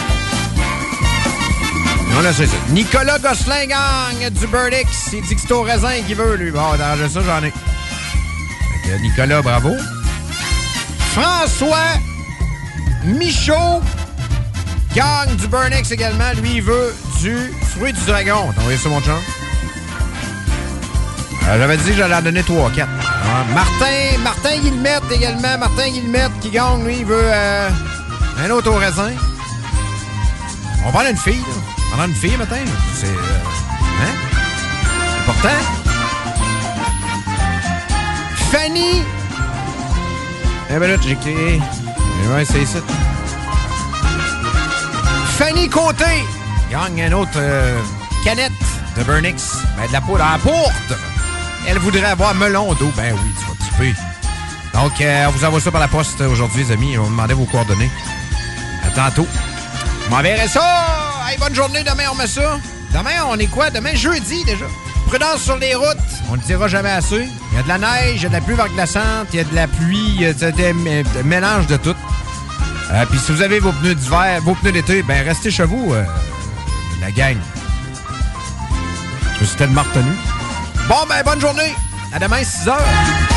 On 2.19 2.25
a 2.25 2.33
c'est 2.33 2.47
ça. 2.47 2.55
Nicolas 2.69 3.19
Gosselin 3.19 3.67
gagne 3.67 4.29
du 4.31 4.47
Burnix. 4.47 5.09
Il 5.13 5.21
dit 5.21 5.35
que 5.35 5.41
c'est 5.41 5.51
au 5.51 5.61
raisin 5.61 6.01
qu'il 6.07 6.15
veut, 6.15 6.35
lui. 6.35 6.49
Bon, 6.49 6.75
d'arranger 6.75 7.09
ça, 7.09 7.19
j'en 7.21 7.43
ai. 7.43 7.53
Nicolas, 9.01 9.43
bravo. 9.43 9.75
François 11.11 11.77
Michaud 13.05 13.81
gagne 14.95 15.35
du 15.35 15.47
Burnix 15.47 15.91
également. 15.91 16.31
Lui, 16.41 16.55
il 16.55 16.61
veut 16.63 16.95
du 17.21 17.37
fruit 17.75 17.93
du 17.93 18.03
dragon. 18.05 18.51
T'as 18.55 18.61
envoyé 18.61 18.79
ça, 18.79 18.89
mon 18.89 18.99
chum? 19.01 19.13
Euh, 21.47 21.57
J'avais 21.59 21.77
dit 21.77 21.91
que 21.91 21.97
j'allais 21.97 22.15
en 22.15 22.21
donner 22.23 22.41
3 22.41 22.71
4. 22.71 22.89
Martin, 23.53 24.17
Martin 24.23 24.57
Guillemette 24.57 25.03
également. 25.11 25.57
Martin 25.59 25.87
Guillemette 25.89 26.31
qui 26.41 26.49
gagne, 26.49 26.83
lui, 26.83 26.97
il 26.99 27.05
veut 27.05 27.15
euh, 27.21 27.69
un 28.43 28.49
autre 28.49 28.71
au 28.71 28.77
raisin. 28.77 29.11
On 30.83 30.89
va 30.89 31.09
une 31.09 31.17
fille, 31.17 31.35
là. 31.35 31.56
Prendre 31.91 32.09
une 32.09 32.15
fille 32.15 32.37
matin. 32.37 32.63
C'est. 32.93 33.07
euh, 33.07 33.11
hein? 34.01 34.13
C'est 35.25 35.31
important. 35.31 35.57
Fanny 38.51 39.03
eh 40.69 40.79
ben 40.79 40.89
là, 40.91 40.97
j'ai 41.01 41.15
créé. 41.15 41.61
Ouais, 42.29 42.43
c'est 42.43 42.65
ça. 42.65 42.79
Fanny 45.37 45.69
Côté 45.69 46.25
gagne 46.69 46.99
une 46.99 47.13
autre 47.13 47.29
euh, 47.37 47.79
canette 48.23 48.51
de 48.97 49.03
Burnix. 49.03 49.59
Ben, 49.77 49.87
de 49.87 49.93
la 49.93 50.01
poudre 50.01 50.23
à 50.23 50.33
la 50.33 50.37
poudre. 50.39 50.97
Elle 51.67 51.79
voudrait 51.79 52.03
avoir 52.03 52.35
melon 52.35 52.73
d'eau. 52.73 52.91
Ben 52.97 53.13
oui, 53.13 53.31
tu 53.39 53.45
vas 53.45 53.55
triper. 53.59 53.95
Donc, 54.73 54.99
euh, 54.99 55.25
on 55.27 55.31
vous 55.31 55.45
envoie 55.45 55.61
ça 55.61 55.71
par 55.71 55.81
la 55.81 55.87
poste 55.87 56.19
aujourd'hui, 56.19 56.65
les 56.65 56.71
amis. 56.73 56.97
On 56.97 57.03
va 57.03 57.09
demander 57.09 57.33
vos 57.33 57.45
coordonnées. 57.45 57.91
À 58.85 58.89
tantôt. 58.89 59.27
Je 60.05 60.09
m'enverrai 60.09 60.47
ça. 60.49 61.06
Hey, 61.27 61.37
bonne 61.37 61.53
journée. 61.53 61.83
Demain, 61.83 62.05
on 62.11 62.15
met 62.15 62.27
ça. 62.27 62.57
Demain, 62.93 63.25
on 63.27 63.37
est 63.37 63.47
quoi? 63.47 63.69
Demain, 63.69 63.93
jeudi 63.95 64.45
déjà. 64.45 64.65
Prudence 65.07 65.41
sur 65.41 65.57
les 65.57 65.75
routes. 65.75 65.97
On 66.29 66.33
ne 66.33 66.37
le 66.37 66.43
dira 66.43 66.67
jamais 66.69 66.91
assez. 66.91 67.27
Il 67.51 67.57
y 67.57 67.59
a 67.59 67.63
de 67.63 67.67
la 67.67 67.77
neige, 67.77 68.15
il 68.15 68.23
y 68.23 68.25
a 68.25 68.29
de 68.29 68.33
la 68.33 68.41
pluie 68.41 68.55
verglaçante, 68.55 69.27
il 69.33 69.37
y 69.37 69.39
a 69.39 69.43
de 69.43 69.55
la 69.55 69.67
pluie, 69.67 70.17
il 70.19 70.21
y 70.21 71.23
mélange 71.23 71.67
de 71.67 71.77
tout. 71.77 71.95
Euh, 72.91 73.05
Puis 73.09 73.19
si 73.19 73.33
vous 73.33 73.41
avez 73.41 73.59
vos 73.59 73.73
pneus 73.73 73.95
d'hiver, 73.95 74.39
vos 74.41 74.55
pneus 74.55 74.71
d'été, 74.71 75.03
ben 75.03 75.25
restez 75.25 75.51
chez 75.51 75.65
vous, 75.65 75.93
euh, 75.93 76.03
la 77.01 77.11
gang. 77.11 77.37
Je 79.35 79.41
me 79.41 79.45
suis 79.45 79.57
tellement 79.57 79.83
retenu. 79.83 80.11
Bon, 80.87 81.05
ben 81.09 81.23
bonne 81.25 81.41
journée. 81.41 81.75
À 82.13 82.19
demain, 82.19 82.41
6 82.41 82.69
heures. 82.69 83.36